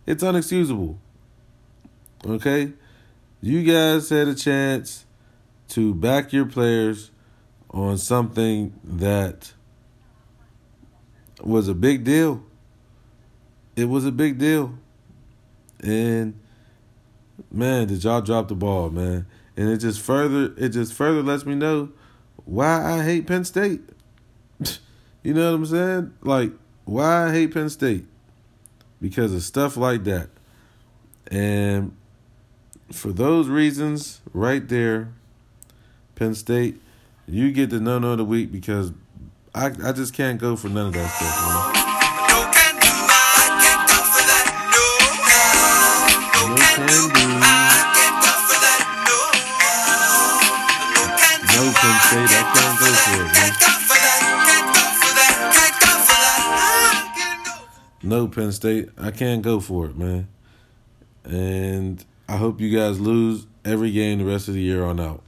it's 0.07 0.25
unexcusable. 0.25 0.97
Okay, 2.25 2.73
you 3.41 3.63
guys 3.63 4.11
had 4.11 4.29
a 4.29 4.35
chance 4.35 5.07
to 5.69 5.95
back 5.95 6.33
your 6.33 6.45
players 6.45 7.11
on 7.71 7.99
something 7.99 8.73
that 8.85 9.53
was 11.43 11.69
a 11.69 11.75
big 11.75 12.05
deal. 12.05 12.45
It 13.77 13.87
was 13.87 14.05
a 14.05 14.13
big 14.13 14.39
deal. 14.39 14.75
And 15.83 16.39
man, 17.51 17.89
did 17.89 18.05
y'all 18.05 18.21
drop 18.21 18.49
the 18.49 18.55
ball, 18.55 18.91
man. 18.91 19.27
And 19.57 19.69
it 19.69 19.79
just 19.79 20.01
further 20.01 20.53
it 20.57 20.71
just 20.71 20.93
further 20.93 21.23
lets 21.23 21.47
me 21.47 21.55
know 21.55 21.91
why 22.45 22.99
I 22.99 23.05
hate 23.05 23.27
Penn 23.27 23.45
State. 23.45 23.83
you 25.23 25.35
know 25.35 25.51
what 25.51 25.57
I'm 25.57 25.67
saying? 25.67 26.15
Like 26.23 26.53
why 26.85 27.29
I 27.29 27.33
hate 27.33 27.55
Penn 27.55 27.71
State. 27.71 28.07
Because 29.01 29.33
of 29.33 29.43
stuff 29.43 29.77
like 29.77 30.05
that. 30.05 30.29
And 31.31 31.97
for 32.93 33.13
those 33.13 33.49
reasons 33.49 34.21
right 34.35 34.67
there, 34.69 35.13
Penn 36.17 36.35
State, 36.35 36.81
you 37.31 37.53
get 37.53 37.71
the 37.71 37.79
no 37.79 37.99
no 37.99 38.13
of 38.13 38.19
the 38.19 38.25
week 38.25 38.51
because 38.51 38.93
I 39.55 39.67
I 39.85 39.93
just 39.93 40.15
can't 40.15 40.41
go 40.41 40.57
for 40.57 40.69
none 40.69 40.89
of 40.89 40.93
that 40.95 41.11
stuff, 41.11 41.75
man. 41.75 41.81
No 51.53 51.71
Penn 51.73 51.89
State, 52.03 52.89
I 52.99 53.11
can't 53.11 53.43
go 53.43 53.61
for 53.61 53.87
it, 53.87 53.97
man. 53.97 55.87
No 58.03 58.29
Penn 58.29 58.53
State, 58.53 58.89
I 58.99 59.11
can't 59.11 59.43
go 59.43 59.61
for 59.61 59.87
it, 59.87 59.97
man. 59.97 60.29
And 61.25 62.05
I 62.29 62.37
hope 62.37 62.61
you 62.61 62.77
guys 62.77 62.99
lose 62.99 63.47
every 63.65 63.93
game 63.93 64.19
the 64.19 64.25
rest 64.25 64.49
of 64.49 64.55
the 64.55 64.61
year 64.61 64.85
on 64.85 64.99
out. 64.99 65.23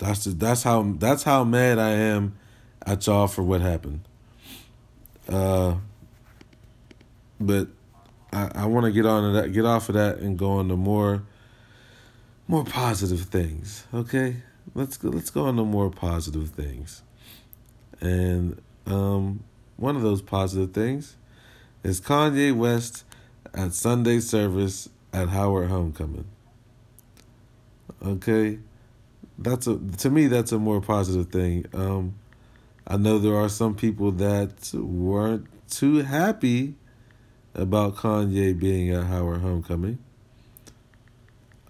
That's 0.00 0.24
just, 0.24 0.38
that's 0.38 0.62
how 0.62 0.82
that's 0.98 1.24
how 1.24 1.44
mad 1.44 1.78
I 1.78 1.90
am 1.90 2.34
at 2.86 3.06
y'all 3.06 3.28
for 3.28 3.42
what 3.42 3.60
happened. 3.60 4.00
Uh, 5.28 5.74
but 7.38 7.68
I, 8.32 8.50
I 8.54 8.66
want 8.66 8.86
to 8.86 8.92
get 8.92 9.04
on 9.04 9.22
to 9.34 9.40
that, 9.40 9.52
get 9.52 9.66
off 9.66 9.90
of 9.90 9.94
that, 9.96 10.18
and 10.18 10.38
go 10.38 10.52
on 10.52 10.68
to 10.68 10.76
more 10.76 11.22
more 12.48 12.64
positive 12.64 13.22
things. 13.22 13.86
Okay, 13.92 14.36
let's 14.74 14.96
go. 14.96 15.10
Let's 15.10 15.28
go 15.28 15.44
on 15.44 15.56
to 15.56 15.64
more 15.64 15.90
positive 15.90 16.48
things. 16.48 17.02
And 18.00 18.58
um, 18.86 19.44
one 19.76 19.96
of 19.96 20.02
those 20.02 20.22
positive 20.22 20.72
things 20.72 21.16
is 21.84 22.00
Kanye 22.00 22.56
West 22.56 23.04
at 23.52 23.74
Sunday 23.74 24.20
service 24.20 24.88
at 25.12 25.28
Howard 25.28 25.68
Homecoming. 25.68 26.24
Okay, 28.02 28.60
that's 29.40 29.66
a 29.66 29.78
to 29.98 30.10
me 30.10 30.26
that's 30.26 30.52
a 30.52 30.58
more 30.58 30.80
positive 30.80 31.32
thing. 31.32 31.66
Um, 31.72 32.14
I 32.86 32.96
know 32.96 33.18
there 33.18 33.36
are 33.36 33.48
some 33.48 33.74
people 33.74 34.12
that 34.12 34.72
weren't 34.74 35.46
too 35.68 36.02
happy 36.02 36.74
about 37.54 37.96
Kanye 37.96 38.58
being 38.58 38.90
at 38.90 39.04
Howard 39.04 39.40
Homecoming. 39.40 39.98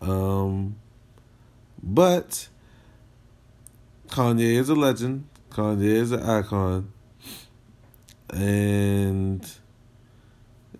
Um, 0.01 0.77
but 1.83 2.49
Kanye 4.09 4.57
is 4.59 4.69
a 4.69 4.75
legend. 4.75 5.27
Kanye 5.51 5.85
is 5.85 6.13
an 6.13 6.23
icon. 6.23 6.93
And 8.33 9.49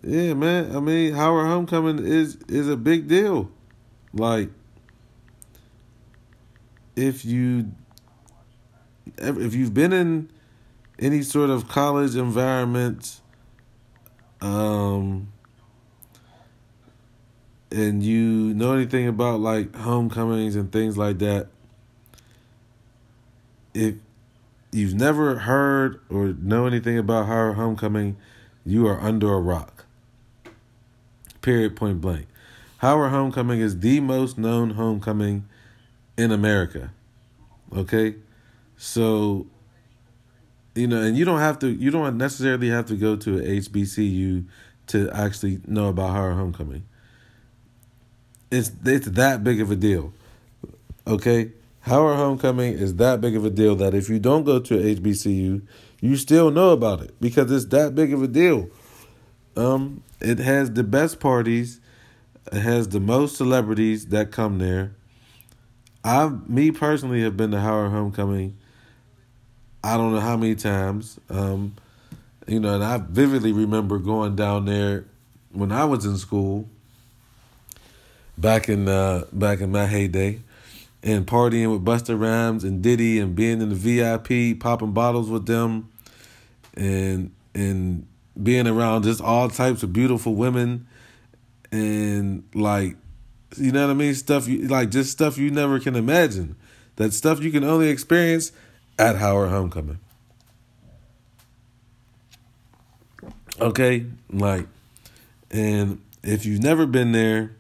yeah, 0.03 0.35
man. 0.35 0.75
I 0.75 0.81
mean, 0.81 1.15
Howard 1.15 1.47
Homecoming 1.47 2.05
is 2.05 2.37
is 2.49 2.69
a 2.69 2.77
big 2.77 3.09
deal. 3.09 3.51
Like, 4.13 4.51
if 7.01 7.25
you 7.25 7.73
if 9.17 9.55
you've 9.55 9.75
been 9.75 9.93
in 9.93 10.31
any 10.99 11.23
sort 11.23 11.51
of 11.51 11.67
college 11.69 12.15
environment, 12.15 13.21
um, 14.41 15.33
and 17.71 18.03
you 18.03 18.55
know 18.55 18.75
anything 18.75 19.09
about 19.09 19.41
like 19.41 19.75
homecomings 19.75 20.57
and 20.57 20.71
things 20.71 20.99
like 20.99 21.19
that, 21.19 21.49
if 23.73 23.95
you've 24.71 24.95
never 24.95 25.39
heard 25.39 26.01
or 26.11 26.35
know 26.39 26.67
anything 26.67 26.99
about 26.99 27.27
Howard 27.27 27.57
Homecoming, 27.57 28.17
you 28.65 28.87
are 28.87 29.01
under 29.01 29.33
a 29.33 29.41
rock. 29.41 29.87
Period, 31.41 31.75
point 31.77 32.01
blank. 32.03 32.27
Howard 32.79 33.11
Homecoming 33.11 33.61
is 33.61 33.81
the 33.81 34.01
most 34.01 34.37
known 34.37 34.71
homecoming 34.71 35.47
in 36.21 36.31
America. 36.31 36.93
Okay? 37.75 38.17
So, 38.77 39.47
you 40.75 40.87
know, 40.87 41.01
and 41.01 41.17
you 41.17 41.25
don't 41.25 41.41
have 41.41 41.59
to, 41.61 41.69
you 41.69 41.91
don't 41.91 42.17
necessarily 42.19 42.69
have 42.69 42.87
to 42.87 42.97
go 42.97 43.17
to 43.17 43.39
a 43.39 43.43
HBCU 43.43 44.45
to 44.89 45.11
actually 45.13 45.61
know 45.67 45.89
about 45.89 46.11
Howard 46.11 46.37
Homecoming. 46.37 46.85
It's, 48.51 48.71
it's 48.85 49.07
that 49.07 49.43
big 49.43 49.61
of 49.61 49.71
a 49.71 49.77
deal. 49.77 50.13
Okay? 51.07 51.53
Howard 51.81 52.17
Homecoming 52.17 52.75
is 52.75 52.97
that 52.97 53.21
big 53.21 53.35
of 53.35 53.45
a 53.45 53.51
deal 53.51 53.75
that 53.77 53.95
if 53.95 54.11
you 54.11 54.19
don't 54.19 54.45
go 54.45 54.59
to 54.59 54.75
HBCU, 54.75 55.63
you 56.01 56.17
still 56.17 56.51
know 56.51 56.71
about 56.71 57.01
it 57.01 57.15
because 57.21 57.51
it's 57.51 57.67
that 57.67 57.95
big 57.95 58.13
of 58.13 58.23
a 58.23 58.29
deal. 58.29 58.69
Um, 59.57 60.03
it 60.21 60.39
has 60.39 60.73
the 60.73 60.85
best 60.85 61.21
parties. 61.21 61.81
It 62.53 62.61
has 62.61 62.89
the 62.89 63.01
most 63.01 63.37
celebrities 63.37 64.07
that 64.07 64.31
come 64.31 64.59
there. 64.59 64.95
I, 66.05 66.29
me 66.47 66.71
personally, 66.71 67.23
have 67.23 67.37
been 67.37 67.51
to 67.51 67.61
Howard 67.61 67.91
Homecoming. 67.91 68.57
I 69.83 69.97
don't 69.97 70.13
know 70.13 70.21
how 70.21 70.37
many 70.37 70.55
times. 70.55 71.19
Um, 71.29 71.75
you 72.47 72.61
know, 72.61 72.75
and 72.75 72.85
I 72.85 72.99
vividly 72.99 73.53
remember 73.53 73.99
going 73.99 74.37
down 74.37 74.65
there 74.65 75.05
when 75.53 75.73
I 75.73 75.85
was 75.85 76.05
in 76.05 76.17
school. 76.17 76.69
Back 78.39 78.71
in 78.71 78.89
uh, 78.89 79.25
back 79.33 79.61
in 79.61 79.71
my 79.71 79.85
heyday, 79.85 80.41
and 81.03 81.27
partying 81.27 81.71
with 81.71 81.85
Busta 81.85 82.19
Rhymes 82.19 82.65
and 82.65 82.81
Diddy, 82.81 83.19
and 83.19 83.37
being 83.37 83.61
in 83.61 83.69
the 83.69 83.75
VIP, 83.75 84.59
popping 84.59 84.93
bottles 84.93 85.29
with 85.29 85.45
them, 85.45 85.91
and 86.75 87.33
and 87.55 88.07
being 88.43 88.67
around 88.67 89.03
just 89.03 89.21
all 89.21 89.51
types 89.51 89.83
of 89.83 89.93
beautiful 89.93 90.35
women 90.35 90.87
and 91.73 92.45
like 92.55 92.97
you 93.57 93.73
know 93.73 93.87
what 93.87 93.93
I 93.93 93.95
mean? 93.95 94.15
Stuff 94.15 94.49
you 94.49 94.69
like 94.69 94.91
just 94.91 95.11
stuff 95.11 95.39
you 95.39 95.51
never 95.51 95.81
can 95.81 95.97
imagine. 95.97 96.57
That 96.97 97.13
stuff 97.13 97.43
you 97.43 97.51
can 97.51 97.65
only 97.65 97.89
experience 97.89 98.53
at 98.99 99.17
Howard 99.17 99.51
Homecoming. 99.51 99.99
Okay? 103.61 104.07
Like 104.31 104.67
and 105.51 106.01
if 106.23 106.47
you've 106.47 106.63
never 106.63 106.87
been 106.87 107.13
there 107.13 107.57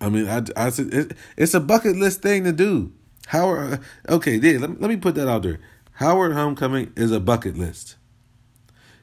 I 0.00 0.08
mean 0.08 0.28
I 0.28 0.42
I 0.56 0.70
said 0.70 0.92
it, 0.92 1.12
it's 1.36 1.54
a 1.54 1.60
bucket 1.60 1.96
list 1.96 2.22
thing 2.22 2.44
to 2.44 2.52
do. 2.52 2.92
Howard 3.28 3.80
uh, 4.08 4.14
okay 4.14 4.36
yeah, 4.36 4.58
let, 4.58 4.80
let 4.80 4.88
me 4.88 4.96
put 4.96 5.14
that 5.14 5.28
out 5.28 5.42
there. 5.42 5.60
Howard 5.94 6.32
Homecoming 6.32 6.92
is 6.96 7.10
a 7.10 7.20
bucket 7.20 7.56
list 7.56 7.96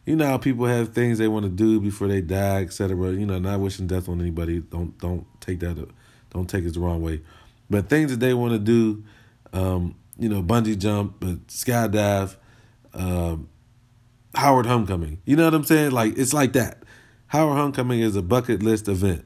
you 0.05 0.15
know 0.15 0.27
how 0.27 0.37
people 0.37 0.65
have 0.65 0.89
things 0.89 1.17
they 1.17 1.27
want 1.27 1.45
to 1.45 1.49
do 1.49 1.79
before 1.79 2.07
they 2.07 2.21
die, 2.21 2.61
etc. 2.61 3.11
You 3.11 3.25
know, 3.25 3.39
not 3.39 3.59
wishing 3.59 3.87
death 3.87 4.07
on 4.07 4.21
anybody. 4.21 4.59
Don't 4.59 4.97
don't 4.99 5.25
take 5.41 5.59
that 5.61 5.87
don't 6.31 6.49
take 6.49 6.65
it 6.65 6.73
the 6.73 6.79
wrong 6.79 7.01
way. 7.01 7.21
But 7.69 7.89
things 7.89 8.11
that 8.11 8.19
they 8.19 8.33
want 8.33 8.53
to 8.53 8.59
do, 8.59 9.03
um, 9.53 9.95
you 10.19 10.29
know, 10.29 10.43
bungee 10.43 10.77
jump, 10.77 11.15
but 11.19 11.47
skydive, 11.47 12.35
um, 12.93 13.49
Howard 14.35 14.65
Homecoming. 14.65 15.21
You 15.25 15.37
know 15.37 15.45
what 15.45 15.53
I'm 15.53 15.63
saying? 15.63 15.91
Like 15.91 16.17
it's 16.17 16.33
like 16.33 16.53
that. 16.53 16.83
Howard 17.27 17.57
Homecoming 17.57 18.01
is 18.01 18.15
a 18.15 18.21
bucket 18.21 18.61
list 18.61 18.87
event. 18.87 19.25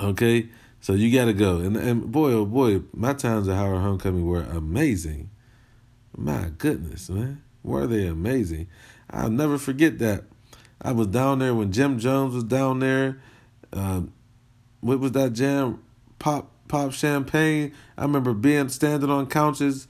Okay, 0.00 0.48
so 0.80 0.92
you 0.92 1.12
got 1.12 1.24
to 1.24 1.32
go, 1.32 1.56
and 1.58 1.76
and 1.76 2.12
boy 2.12 2.32
oh 2.32 2.44
boy, 2.44 2.82
my 2.92 3.14
times 3.14 3.48
at 3.48 3.56
Howard 3.56 3.80
Homecoming 3.80 4.26
were 4.26 4.42
amazing. 4.42 5.30
My 6.16 6.50
goodness, 6.58 7.08
man, 7.08 7.42
were 7.62 7.86
they 7.86 8.06
amazing? 8.06 8.68
I'll 9.10 9.30
never 9.30 9.58
forget 9.58 9.98
that. 9.98 10.24
I 10.80 10.92
was 10.92 11.08
down 11.08 11.40
there 11.40 11.54
when 11.54 11.72
Jim 11.72 11.98
Jones 11.98 12.34
was 12.34 12.44
down 12.44 12.78
there. 12.78 13.20
Um, 13.72 14.12
what 14.80 15.00
was 15.00 15.12
that 15.12 15.32
jam? 15.32 15.82
Pop 16.18 16.50
pop 16.68 16.92
champagne. 16.92 17.72
I 17.96 18.02
remember 18.02 18.32
being 18.32 18.68
standing 18.68 19.10
on 19.10 19.26
couches, 19.26 19.88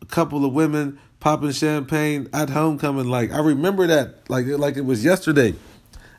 a 0.00 0.06
couple 0.06 0.44
of 0.44 0.52
women 0.52 0.98
popping 1.20 1.52
champagne 1.52 2.28
at 2.32 2.50
homecoming. 2.50 3.08
Like 3.08 3.32
I 3.32 3.38
remember 3.38 3.86
that 3.86 4.28
like 4.28 4.46
like 4.46 4.76
it 4.76 4.84
was 4.84 5.04
yesterday. 5.04 5.54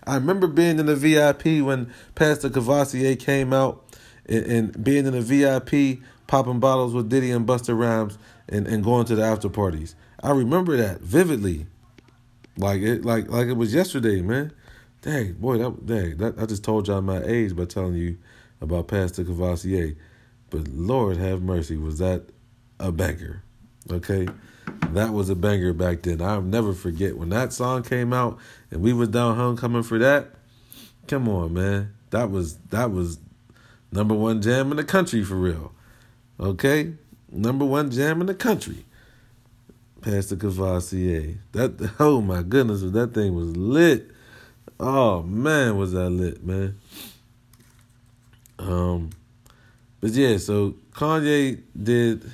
I 0.06 0.16
remember 0.16 0.48
being 0.48 0.80
in 0.80 0.86
the 0.86 0.96
VIP 0.96 1.64
when 1.64 1.94
Pass 2.16 2.40
the 2.40 2.50
Courvoisier 2.50 3.16
came 3.16 3.54
out 3.54 3.86
and, 4.26 4.46
and 4.46 4.84
being 4.84 5.06
in 5.06 5.14
the 5.14 5.22
VIP 5.22 6.04
popping 6.28 6.60
bottles 6.60 6.94
with 6.94 7.10
Diddy 7.10 7.32
and 7.32 7.48
Busta 7.48 7.78
Rhymes 7.78 8.18
and, 8.50 8.68
and 8.68 8.84
going 8.84 9.06
to 9.06 9.16
the 9.16 9.24
after 9.24 9.50
parties. 9.50 9.96
I 10.22 10.32
remember 10.32 10.78
that 10.78 11.02
vividly, 11.02 11.68
like 12.58 12.82
it 12.82 13.04
like 13.06 13.30
like 13.30 13.48
it 13.48 13.58
was 13.58 13.74
yesterday, 13.74 14.22
man. 14.22 14.54
Dang, 15.02 15.34
boy, 15.34 15.58
that 15.58 15.86
dang, 15.86 16.18
that 16.18 16.40
I 16.40 16.46
just 16.46 16.64
told 16.64 16.88
y'all 16.88 17.02
my 17.02 17.22
age 17.24 17.56
by 17.56 17.66
telling 17.66 17.96
you 17.96 18.18
about 18.62 18.88
Pass 18.88 19.12
the 19.12 19.24
Courvoisier. 19.24 19.96
But 20.50 20.68
Lord 20.68 21.18
have 21.18 21.42
mercy, 21.42 21.78
was 21.78 21.98
that 21.98 22.30
a 22.80 22.92
banger? 22.92 23.44
Okay, 23.92 24.28
that 24.92 25.12
was 25.12 25.30
a 25.30 25.36
banger 25.36 25.74
back 25.74 26.04
then. 26.04 26.22
I'll 26.22 26.42
never 26.42 26.74
forget 26.74 27.18
when 27.18 27.30
that 27.30 27.52
song 27.52 27.84
came 27.84 28.14
out 28.14 28.38
and 28.72 28.82
we 28.82 28.94
was 28.94 29.10
down 29.10 29.36
homecoming 29.36 29.84
for 29.84 29.98
that. 30.00 30.36
Come 31.08 31.28
on, 31.28 31.54
man, 31.54 31.94
that 32.12 32.32
was 32.32 32.58
that 32.70 32.92
was 32.92 33.20
number 33.92 34.14
one 34.14 34.42
jam 34.42 34.72
in 34.72 34.78
the 34.78 34.84
country 34.84 35.24
for 35.24 35.36
real. 35.36 35.74
Okay, 36.40 36.94
number 37.30 37.66
one 37.66 37.92
jam 37.92 38.22
in 38.22 38.28
the 38.28 38.36
country. 38.36 38.86
Pass 40.04 40.28
the 40.28 40.38
Courvoisier. 40.38 41.40
That 41.54 41.94
oh 42.00 42.22
my 42.22 42.44
goodness, 42.44 42.82
that 42.82 43.14
thing 43.14 43.36
was 43.36 43.56
lit. 43.56 44.12
Oh 44.80 45.24
man, 45.24 45.78
was 45.78 45.94
that 45.94 46.10
lit, 46.10 46.44
man. 46.44 46.78
Um 48.60 49.10
but 50.00 50.12
yeah, 50.12 50.38
so 50.38 50.76
Kanye 50.92 51.62
did 51.82 52.30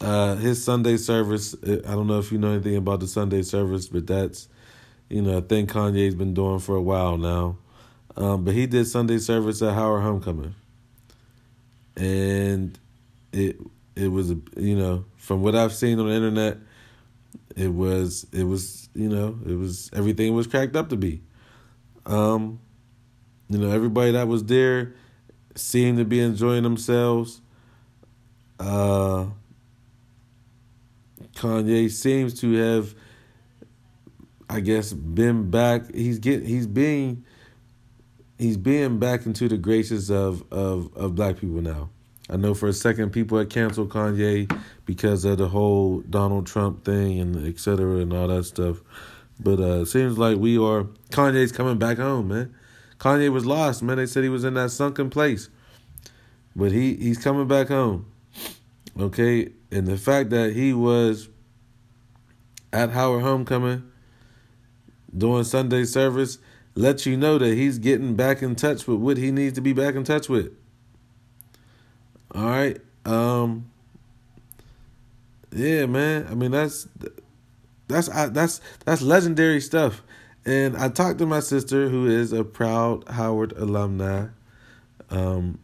uh 0.00 0.36
his 0.36 0.62
Sunday 0.62 0.96
service. 0.96 1.54
I 1.62 1.92
don't 1.92 2.06
know 2.06 2.18
if 2.18 2.32
you 2.32 2.38
know 2.38 2.52
anything 2.52 2.76
about 2.76 3.00
the 3.00 3.06
Sunday 3.06 3.42
service, 3.42 3.88
but 3.88 4.06
that's 4.06 4.48
you 5.08 5.22
know, 5.22 5.38
a 5.38 5.40
thing 5.40 5.66
Kanye's 5.66 6.14
been 6.14 6.34
doing 6.34 6.58
for 6.58 6.76
a 6.76 6.82
while 6.82 7.16
now. 7.16 7.58
Um, 8.16 8.44
but 8.44 8.54
he 8.54 8.66
did 8.66 8.86
Sunday 8.86 9.18
service 9.18 9.62
at 9.62 9.74
Howard 9.74 10.02
Homecoming. 10.02 10.54
And 11.96 12.78
it 13.32 13.58
it 13.94 14.08
was 14.08 14.30
a 14.30 14.38
you 14.56 14.76
know, 14.76 15.04
from 15.26 15.42
what 15.42 15.56
I've 15.56 15.74
seen 15.74 15.98
on 15.98 16.06
the 16.06 16.14
internet, 16.14 16.58
it 17.56 17.66
was 17.66 18.28
it 18.32 18.44
was 18.44 18.88
you 18.94 19.08
know 19.08 19.36
it 19.44 19.58
was 19.58 19.90
everything 19.92 20.32
was 20.34 20.46
cracked 20.46 20.76
up 20.76 20.88
to 20.90 20.96
be. 20.96 21.20
Um, 22.06 22.60
you 23.48 23.58
know 23.58 23.68
everybody 23.70 24.12
that 24.12 24.28
was 24.28 24.44
there 24.44 24.94
seemed 25.56 25.98
to 25.98 26.04
be 26.04 26.20
enjoying 26.20 26.62
themselves. 26.62 27.40
Uh, 28.60 29.26
Kanye 31.34 31.90
seems 31.90 32.38
to 32.40 32.52
have, 32.52 32.94
I 34.48 34.60
guess, 34.60 34.92
been 34.92 35.50
back. 35.50 35.92
He's 35.92 36.20
get 36.20 36.44
he's 36.44 36.68
being 36.68 37.24
he's 38.38 38.56
being 38.56 39.00
back 39.00 39.26
into 39.26 39.48
the 39.48 39.58
graces 39.58 40.08
of 40.08 40.44
of 40.52 40.96
of 40.96 41.16
black 41.16 41.38
people 41.38 41.60
now. 41.62 41.90
I 42.28 42.36
know 42.36 42.54
for 42.54 42.66
a 42.68 42.72
second 42.72 43.10
people 43.10 43.38
had 43.38 43.50
canceled 43.50 43.90
Kanye 43.90 44.50
because 44.84 45.24
of 45.24 45.38
the 45.38 45.48
whole 45.48 46.00
Donald 46.00 46.46
Trump 46.46 46.84
thing 46.84 47.20
and 47.20 47.46
et 47.46 47.60
cetera 47.60 47.98
and 47.98 48.12
all 48.12 48.28
that 48.28 48.44
stuff. 48.44 48.78
But 49.38 49.60
uh 49.60 49.82
it 49.82 49.86
seems 49.86 50.18
like 50.18 50.38
we 50.38 50.58
are 50.58 50.84
Kanye's 51.10 51.52
coming 51.52 51.78
back 51.78 51.98
home, 51.98 52.28
man. 52.28 52.54
Kanye 52.98 53.30
was 53.30 53.46
lost, 53.46 53.82
man. 53.82 53.98
They 53.98 54.06
said 54.06 54.24
he 54.24 54.28
was 54.28 54.44
in 54.44 54.54
that 54.54 54.70
sunken 54.70 55.10
place. 55.10 55.48
But 56.56 56.72
he 56.72 56.94
he's 56.96 57.18
coming 57.18 57.46
back 57.46 57.68
home. 57.68 58.06
Okay? 58.98 59.52
And 59.70 59.86
the 59.86 59.98
fact 59.98 60.30
that 60.30 60.54
he 60.54 60.72
was 60.72 61.28
at 62.72 62.90
Howard 62.90 63.22
Homecoming 63.22 63.84
doing 65.16 65.44
Sunday 65.44 65.84
service 65.84 66.38
lets 66.74 67.06
you 67.06 67.16
know 67.16 67.38
that 67.38 67.54
he's 67.54 67.78
getting 67.78 68.16
back 68.16 68.42
in 68.42 68.54
touch 68.54 68.86
with 68.86 68.98
what 68.98 69.16
he 69.16 69.30
needs 69.30 69.54
to 69.54 69.60
be 69.60 69.72
back 69.72 69.94
in 69.94 70.04
touch 70.04 70.28
with. 70.28 70.52
All 72.36 72.44
right. 72.44 72.78
Um 73.06 73.70
Yeah, 75.52 75.86
man. 75.86 76.26
I 76.30 76.34
mean 76.34 76.50
that's 76.50 76.86
that's 77.88 78.08
that's 78.08 78.60
that's 78.84 79.00
legendary 79.00 79.60
stuff. 79.62 80.02
And 80.44 80.76
I 80.76 80.90
talked 80.90 81.18
to 81.20 81.26
my 81.26 81.40
sister 81.40 81.88
who 81.88 82.06
is 82.06 82.34
a 82.34 82.44
proud 82.44 83.08
Howard 83.08 83.52
alumni. 83.52 84.26
Um 85.08 85.58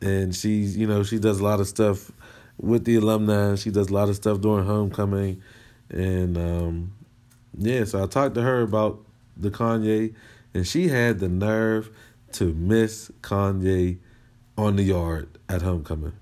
and 0.00 0.34
she's, 0.34 0.74
you 0.74 0.86
know, 0.86 1.02
she 1.02 1.18
does 1.18 1.40
a 1.40 1.44
lot 1.44 1.60
of 1.60 1.68
stuff 1.68 2.10
with 2.56 2.86
the 2.86 2.96
alumni. 2.96 3.56
She 3.56 3.70
does 3.70 3.90
a 3.90 3.92
lot 3.92 4.08
of 4.08 4.16
stuff 4.16 4.40
during 4.40 4.64
homecoming. 4.64 5.42
And 5.90 6.38
um 6.38 6.92
yeah, 7.58 7.84
so 7.84 8.02
I 8.02 8.06
talked 8.06 8.36
to 8.36 8.42
her 8.42 8.62
about 8.62 9.04
the 9.36 9.50
Kanye 9.50 10.14
and 10.54 10.66
she 10.66 10.88
had 10.88 11.18
the 11.18 11.28
nerve 11.28 11.90
to 12.32 12.54
miss 12.54 13.10
Kanye 13.20 13.98
on 14.56 14.76
the 14.76 14.82
yard 14.82 15.38
at 15.48 15.62
homecoming. 15.62 16.12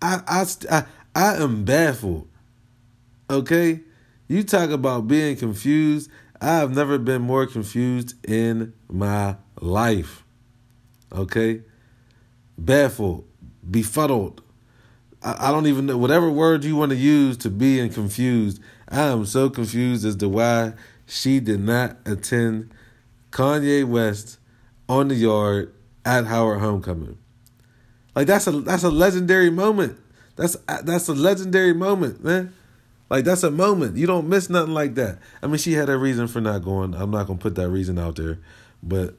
I 0.00 0.20
I 0.26 0.46
I, 0.70 0.84
I 1.14 1.36
am 1.42 1.64
baffled. 1.64 2.28
Okay? 3.30 3.80
You 4.28 4.42
talk 4.42 4.70
about 4.70 5.08
being 5.08 5.36
confused. 5.36 6.10
I 6.40 6.56
have 6.56 6.74
never 6.74 6.98
been 6.98 7.22
more 7.22 7.46
confused 7.46 8.14
in 8.28 8.72
my 8.88 9.36
life. 9.60 10.24
Okay? 11.12 11.62
Baffled, 12.58 13.24
befuddled. 13.68 14.42
I, 15.22 15.48
I 15.48 15.52
don't 15.52 15.66
even 15.66 15.86
know 15.86 15.98
whatever 15.98 16.30
word 16.30 16.64
you 16.64 16.76
want 16.76 16.90
to 16.90 16.96
use 16.96 17.36
to 17.38 17.50
be 17.50 17.78
and 17.80 17.92
confused. 17.92 18.60
I 18.88 19.02
am 19.02 19.24
so 19.24 19.48
confused 19.48 20.04
as 20.04 20.16
to 20.16 20.28
why 20.28 20.74
she 21.06 21.40
did 21.40 21.60
not 21.60 21.96
attend 22.04 22.72
Kanye 23.30 23.84
West 23.84 24.38
on 24.88 25.08
the 25.08 25.14
yard 25.14 25.72
at 26.04 26.26
Howard 26.26 26.60
Homecoming. 26.60 27.18
Like 28.14 28.26
that's 28.26 28.46
a 28.46 28.52
that's 28.52 28.82
a 28.82 28.90
legendary 28.90 29.50
moment. 29.50 29.98
That's 30.36 30.56
that's 30.84 31.08
a 31.08 31.14
legendary 31.14 31.72
moment, 31.72 32.22
man. 32.24 32.54
Like 33.08 33.24
that's 33.24 33.42
a 33.42 33.50
moment. 33.50 33.96
You 33.96 34.06
don't 34.06 34.28
miss 34.28 34.48
nothing 34.48 34.74
like 34.74 34.94
that. 34.94 35.18
I 35.42 35.46
mean, 35.46 35.58
she 35.58 35.72
had 35.72 35.88
a 35.88 35.96
reason 35.96 36.28
for 36.28 36.40
not 36.40 36.64
going. 36.64 36.94
I'm 36.94 37.10
not 37.10 37.26
gonna 37.26 37.38
put 37.38 37.54
that 37.56 37.68
reason 37.68 37.98
out 37.98 38.16
there, 38.16 38.38
but 38.82 39.14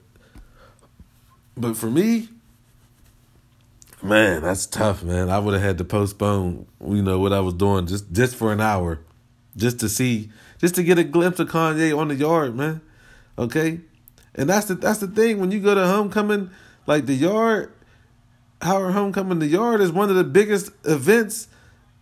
but 1.55 1.77
for 1.77 1.89
me, 1.89 2.29
man, 4.01 4.41
that's 4.41 4.65
tough, 4.65 5.03
man. 5.03 5.29
I 5.29 5.39
would 5.39 5.53
have 5.53 5.63
had 5.63 5.77
to 5.77 5.83
postpone, 5.83 6.65
you 6.83 7.03
know, 7.03 7.19
what 7.19 7.33
I 7.33 7.39
was 7.39 7.53
doing 7.53 7.85
just 7.85 8.11
just 8.11 8.35
for 8.35 8.51
an 8.51 8.61
hour, 8.61 8.99
just 9.55 9.79
to 9.81 9.89
see, 9.89 10.31
just 10.59 10.75
to 10.75 10.83
get 10.83 10.97
a 10.97 11.03
glimpse 11.03 11.39
of 11.39 11.49
Kanye 11.49 11.95
on 11.97 12.07
the 12.07 12.15
yard, 12.15 12.55
man. 12.55 12.81
Okay, 13.37 13.79
and 14.35 14.49
that's 14.49 14.67
the 14.67 14.75
that's 14.75 14.99
the 14.99 15.07
thing 15.07 15.39
when 15.39 15.51
you 15.51 15.59
go 15.59 15.75
to 15.75 15.85
homecoming, 15.85 16.49
like 16.85 17.05
the 17.05 17.13
yard, 17.13 17.73
Howard 18.61 18.93
Homecoming, 18.93 19.39
the 19.39 19.47
yard 19.47 19.81
is 19.81 19.91
one 19.91 20.09
of 20.09 20.15
the 20.15 20.23
biggest 20.23 20.71
events 20.85 21.47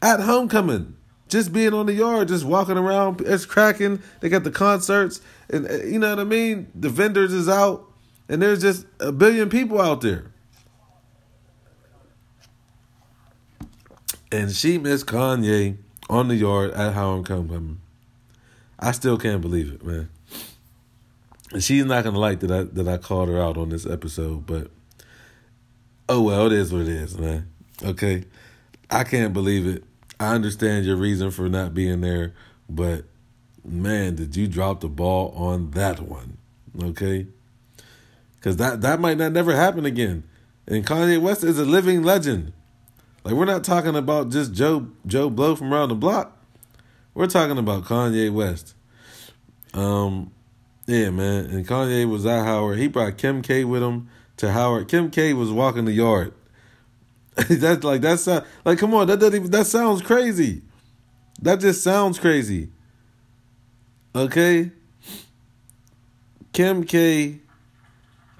at 0.02 0.20
homecoming. 0.20 0.96
Just 1.28 1.54
being 1.54 1.74
on 1.74 1.86
the 1.86 1.94
yard, 1.94 2.28
just 2.28 2.44
walking 2.44 2.78
around, 2.78 3.22
it's 3.22 3.46
cracking. 3.46 4.02
They 4.20 4.28
got 4.28 4.44
the 4.44 4.52
concerts, 4.52 5.22
and 5.50 5.66
uh, 5.66 5.78
you 5.78 5.98
know 5.98 6.10
what 6.10 6.20
I 6.20 6.26
mean. 6.26 6.70
The 6.76 6.90
vendors 6.90 7.32
is 7.32 7.48
out, 7.48 7.90
and 8.28 8.42
there's 8.42 8.62
just 8.62 8.86
a 9.00 9.14
billion 9.14 9.50
people 9.50 9.80
out 9.80 10.02
there. 10.02 10.26
And 14.30 14.52
she 14.52 14.78
missed 14.78 15.06
Kanye 15.08 15.78
on 16.10 16.28
the 16.28 16.36
yard 16.36 16.72
at 16.72 16.94
Homecoming. 16.94 17.80
I 18.78 18.92
still 18.92 19.18
can't 19.18 19.42
believe 19.42 19.72
it, 19.72 19.86
man. 19.86 20.10
She's 21.60 21.86
not 21.86 22.04
gonna 22.04 22.20
like 22.20 22.40
that 22.42 22.52
I 22.52 22.64
that 22.64 22.88
I 22.88 22.98
called 22.98 23.30
her 23.30 23.42
out 23.42 23.58
on 23.58 23.70
this 23.70 23.86
episode, 23.86 24.46
but 24.46 24.72
oh 26.08 26.22
well, 26.22 26.48
it 26.48 26.54
is 26.54 26.72
what 26.72 26.84
it 26.84 26.88
is, 26.88 27.18
man. 27.18 27.50
Okay. 27.84 28.26
I 28.90 29.04
can't 29.04 29.34
believe 29.34 29.66
it. 29.68 29.84
I 30.20 30.36
understand 30.36 30.86
your 30.86 30.98
reason 30.98 31.32
for 31.32 31.50
not 31.50 31.74
being 31.74 32.02
there, 32.02 32.34
but 32.70 33.06
man, 33.66 34.16
did 34.16 34.36
you 34.36 34.48
drop 34.48 34.82
the 34.82 34.90
ball 34.90 35.34
on 35.36 35.72
that 35.72 36.00
one? 36.00 36.38
Okay? 36.82 37.28
Cause 38.42 38.58
that 38.58 38.82
that 38.82 39.00
might 39.00 39.18
not 39.18 39.32
never 39.32 39.56
happen 39.56 39.86
again. 39.86 40.24
And 40.68 40.86
Kanye 40.86 41.22
West 41.22 41.44
is 41.44 41.60
a 41.60 41.66
living 41.66 42.04
legend. 42.04 42.54
Like 43.24 43.36
we're 43.36 43.46
not 43.46 43.64
talking 43.64 43.96
about 43.96 44.30
just 44.30 44.54
Joe 44.54 44.88
Joe 45.06 45.30
Blow 45.30 45.56
from 45.56 45.74
around 45.74 45.90
the 45.90 45.96
block. 45.96 46.38
We're 47.14 47.28
talking 47.28 47.58
about 47.58 47.84
Kanye 47.86 48.32
West. 48.32 48.74
Um, 49.74 50.32
yeah, 50.86 51.10
man. 51.10 51.46
And 51.46 51.68
Kanye 51.68 52.10
was 52.10 52.26
at 52.26 52.46
Howard. 52.46 52.80
He 52.80 52.88
brought 52.88 53.18
Kim 53.18 53.42
K 53.42 53.64
with 53.64 53.84
him 53.84 54.10
to 54.38 54.52
Howard. 54.52 54.88
Kim 54.88 55.10
K 55.12 55.34
was 55.34 55.52
walking 55.52 55.86
the 55.86 55.92
yard. 55.92 56.34
that's 57.36 57.84
like 57.84 58.02
that's 58.02 58.28
like 58.28 58.78
come 58.78 58.94
on, 58.94 59.08
that 59.08 59.20
doesn't 59.20 59.36
even 59.36 59.52
that 59.52 59.68
sounds 59.68 60.02
crazy. 60.02 60.62
That 61.42 61.60
just 61.60 61.84
sounds 61.84 62.20
crazy. 62.20 62.70
Okay? 64.14 64.72
Kim 66.54 66.84
K 66.84 67.40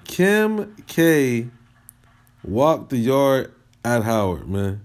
Kim 0.04 0.76
K 0.86 1.48
walked 2.44 2.90
the 2.90 2.98
yard 2.98 3.52
at 3.84 4.02
Howard, 4.02 4.48
man. 4.48 4.84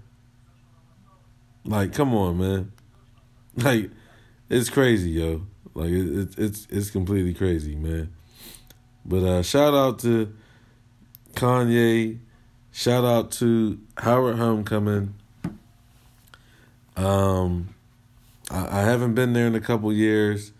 Like, 1.64 1.92
come 1.92 2.14
on, 2.14 2.38
man. 2.38 2.72
Like, 3.56 3.90
it's 4.48 4.70
crazy, 4.70 5.10
yo. 5.10 5.42
Like, 5.78 5.90
it, 5.90 6.36
it's 6.36 6.66
it's 6.70 6.90
completely 6.90 7.34
crazy, 7.34 7.76
man. 7.76 8.12
But 9.04 9.22
uh, 9.22 9.42
shout 9.42 9.74
out 9.74 10.00
to 10.00 10.34
Kanye. 11.34 12.18
Shout 12.72 13.04
out 13.04 13.30
to 13.32 13.78
Howard 13.96 14.36
Homecoming. 14.36 15.14
Um, 16.96 17.74
I, 18.50 18.80
I 18.80 18.82
haven't 18.82 19.14
been 19.14 19.32
there 19.34 19.46
in 19.46 19.54
a 19.54 19.60
couple 19.60 19.92
years. 19.92 20.52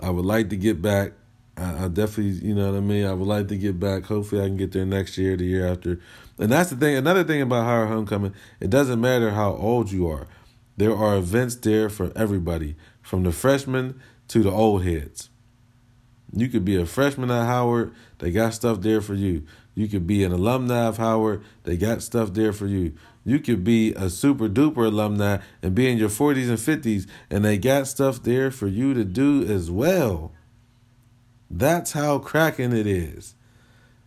I 0.00 0.08
would 0.08 0.24
like 0.24 0.48
to 0.48 0.56
get 0.56 0.80
back. 0.80 1.12
I, 1.58 1.84
I 1.84 1.88
definitely, 1.88 2.46
you 2.46 2.54
know 2.54 2.70
what 2.70 2.78
I 2.78 2.80
mean. 2.80 3.04
I 3.04 3.12
would 3.12 3.28
like 3.28 3.48
to 3.48 3.56
get 3.56 3.78
back. 3.78 4.04
Hopefully, 4.04 4.42
I 4.42 4.46
can 4.46 4.56
get 4.56 4.72
there 4.72 4.86
next 4.86 5.18
year, 5.18 5.36
the 5.36 5.44
year 5.44 5.66
after. 5.66 6.00
And 6.38 6.50
that's 6.50 6.70
the 6.70 6.76
thing. 6.76 6.96
Another 6.96 7.22
thing 7.22 7.42
about 7.42 7.64
Howard 7.64 7.88
Homecoming, 7.88 8.34
it 8.60 8.70
doesn't 8.70 9.00
matter 9.00 9.30
how 9.30 9.52
old 9.52 9.92
you 9.92 10.08
are. 10.08 10.26
There 10.78 10.96
are 10.96 11.16
events 11.16 11.56
there 11.56 11.90
for 11.90 12.12
everybody, 12.16 12.76
from 13.02 13.24
the 13.24 13.32
freshmen 13.32 14.00
to 14.28 14.42
the 14.42 14.50
old 14.50 14.84
heads. 14.84 15.30
You 16.32 16.48
could 16.48 16.64
be 16.64 16.76
a 16.76 16.86
freshman 16.86 17.30
at 17.30 17.46
Howard, 17.46 17.94
they 18.18 18.30
got 18.30 18.54
stuff 18.54 18.80
there 18.80 19.00
for 19.00 19.14
you. 19.14 19.44
You 19.74 19.88
could 19.88 20.06
be 20.06 20.24
an 20.24 20.32
alumni 20.32 20.86
of 20.86 20.98
Howard, 20.98 21.42
they 21.64 21.76
got 21.76 22.02
stuff 22.02 22.34
there 22.34 22.52
for 22.52 22.66
you. 22.66 22.94
You 23.24 23.38
could 23.38 23.62
be 23.62 23.92
a 23.94 24.10
super 24.10 24.48
duper 24.48 24.86
alumni 24.86 25.38
and 25.62 25.74
be 25.74 25.88
in 25.88 25.98
your 25.98 26.08
40s 26.08 26.48
and 26.48 26.58
50s, 26.58 27.06
and 27.30 27.44
they 27.44 27.58
got 27.58 27.86
stuff 27.86 28.22
there 28.22 28.50
for 28.50 28.66
you 28.66 28.94
to 28.94 29.04
do 29.04 29.42
as 29.44 29.70
well. 29.70 30.32
That's 31.50 31.92
how 31.92 32.18
cracking 32.18 32.72
it 32.72 32.86
is. 32.86 33.34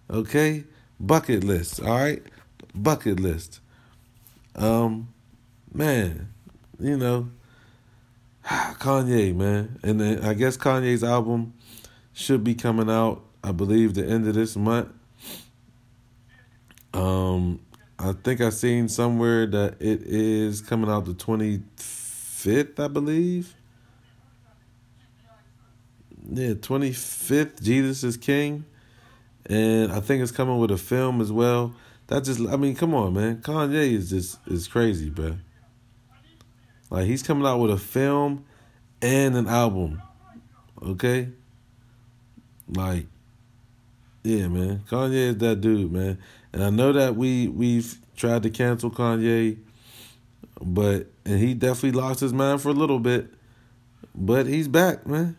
Okay? 0.10 0.66
Bucket 1.00 1.44
list, 1.44 1.82
all 1.82 2.00
right? 2.00 2.24
Bucket 2.76 3.20
list. 3.20 3.60
Um, 4.56 5.14
man, 5.74 6.34
you 6.80 6.98
know, 6.98 7.30
Kanye, 8.46 9.36
man. 9.36 9.80
And 9.84 10.02
I 10.26 10.34
guess 10.34 10.58
Kanye's 10.58 11.04
album 11.04 11.54
should 12.14 12.44
be 12.44 12.56
coming 12.56 12.90
out, 12.90 13.24
I 13.44 13.52
believe, 13.52 13.94
the 13.94 14.06
end 14.06 14.28
of 14.28 14.36
this 14.36 14.56
month. 14.56 14.90
Um, 16.94 17.60
I 17.98 18.14
think 18.14 18.42
I 18.42 18.50
seen 18.50 18.90
somewhere 18.90 19.46
that 19.46 19.76
it 19.80 20.02
is 20.04 20.62
coming 20.62 20.90
out 20.90 21.06
the 21.06 21.14
25th, 21.14 22.80
I 22.80 22.88
believe. 22.88 23.56
Yeah, 26.30 26.54
25th, 26.54 27.62
Jesus 27.62 28.04
is 28.04 28.18
King. 28.18 28.66
And 29.46 29.92
I 29.92 30.00
think 30.00 30.22
it's 30.22 30.32
coming 30.32 30.58
with 30.60 30.72
a 30.72 30.78
film 30.78 31.22
as 31.22 31.32
well. 31.32 31.74
That 32.08 32.24
just 32.24 32.42
I 32.42 32.58
mean, 32.58 32.76
come 32.76 32.94
on, 32.94 33.14
man. 33.14 33.38
Kanye 33.38 33.94
is 33.94 34.10
just 34.10 34.38
is 34.48 34.68
crazy, 34.68 35.10
bro. 35.10 35.38
Like 36.92 37.08
he's 37.08 37.24
coming 37.24 37.48
out 37.48 37.58
with 37.58 37.72
a 37.72 37.78
film 37.78 38.46
and 39.02 39.36
an 39.36 39.48
album. 39.48 40.02
Okay? 40.84 41.30
Like 42.68 43.08
yeah, 44.24 44.48
man. 44.48 44.84
Kanye 44.90 45.30
is 45.30 45.38
that 45.38 45.62
dude, 45.62 45.92
man. 45.92 46.20
And 46.54 46.64
I 46.64 46.70
know 46.70 46.92
that 46.94 47.16
we 47.16 47.48
we've 47.48 47.98
tried 48.16 48.44
to 48.44 48.50
cancel 48.50 48.92
Kanye, 48.92 49.58
but 50.62 51.08
and 51.26 51.40
he 51.40 51.54
definitely 51.54 52.00
lost 52.00 52.20
his 52.20 52.34
mind 52.34 52.62
for 52.62 52.70
a 52.70 52.74
little 52.74 53.00
bit. 53.00 53.34
But 54.14 54.46
he's 54.46 54.68
back, 54.68 55.08
man. 55.08 55.38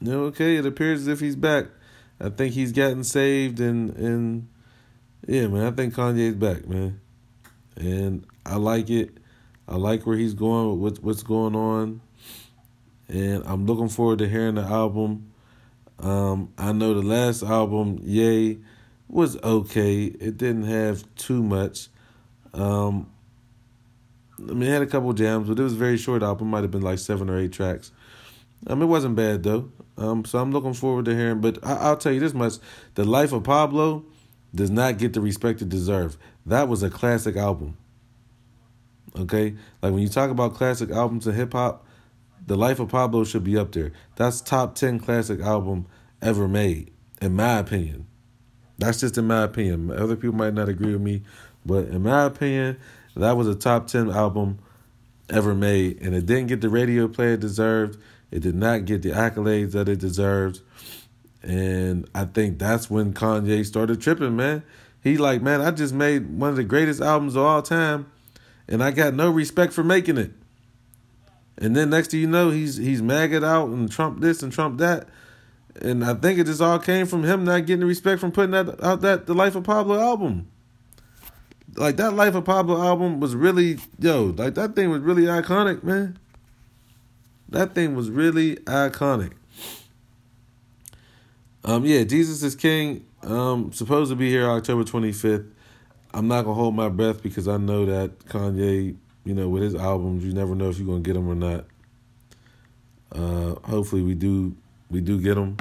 You 0.00 0.10
know, 0.12 0.20
okay, 0.24 0.56
it 0.56 0.66
appears 0.66 1.02
as 1.02 1.08
if 1.08 1.20
he's 1.20 1.36
back. 1.36 1.66
I 2.20 2.28
think 2.28 2.54
he's 2.54 2.72
gotten 2.72 3.04
saved 3.04 3.60
and 3.60 3.96
and 3.96 4.48
yeah, 5.26 5.46
man, 5.46 5.66
I 5.66 5.70
think 5.70 5.94
Kanye's 5.94 6.34
back, 6.34 6.66
man. 6.66 7.00
And 7.76 8.26
I 8.44 8.56
like 8.56 8.90
it. 8.90 9.16
I 9.68 9.76
like 9.76 10.06
where 10.06 10.16
he's 10.16 10.34
going 10.34 10.80
with 10.80 11.02
what's 11.02 11.22
going 11.22 11.54
on. 11.56 12.00
And 13.08 13.42
I'm 13.46 13.66
looking 13.66 13.88
forward 13.88 14.18
to 14.20 14.28
hearing 14.28 14.56
the 14.56 14.62
album. 14.62 15.32
Um, 15.98 16.52
I 16.58 16.72
know 16.72 16.94
the 16.94 17.02
last 17.02 17.42
album, 17.42 18.00
Ye, 18.02 18.58
was 19.08 19.40
okay. 19.42 20.04
It 20.04 20.36
didn't 20.36 20.64
have 20.64 21.04
too 21.16 21.42
much. 21.42 21.88
Um, 22.52 23.10
I 24.38 24.52
mean, 24.52 24.64
it 24.64 24.72
had 24.72 24.82
a 24.82 24.86
couple 24.86 25.12
jams, 25.12 25.48
but 25.48 25.58
it 25.58 25.62
was 25.62 25.72
a 25.72 25.76
very 25.76 25.96
short 25.96 26.22
album. 26.22 26.48
Might 26.48 26.62
have 26.62 26.70
been 26.70 26.82
like 26.82 26.98
seven 26.98 27.30
or 27.30 27.38
eight 27.38 27.52
tracks. 27.52 27.92
Um, 28.66 28.82
it 28.82 28.86
wasn't 28.86 29.16
bad 29.16 29.42
though. 29.42 29.70
Um, 29.96 30.24
so 30.24 30.38
I'm 30.38 30.52
looking 30.52 30.74
forward 30.74 31.06
to 31.06 31.14
hearing. 31.14 31.40
But 31.40 31.64
I- 31.64 31.90
will 31.90 31.96
tell 31.96 32.12
you 32.12 32.20
this 32.20 32.34
much: 32.34 32.54
the 32.94 33.04
Life 33.04 33.32
of 33.32 33.44
Pablo 33.44 34.04
does 34.54 34.70
not 34.70 34.98
get 34.98 35.12
the 35.12 35.20
respect 35.20 35.62
it 35.62 35.68
deserves. 35.68 36.18
That 36.44 36.68
was 36.68 36.82
a 36.82 36.90
classic 36.90 37.36
album. 37.36 37.76
Okay, 39.18 39.54
like 39.82 39.92
when 39.92 40.02
you 40.02 40.08
talk 40.08 40.30
about 40.30 40.54
classic 40.54 40.90
albums 40.90 41.26
in 41.26 41.34
hip 41.34 41.52
hop, 41.52 41.86
the 42.46 42.56
Life 42.56 42.78
of 42.78 42.88
Pablo 42.88 43.24
should 43.24 43.44
be 43.44 43.56
up 43.56 43.72
there. 43.72 43.92
That's 44.16 44.40
top 44.40 44.74
ten 44.74 44.98
classic 44.98 45.40
album 45.40 45.86
ever 46.20 46.46
made, 46.46 46.92
in 47.20 47.34
my 47.34 47.58
opinion. 47.58 48.06
That's 48.78 49.00
just 49.00 49.16
in 49.16 49.26
my 49.26 49.42
opinion. 49.44 49.90
Other 49.90 50.16
people 50.16 50.36
might 50.36 50.54
not 50.54 50.68
agree 50.68 50.92
with 50.92 51.00
me, 51.00 51.22
but 51.64 51.88
in 51.88 52.02
my 52.02 52.24
opinion, 52.24 52.76
that 53.16 53.36
was 53.36 53.48
a 53.48 53.54
top 53.54 53.86
10 53.86 54.10
album 54.10 54.58
ever 55.30 55.54
made. 55.54 56.00
And 56.02 56.14
it 56.14 56.26
didn't 56.26 56.48
get 56.48 56.60
the 56.60 56.68
radio 56.68 57.08
play 57.08 57.32
it 57.32 57.40
deserved. 57.40 57.98
It 58.30 58.40
did 58.40 58.54
not 58.54 58.84
get 58.84 59.02
the 59.02 59.10
accolades 59.10 59.72
that 59.72 59.88
it 59.88 59.98
deserved. 59.98 60.60
And 61.42 62.08
I 62.14 62.24
think 62.24 62.58
that's 62.58 62.90
when 62.90 63.14
Kanye 63.14 63.64
started 63.64 64.00
tripping, 64.00 64.36
man. 64.36 64.62
He 65.02 65.16
like, 65.16 65.40
man, 65.40 65.60
I 65.60 65.70
just 65.70 65.94
made 65.94 66.38
one 66.38 66.50
of 66.50 66.56
the 66.56 66.64
greatest 66.64 67.00
albums 67.00 67.36
of 67.36 67.44
all 67.44 67.62
time, 67.62 68.10
and 68.68 68.82
I 68.82 68.90
got 68.90 69.14
no 69.14 69.30
respect 69.30 69.72
for 69.72 69.84
making 69.84 70.18
it. 70.18 70.32
And 71.58 71.74
then 71.74 71.90
next 71.90 72.10
thing 72.10 72.20
you 72.20 72.26
know, 72.26 72.50
he's 72.50 72.76
he's 72.76 73.02
maggot 73.02 73.42
out 73.42 73.68
and 73.68 73.90
Trump 73.90 74.20
this 74.20 74.42
and 74.42 74.52
Trump 74.52 74.78
that 74.78 75.08
and 75.80 76.04
I 76.04 76.14
think 76.14 76.38
it 76.38 76.44
just 76.44 76.60
all 76.60 76.78
came 76.78 77.06
from 77.06 77.24
him 77.24 77.44
not 77.44 77.66
getting 77.66 77.86
respect 77.86 78.20
from 78.20 78.32
putting 78.32 78.52
that 78.52 78.82
out 78.82 79.00
that 79.02 79.26
the 79.26 79.34
Life 79.34 79.54
of 79.54 79.64
Pablo 79.64 80.00
album. 80.00 80.48
Like 81.76 81.96
that 81.96 82.12
Life 82.12 82.34
of 82.34 82.44
Pablo 82.44 82.82
album 82.82 83.20
was 83.20 83.34
really 83.34 83.78
yo, 83.98 84.34
like 84.36 84.54
that 84.54 84.74
thing 84.74 84.90
was 84.90 85.00
really 85.00 85.24
iconic, 85.24 85.82
man. 85.82 86.18
That 87.48 87.74
thing 87.74 87.94
was 87.94 88.10
really 88.10 88.56
iconic. 88.56 89.32
Um, 91.64 91.84
yeah, 91.84 92.04
Jesus 92.04 92.42
is 92.42 92.54
King. 92.54 93.04
Um, 93.22 93.72
supposed 93.72 94.10
to 94.10 94.16
be 94.16 94.30
here 94.30 94.48
October 94.48 94.84
twenty 94.84 95.12
fifth. 95.12 95.46
I'm 96.16 96.28
not 96.28 96.46
gonna 96.46 96.54
hold 96.54 96.74
my 96.74 96.88
breath 96.88 97.22
because 97.22 97.46
I 97.46 97.58
know 97.58 97.84
that 97.84 98.18
Kanye, 98.20 98.96
you 99.24 99.34
know, 99.34 99.50
with 99.50 99.62
his 99.62 99.74
albums, 99.74 100.24
you 100.24 100.32
never 100.32 100.54
know 100.54 100.70
if 100.70 100.78
you're 100.78 100.86
gonna 100.86 101.00
get 101.00 101.12
them 101.12 101.28
or 101.28 101.34
not. 101.34 101.66
Uh, 103.12 103.54
hopefully 103.68 104.00
we 104.00 104.14
do 104.14 104.56
we 104.90 105.02
do 105.02 105.20
get 105.20 105.34
them. 105.34 105.58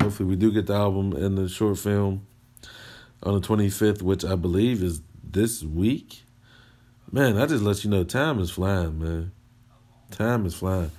Hopefully, 0.00 0.28
we 0.28 0.36
do 0.36 0.52
get 0.52 0.66
the 0.66 0.74
album 0.74 1.12
and 1.12 1.36
the 1.36 1.48
short 1.48 1.78
film 1.78 2.24
on 3.20 3.34
the 3.34 3.40
25th, 3.40 4.00
which 4.00 4.24
I 4.24 4.36
believe 4.36 4.80
is 4.80 5.00
this 5.24 5.64
week. 5.64 6.22
Man, 7.10 7.36
I 7.36 7.46
just 7.46 7.64
let 7.64 7.82
you 7.82 7.90
know 7.90 8.04
time 8.04 8.38
is 8.38 8.50
flying, 8.50 9.00
man. 9.00 9.32
Time 10.12 10.46
is 10.46 10.54
flying. 10.54 10.92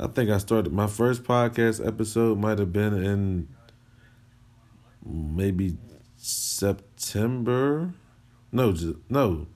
I 0.00 0.06
think 0.06 0.30
I 0.30 0.38
started 0.38 0.72
my 0.72 0.86
first 0.86 1.24
podcast 1.24 1.86
episode 1.86 2.38
might 2.38 2.58
have 2.58 2.72
been 2.72 2.94
in 2.94 3.48
maybe 5.04 5.76
September. 6.16 7.92
No, 8.52 8.74
no, 9.08 9.46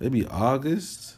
maybe 0.00 0.26
August. 0.26 1.16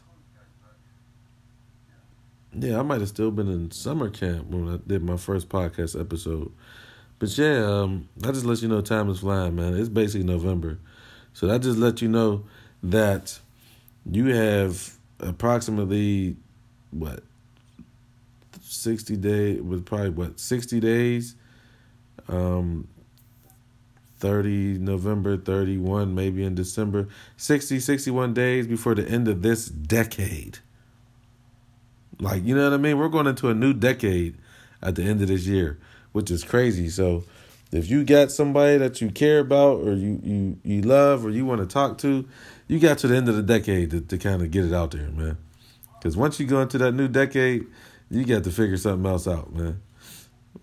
Yeah, 2.53 2.79
I 2.79 2.81
might 2.81 3.01
have 3.01 3.09
still 3.09 3.31
been 3.31 3.47
in 3.49 3.71
summer 3.71 4.09
camp 4.09 4.47
when 4.47 4.69
I 4.69 4.79
did 4.87 5.03
my 5.03 5.17
first 5.17 5.49
podcast 5.49 5.99
episode. 5.99 6.51
But 7.19 7.37
yeah, 7.37 7.65
um, 7.65 8.09
I 8.23 8.31
just 8.31 8.45
let 8.45 8.61
you 8.61 8.67
know 8.67 8.81
time 8.81 9.09
is 9.09 9.19
flying, 9.19 9.55
man. 9.55 9.75
It's 9.75 9.89
basically 9.89 10.25
November. 10.25 10.79
So 11.33 11.47
that 11.47 11.61
just 11.61 11.77
let 11.77 12.01
you 12.01 12.07
know 12.07 12.45
that 12.83 13.39
you 14.09 14.27
have 14.27 14.97
approximately 15.19 16.35
what 16.91 17.23
60 18.61 19.17
days 19.17 19.61
with 19.61 19.85
probably 19.85 20.09
what 20.09 20.39
60 20.39 20.79
days 20.79 21.35
um 22.27 22.87
30 24.19 24.79
November 24.79 25.37
31 25.37 26.13
maybe 26.13 26.43
in 26.43 26.55
December 26.55 27.07
60 27.37 27.79
61 27.79 28.33
days 28.33 28.67
before 28.67 28.95
the 28.95 29.07
end 29.07 29.27
of 29.27 29.41
this 29.41 29.67
decade 29.67 30.59
like, 32.19 32.43
you 32.45 32.55
know 32.55 32.63
what 32.63 32.73
I 32.73 32.77
mean? 32.77 32.97
We're 32.97 33.09
going 33.09 33.27
into 33.27 33.49
a 33.49 33.53
new 33.53 33.73
decade 33.73 34.37
at 34.81 34.95
the 34.95 35.03
end 35.03 35.21
of 35.21 35.27
this 35.27 35.45
year, 35.45 35.79
which 36.11 36.31
is 36.31 36.43
crazy. 36.43 36.89
So, 36.89 37.23
if 37.71 37.89
you 37.89 38.03
got 38.05 38.31
somebody 38.31 38.77
that 38.77 39.01
you 39.01 39.09
care 39.11 39.39
about 39.39 39.81
or 39.81 39.93
you 39.93 40.19
you 40.23 40.57
you 40.63 40.81
love 40.81 41.25
or 41.25 41.29
you 41.29 41.45
want 41.45 41.61
to 41.61 41.67
talk 41.67 41.97
to, 41.99 42.27
you 42.67 42.79
got 42.79 42.97
to 42.99 43.07
the 43.07 43.15
end 43.15 43.27
of 43.27 43.35
the 43.35 43.43
decade 43.43 43.91
to, 43.91 44.01
to 44.01 44.17
kind 44.17 44.41
of 44.41 44.51
get 44.51 44.65
it 44.65 44.73
out 44.73 44.91
there, 44.91 45.09
man. 45.09 45.37
Because 45.99 46.15
once 46.15 46.39
you 46.39 46.47
go 46.47 46.61
into 46.61 46.77
that 46.77 46.93
new 46.93 47.07
decade, 47.07 47.65
you 48.09 48.25
got 48.25 48.43
to 48.45 48.51
figure 48.51 48.77
something 48.77 49.05
else 49.05 49.27
out, 49.27 49.53
man. 49.53 49.81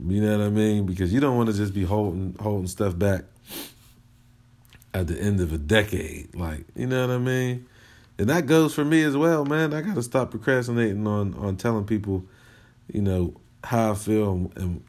You 0.05 0.23
know 0.23 0.39
what 0.39 0.47
I 0.47 0.51
mean? 0.51 0.87
Because 0.87 1.13
you 1.13 1.21
don't 1.21 1.37
want 1.37 1.51
to 1.51 1.55
just 1.55 1.75
be 1.75 1.85
holding 1.85 2.37
holding 2.41 2.67
stuff 2.67 2.99
back 2.99 3.25
at 4.93 5.07
the 5.07 5.21
end 5.21 5.41
of 5.41 5.53
a 5.53 5.59
decade. 5.59 6.35
Like, 6.35 6.65
you 6.75 6.87
know 6.87 7.07
what 7.07 7.15
I 7.15 7.19
mean? 7.19 7.67
and 8.19 8.29
that 8.29 8.47
goes 8.47 8.75
for 8.75 8.85
me 8.85 9.03
as 9.03 9.17
well, 9.17 9.45
man. 9.45 9.75
I 9.75 9.81
got 9.81 9.97
to 9.97 10.03
stop 10.03 10.31
procrastinating 10.31 11.07
on 11.07 11.35
on 11.35 11.57
telling 11.57 11.85
people, 11.85 12.25
you 12.93 13.03
know, 13.03 13.35
how 13.65 13.93
I 13.93 13.95
feel 13.95 14.51
and 14.57 14.85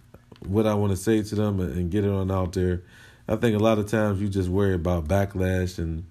what 0.46 0.68
I 0.68 0.76
want 0.76 0.92
to 0.92 0.98
say 0.98 1.24
to 1.24 1.36
them 1.36 1.60
and, 1.60 1.76
and 1.76 1.92
get 1.92 2.04
it 2.04 2.12
on 2.12 2.30
out 2.30 2.54
there. 2.54 2.84
I 3.28 3.36
think 3.36 3.56
a 3.56 3.64
lot 3.64 3.80
of 3.80 3.88
times 3.90 4.22
you 4.22 4.30
just 4.30 4.50
worry 4.50 4.76
about 4.76 5.08
backlash 5.08 5.80
and 5.80 6.06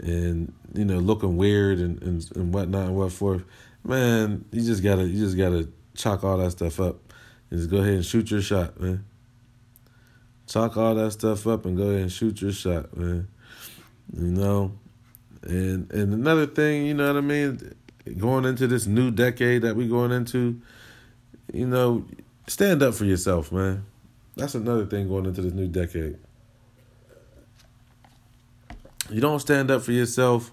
and 0.00 0.54
you 0.74 0.86
know 0.86 0.98
looking 0.98 1.36
weird 1.36 1.78
and 1.78 2.02
and, 2.02 2.26
and 2.34 2.54
whatnot 2.54 2.86
and 2.86 2.96
what 2.96 3.12
forth. 3.12 3.44
man, 3.84 4.44
you 4.52 4.62
just 4.62 4.82
gotta 4.82 5.04
you 5.04 5.22
just 5.22 5.36
gotta 5.36 5.68
chalk 5.94 6.24
all 6.24 6.38
that 6.38 6.52
stuff 6.52 6.80
up 6.80 6.96
and 7.50 7.58
just 7.58 7.70
go 7.70 7.78
ahead 7.78 7.94
and 7.94 8.04
shoot 8.06 8.30
your 8.30 8.40
shot, 8.40 8.80
man. 8.80 9.04
Chalk 10.52 10.76
all 10.76 10.94
that 10.96 11.12
stuff 11.12 11.46
up 11.46 11.64
and 11.64 11.78
go 11.78 11.84
ahead 11.84 12.02
and 12.02 12.12
shoot 12.12 12.42
your 12.42 12.52
shot, 12.52 12.94
man. 12.94 13.26
You 14.14 14.32
know, 14.32 14.72
and 15.42 15.90
and 15.90 16.12
another 16.12 16.46
thing, 16.46 16.84
you 16.84 16.92
know 16.92 17.06
what 17.06 17.16
I 17.16 17.22
mean, 17.22 17.74
going 18.18 18.44
into 18.44 18.66
this 18.66 18.86
new 18.86 19.10
decade 19.10 19.62
that 19.62 19.76
we're 19.76 19.88
going 19.88 20.12
into, 20.12 20.60
you 21.54 21.66
know, 21.66 22.04
stand 22.48 22.82
up 22.82 22.92
for 22.92 23.06
yourself, 23.06 23.50
man. 23.50 23.86
That's 24.36 24.54
another 24.54 24.84
thing 24.84 25.08
going 25.08 25.24
into 25.24 25.40
this 25.40 25.54
new 25.54 25.68
decade. 25.68 26.18
You 29.08 29.22
don't 29.22 29.40
stand 29.40 29.70
up 29.70 29.80
for 29.80 29.92
yourself, 29.92 30.50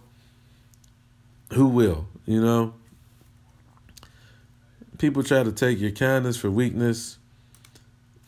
who 1.51 1.67
will? 1.67 2.07
You 2.25 2.41
know? 2.41 2.73
People 4.97 5.23
try 5.23 5.43
to 5.43 5.51
take 5.51 5.77
your 5.81 5.91
kindness 5.91 6.37
for 6.37 6.49
weakness 6.49 7.17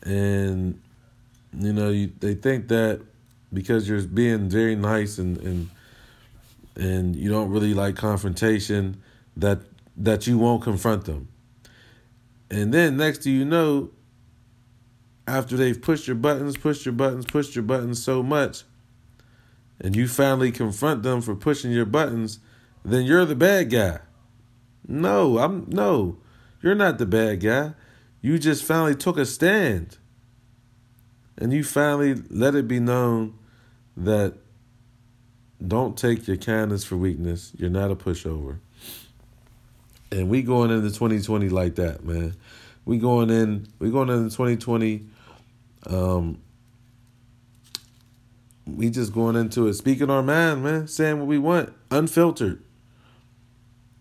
and 0.02 0.81
you 1.56 1.72
know, 1.72 1.90
you, 1.90 2.12
they 2.20 2.34
think 2.34 2.68
that 2.68 3.02
because 3.52 3.88
you're 3.88 4.02
being 4.02 4.48
very 4.48 4.74
nice 4.74 5.18
and 5.18 5.36
and 5.38 5.70
and 6.76 7.16
you 7.16 7.28
don't 7.28 7.50
really 7.50 7.74
like 7.74 7.96
confrontation 7.96 9.02
that 9.36 9.60
that 9.96 10.26
you 10.26 10.38
won't 10.38 10.62
confront 10.62 11.04
them. 11.04 11.28
And 12.50 12.72
then 12.72 12.96
next 12.96 13.22
to 13.22 13.30
you 13.30 13.44
know, 13.44 13.90
after 15.26 15.56
they've 15.56 15.80
pushed 15.80 16.06
your 16.06 16.16
buttons, 16.16 16.56
pushed 16.56 16.84
your 16.86 16.94
buttons, 16.94 17.26
pushed 17.26 17.54
your 17.54 17.62
buttons 17.62 18.02
so 18.02 18.22
much, 18.22 18.64
and 19.80 19.94
you 19.94 20.08
finally 20.08 20.52
confront 20.52 21.02
them 21.02 21.20
for 21.20 21.34
pushing 21.34 21.70
your 21.70 21.86
buttons, 21.86 22.38
then 22.84 23.04
you're 23.04 23.24
the 23.24 23.36
bad 23.36 23.70
guy. 23.70 24.00
No, 24.86 25.38
I'm 25.38 25.66
no. 25.68 26.18
You're 26.62 26.74
not 26.74 26.98
the 26.98 27.06
bad 27.06 27.40
guy. 27.40 27.74
You 28.20 28.38
just 28.38 28.64
finally 28.64 28.94
took 28.94 29.18
a 29.18 29.26
stand. 29.26 29.98
And 31.38 31.52
you 31.52 31.64
finally 31.64 32.14
let 32.30 32.54
it 32.54 32.68
be 32.68 32.80
known 32.80 33.38
that 33.96 34.34
don't 35.66 35.96
take 35.96 36.26
your 36.26 36.36
kindness 36.36 36.84
for 36.84 36.96
weakness. 36.96 37.52
You're 37.56 37.70
not 37.70 37.90
a 37.90 37.96
pushover. 37.96 38.58
And 40.10 40.28
we 40.28 40.42
going 40.42 40.70
into 40.70 40.88
2020 40.88 41.48
like 41.48 41.76
that, 41.76 42.04
man. 42.04 42.34
We 42.84 42.98
going 42.98 43.30
in 43.30 43.68
we 43.78 43.90
going 43.90 44.08
into 44.08 44.24
2020 44.24 45.06
um 45.86 46.40
we 48.66 48.90
just 48.90 49.12
going 49.12 49.36
into 49.36 49.66
it 49.68 49.74
speaking 49.74 50.10
our 50.10 50.22
mind, 50.22 50.62
man, 50.62 50.86
saying 50.86 51.18
what 51.18 51.26
we 51.26 51.38
want, 51.38 51.72
unfiltered. 51.90 52.62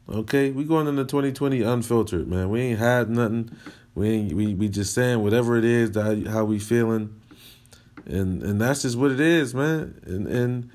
Okay, 0.09 0.51
we 0.51 0.65
going 0.65 0.87
into 0.87 1.05
2020 1.05 1.61
unfiltered, 1.61 2.27
man. 2.27 2.49
We 2.49 2.61
ain't 2.61 2.79
had 2.79 3.09
nothing. 3.09 3.51
We 3.95 4.09
ain't 4.09 4.33
we, 4.33 4.53
we 4.53 4.67
just 4.67 4.93
saying 4.93 5.21
whatever 5.21 5.57
it 5.57 5.63
is 5.63 5.91
that 5.91 6.27
how 6.27 6.43
we 6.43 6.59
feeling. 6.59 7.20
And 8.05 8.41
and 8.43 8.59
that's 8.59 8.81
just 8.81 8.97
what 8.97 9.11
it 9.11 9.19
is, 9.19 9.53
man. 9.53 9.99
And 10.05 10.27
and 10.27 10.69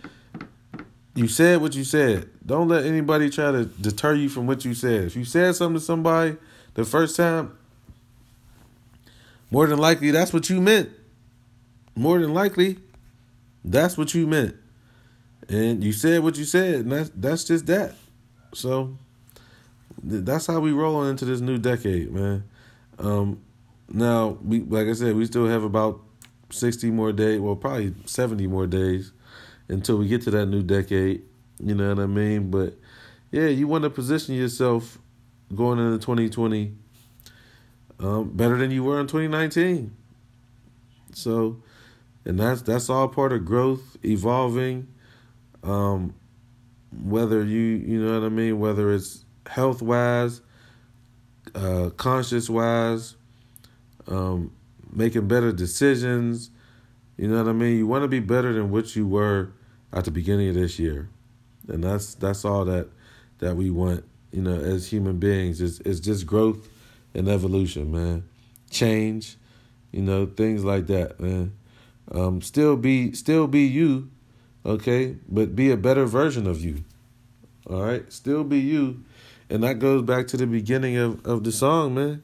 you 1.14 1.29
said 1.29 1.61
what 1.61 1.74
you 1.74 1.85
said. 1.85 2.29
Don't 2.45 2.68
let 2.68 2.85
anybody 2.85 3.31
try 3.31 3.51
to 3.51 3.64
deter 3.64 4.14
you 4.14 4.29
from 4.29 4.47
what 4.47 4.64
you 4.64 4.74
said. 4.74 5.05
If 5.05 5.16
you 5.16 5.24
said 5.24 5.57
something 5.57 5.81
to 5.81 5.85
somebody 5.85 6.37
the 6.74 6.85
first 6.85 7.16
time, 7.16 7.57
more 9.51 9.66
than 9.66 9.79
likely 9.79 10.11
that's 10.11 10.33
what 10.33 10.49
you 10.51 10.61
meant. 10.61 10.91
More 11.95 12.18
than 12.20 12.35
likely, 12.35 12.77
that's 13.64 13.97
what 13.97 14.14
you 14.14 14.27
meant. 14.27 14.55
And 15.49 15.83
you 15.83 15.93
said 15.93 16.22
what 16.22 16.37
you 16.37 16.45
said, 16.45 16.81
and 16.81 16.93
that's 16.93 17.11
that's 17.14 17.45
just 17.45 17.66
that. 17.66 17.95
So 18.53 18.97
that's 20.03 20.47
how 20.47 20.61
we 20.61 20.72
rolling 20.72 21.11
into 21.11 21.24
this 21.24 21.41
new 21.41 21.59
decade, 21.59 22.12
man. 22.12 22.45
Um, 22.99 23.41
now 23.89 24.39
we 24.45 24.61
like 24.61 24.89
I 24.89 24.93
said, 24.93 25.16
we 25.16 25.27
still 25.27 25.47
have 25.47 25.64
about 25.64 26.01
sixty 26.57 26.90
more 26.90 27.12
days, 27.12 27.40
well 27.40 27.57
probably 27.57 27.94
seventy 28.04 28.46
more 28.46 28.66
days 28.66 29.12
until 29.68 29.98
we 29.98 30.09
get 30.09 30.22
to 30.22 30.30
that 30.32 30.46
new 30.46 30.62
decade. 30.62 31.22
You 31.59 31.74
know 31.74 31.88
what 31.88 32.02
I 32.02 32.07
mean? 32.07 32.50
But 32.50 32.74
yeah, 33.30 33.48
you 33.48 33.66
want 33.66 33.84
to 33.84 33.90
position 33.90 34.34
yourself 34.34 34.98
going 35.54 35.78
into 35.78 35.98
2020 35.98 36.72
um, 38.00 38.30
better 38.30 38.57
than 38.57 38.70
you 38.70 38.84
were 38.84 39.00
in 39.00 39.07
2019. 39.07 39.94
So, 41.12 41.62
and 42.24 42.38
that's 42.38 42.62
that's 42.62 42.90
all 42.90 43.09
part 43.09 43.32
of 43.32 43.44
growth, 43.44 43.96
evolving. 44.04 44.88
Um, 45.62 46.14
whether 47.02 47.42
you 47.42 47.61
you 47.61 48.02
know 48.02 48.20
what 48.20 48.26
I 48.26 48.28
mean, 48.28 48.59
whether 48.59 48.92
it's 48.92 49.24
health 49.46 49.80
wise, 49.80 50.40
uh, 51.54 51.90
conscious 51.96 52.50
wise, 52.50 53.16
um, 54.09 54.52
making 54.97 55.28
better 55.28 55.53
decisions. 55.53 56.51
You 57.16 57.28
know 57.28 57.36
what 57.42 57.51
I 57.51 57.53
mean. 57.53 57.76
You 57.76 57.86
want 57.86 58.03
to 58.03 58.09
be 58.09 58.20
better 58.20 58.53
than 58.53 58.70
what 58.70 58.97
you 58.97 59.07
were 59.07 59.53
at 59.92 60.05
the 60.05 60.11
beginning 60.11 60.49
of 60.49 60.55
this 60.55 60.78
year, 60.78 61.09
and 61.68 61.84
that's 61.84 62.14
that's 62.14 62.44
all 62.44 62.64
that 62.64 62.88
that 63.38 63.57
we 63.57 63.70
want. 63.70 64.05
You 64.32 64.42
know, 64.42 64.55
as 64.55 64.88
human 64.88 65.18
beings, 65.18 65.61
is 65.61 65.80
it's 65.80 66.01
just 66.01 66.26
growth 66.26 66.68
and 67.14 67.28
evolution, 67.28 67.92
man. 67.92 68.24
Change, 68.70 69.36
you 69.92 70.03
know, 70.03 70.26
things 70.26 70.64
like 70.64 70.88
that, 70.88 71.20
man. 71.20 71.53
Um, 72.11 72.42
still 72.42 72.76
be 72.76 73.12
still 73.12 73.47
be 73.47 73.61
you, 73.61 74.11
okay, 74.64 75.16
but 75.28 75.55
be 75.55 75.70
a 75.70 75.76
better 75.76 76.05
version 76.07 76.47
of 76.47 76.62
you. 76.62 76.84
All 77.68 77.82
right, 77.82 78.11
still 78.12 78.44
be 78.44 78.59
you, 78.59 79.05
and 79.49 79.62
that 79.62 79.78
goes 79.78 80.03
back 80.03 80.26
to 80.28 80.36
the 80.36 80.47
beginning 80.47 80.97
of 80.97 81.24
of 81.24 81.44
the 81.44 81.53
song, 81.53 81.94
man. 81.94 82.22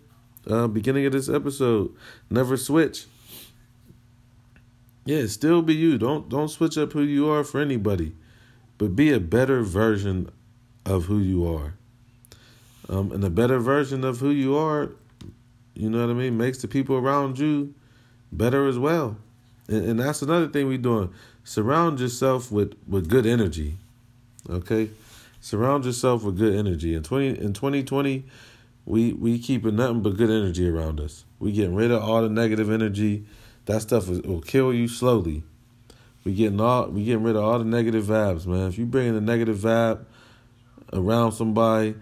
Uh, 0.48 0.66
beginning 0.66 1.06
of 1.06 1.12
this 1.12 1.28
episode, 1.28 1.94
never 2.28 2.56
switch. 2.56 3.06
Yeah, 5.04 5.26
still 5.26 5.62
be 5.62 5.74
you. 5.74 5.98
Don't 5.98 6.28
don't 6.28 6.48
switch 6.48 6.76
up 6.76 6.92
who 6.92 7.02
you 7.02 7.28
are 7.28 7.44
for 7.44 7.60
anybody, 7.60 8.14
but 8.78 8.96
be 8.96 9.12
a 9.12 9.20
better 9.20 9.62
version 9.62 10.30
of 10.84 11.04
who 11.04 11.18
you 11.18 11.46
are. 11.46 11.74
Um, 12.88 13.12
and 13.12 13.22
a 13.24 13.30
better 13.30 13.58
version 13.58 14.04
of 14.04 14.18
who 14.18 14.30
you 14.30 14.56
are, 14.56 14.90
you 15.74 15.88
know 15.88 16.00
what 16.00 16.10
I 16.10 16.14
mean, 16.14 16.36
makes 16.36 16.58
the 16.58 16.68
people 16.68 16.96
around 16.96 17.38
you 17.38 17.74
better 18.32 18.66
as 18.66 18.78
well. 18.78 19.16
And, 19.68 19.84
and 19.84 20.00
that's 20.00 20.22
another 20.22 20.48
thing 20.48 20.66
we're 20.66 20.78
doing. 20.78 21.12
Surround 21.44 22.00
yourself 22.00 22.50
with, 22.50 22.74
with 22.86 23.08
good 23.08 23.26
energy. 23.26 23.76
Okay? 24.50 24.90
Surround 25.40 25.84
yourself 25.84 26.24
with 26.24 26.38
good 26.38 26.54
energy. 26.54 26.94
In 26.94 27.02
twenty 27.02 27.28
in 27.38 27.52
twenty 27.52 27.82
twenty, 27.82 28.24
we 28.84 29.12
we 29.12 29.38
keeping 29.38 29.76
nothing 29.76 30.02
but 30.02 30.16
good 30.16 30.30
energy 30.30 30.68
around 30.68 31.00
us. 31.00 31.24
We 31.38 31.52
getting 31.52 31.74
rid 31.74 31.90
of 31.90 32.02
all 32.02 32.22
the 32.22 32.28
negative 32.28 32.70
energy 32.70 33.24
that 33.66 33.82
stuff 33.82 34.08
is, 34.08 34.22
will 34.22 34.40
kill 34.40 34.72
you 34.72 34.88
slowly. 34.88 35.42
We 36.24 36.34
getting 36.34 36.60
all 36.60 36.88
we 36.88 37.04
getting 37.04 37.22
rid 37.22 37.36
of 37.36 37.44
all 37.44 37.58
the 37.58 37.64
negative 37.64 38.04
vibes, 38.04 38.46
man. 38.46 38.68
If 38.68 38.78
you 38.78 38.86
bring 38.86 39.08
in 39.08 39.14
a 39.14 39.20
negative 39.20 39.58
vibe 39.58 40.04
around 40.92 41.32
somebody 41.32 41.94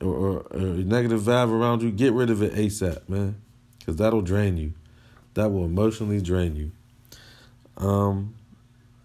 or, 0.00 0.14
or, 0.14 0.38
or 0.50 0.58
a 0.58 0.84
negative 0.84 1.20
vibe 1.22 1.50
around 1.50 1.82
you, 1.82 1.90
get 1.90 2.12
rid 2.12 2.30
of 2.30 2.42
it 2.42 2.54
ASAP, 2.54 3.08
man, 3.08 3.40
because 3.78 3.96
that'll 3.96 4.22
drain 4.22 4.56
you. 4.56 4.72
That 5.34 5.50
will 5.50 5.64
emotionally 5.64 6.20
drain 6.20 6.56
you. 6.56 6.72
Um, 7.78 8.34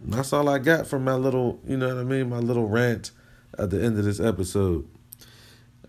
that's 0.01 0.33
all 0.33 0.49
I 0.49 0.59
got 0.59 0.88
from 0.88 1.03
my 1.03 1.13
little, 1.13 1.59
you 1.65 1.77
know 1.77 1.88
what 1.88 1.97
I 1.97 2.03
mean, 2.03 2.29
my 2.29 2.39
little 2.39 2.67
rant 2.67 3.11
at 3.57 3.69
the 3.69 3.81
end 3.81 3.97
of 3.97 4.05
this 4.05 4.19
episode. 4.19 4.88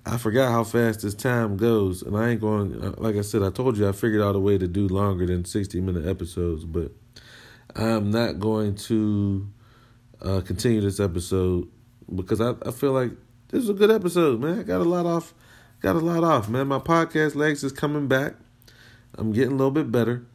I 0.06 0.16
forgot 0.16 0.50
how 0.50 0.64
fast 0.64 1.02
this 1.02 1.14
time 1.14 1.56
goes, 1.56 2.02
and 2.02 2.16
I 2.16 2.30
ain't 2.30 2.40
going. 2.40 2.82
Uh, 2.82 2.94
like 2.96 3.16
I 3.16 3.20
said, 3.20 3.42
I 3.42 3.50
told 3.50 3.76
you 3.76 3.88
I 3.88 3.92
figured 3.92 4.22
out 4.22 4.36
a 4.36 4.38
way 4.38 4.56
to 4.58 4.66
do 4.66 4.88
longer 4.88 5.26
than 5.26 5.44
sixty 5.44 5.80
minute 5.80 6.06
episodes, 6.06 6.64
but 6.64 6.92
I'm 7.76 8.10
not 8.10 8.40
going 8.40 8.74
to 8.76 9.48
uh, 10.22 10.40
continue 10.40 10.80
this 10.80 11.00
episode 11.00 11.68
because 12.14 12.40
I, 12.40 12.54
I 12.64 12.70
feel 12.70 12.92
like 12.92 13.12
this 13.48 13.62
is 13.62 13.68
a 13.68 13.74
good 13.74 13.90
episode, 13.90 14.40
man. 14.40 14.60
I 14.60 14.62
got 14.62 14.80
a 14.80 14.84
lot 14.84 15.06
off, 15.06 15.34
got 15.80 15.96
a 15.96 16.00
lot 16.00 16.24
off, 16.24 16.48
man. 16.48 16.68
My 16.68 16.78
podcast 16.78 17.34
legs 17.34 17.62
is 17.62 17.72
coming 17.72 18.08
back. 18.08 18.34
I'm 19.16 19.32
getting 19.32 19.52
a 19.52 19.56
little 19.56 19.70
bit 19.70 19.90
better. 19.92 20.26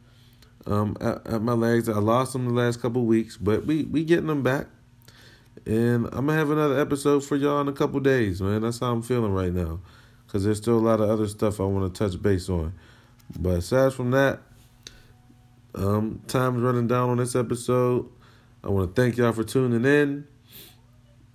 Um, 0.66 0.96
at, 1.00 1.26
at 1.26 1.42
my 1.42 1.52
legs, 1.52 1.88
I 1.88 1.98
lost 1.98 2.32
them 2.32 2.46
the 2.46 2.54
last 2.54 2.80
couple 2.80 3.04
weeks, 3.04 3.36
but 3.36 3.66
we 3.66 3.84
we 3.84 4.04
getting 4.04 4.28
them 4.28 4.42
back. 4.42 4.66
And 5.66 6.06
I'm 6.06 6.26
gonna 6.26 6.34
have 6.34 6.50
another 6.50 6.78
episode 6.78 7.24
for 7.24 7.36
y'all 7.36 7.60
in 7.60 7.68
a 7.68 7.72
couple 7.72 8.00
days, 8.00 8.42
man. 8.42 8.62
That's 8.62 8.80
how 8.80 8.92
I'm 8.92 9.02
feeling 9.02 9.32
right 9.32 9.52
now, 9.52 9.80
cause 10.28 10.44
there's 10.44 10.58
still 10.58 10.78
a 10.78 10.80
lot 10.80 11.00
of 11.00 11.08
other 11.08 11.26
stuff 11.26 11.60
I 11.60 11.64
want 11.64 11.94
to 11.94 11.98
touch 11.98 12.20
base 12.20 12.48
on. 12.48 12.74
But 13.38 13.58
aside 13.58 13.94
from 13.94 14.10
that, 14.10 14.40
um, 15.74 16.20
time's 16.26 16.60
running 16.60 16.86
down 16.86 17.10
on 17.10 17.16
this 17.16 17.34
episode. 17.34 18.08
I 18.62 18.68
want 18.68 18.94
to 18.94 19.00
thank 19.00 19.16
y'all 19.16 19.32
for 19.32 19.44
tuning 19.44 19.84
in. 19.84 20.26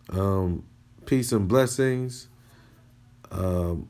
Um, 0.10 0.64
peace 1.06 1.32
and 1.32 1.48
blessings. 1.48 2.28
Um, 3.32 3.90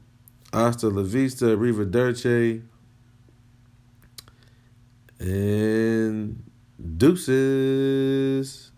hasta 0.51 0.89
la 0.89 1.03
vista, 1.03 1.55
Riva 1.55 1.85
arrivederci, 1.85 2.63
and 5.19 6.43
deuces. 6.97 8.68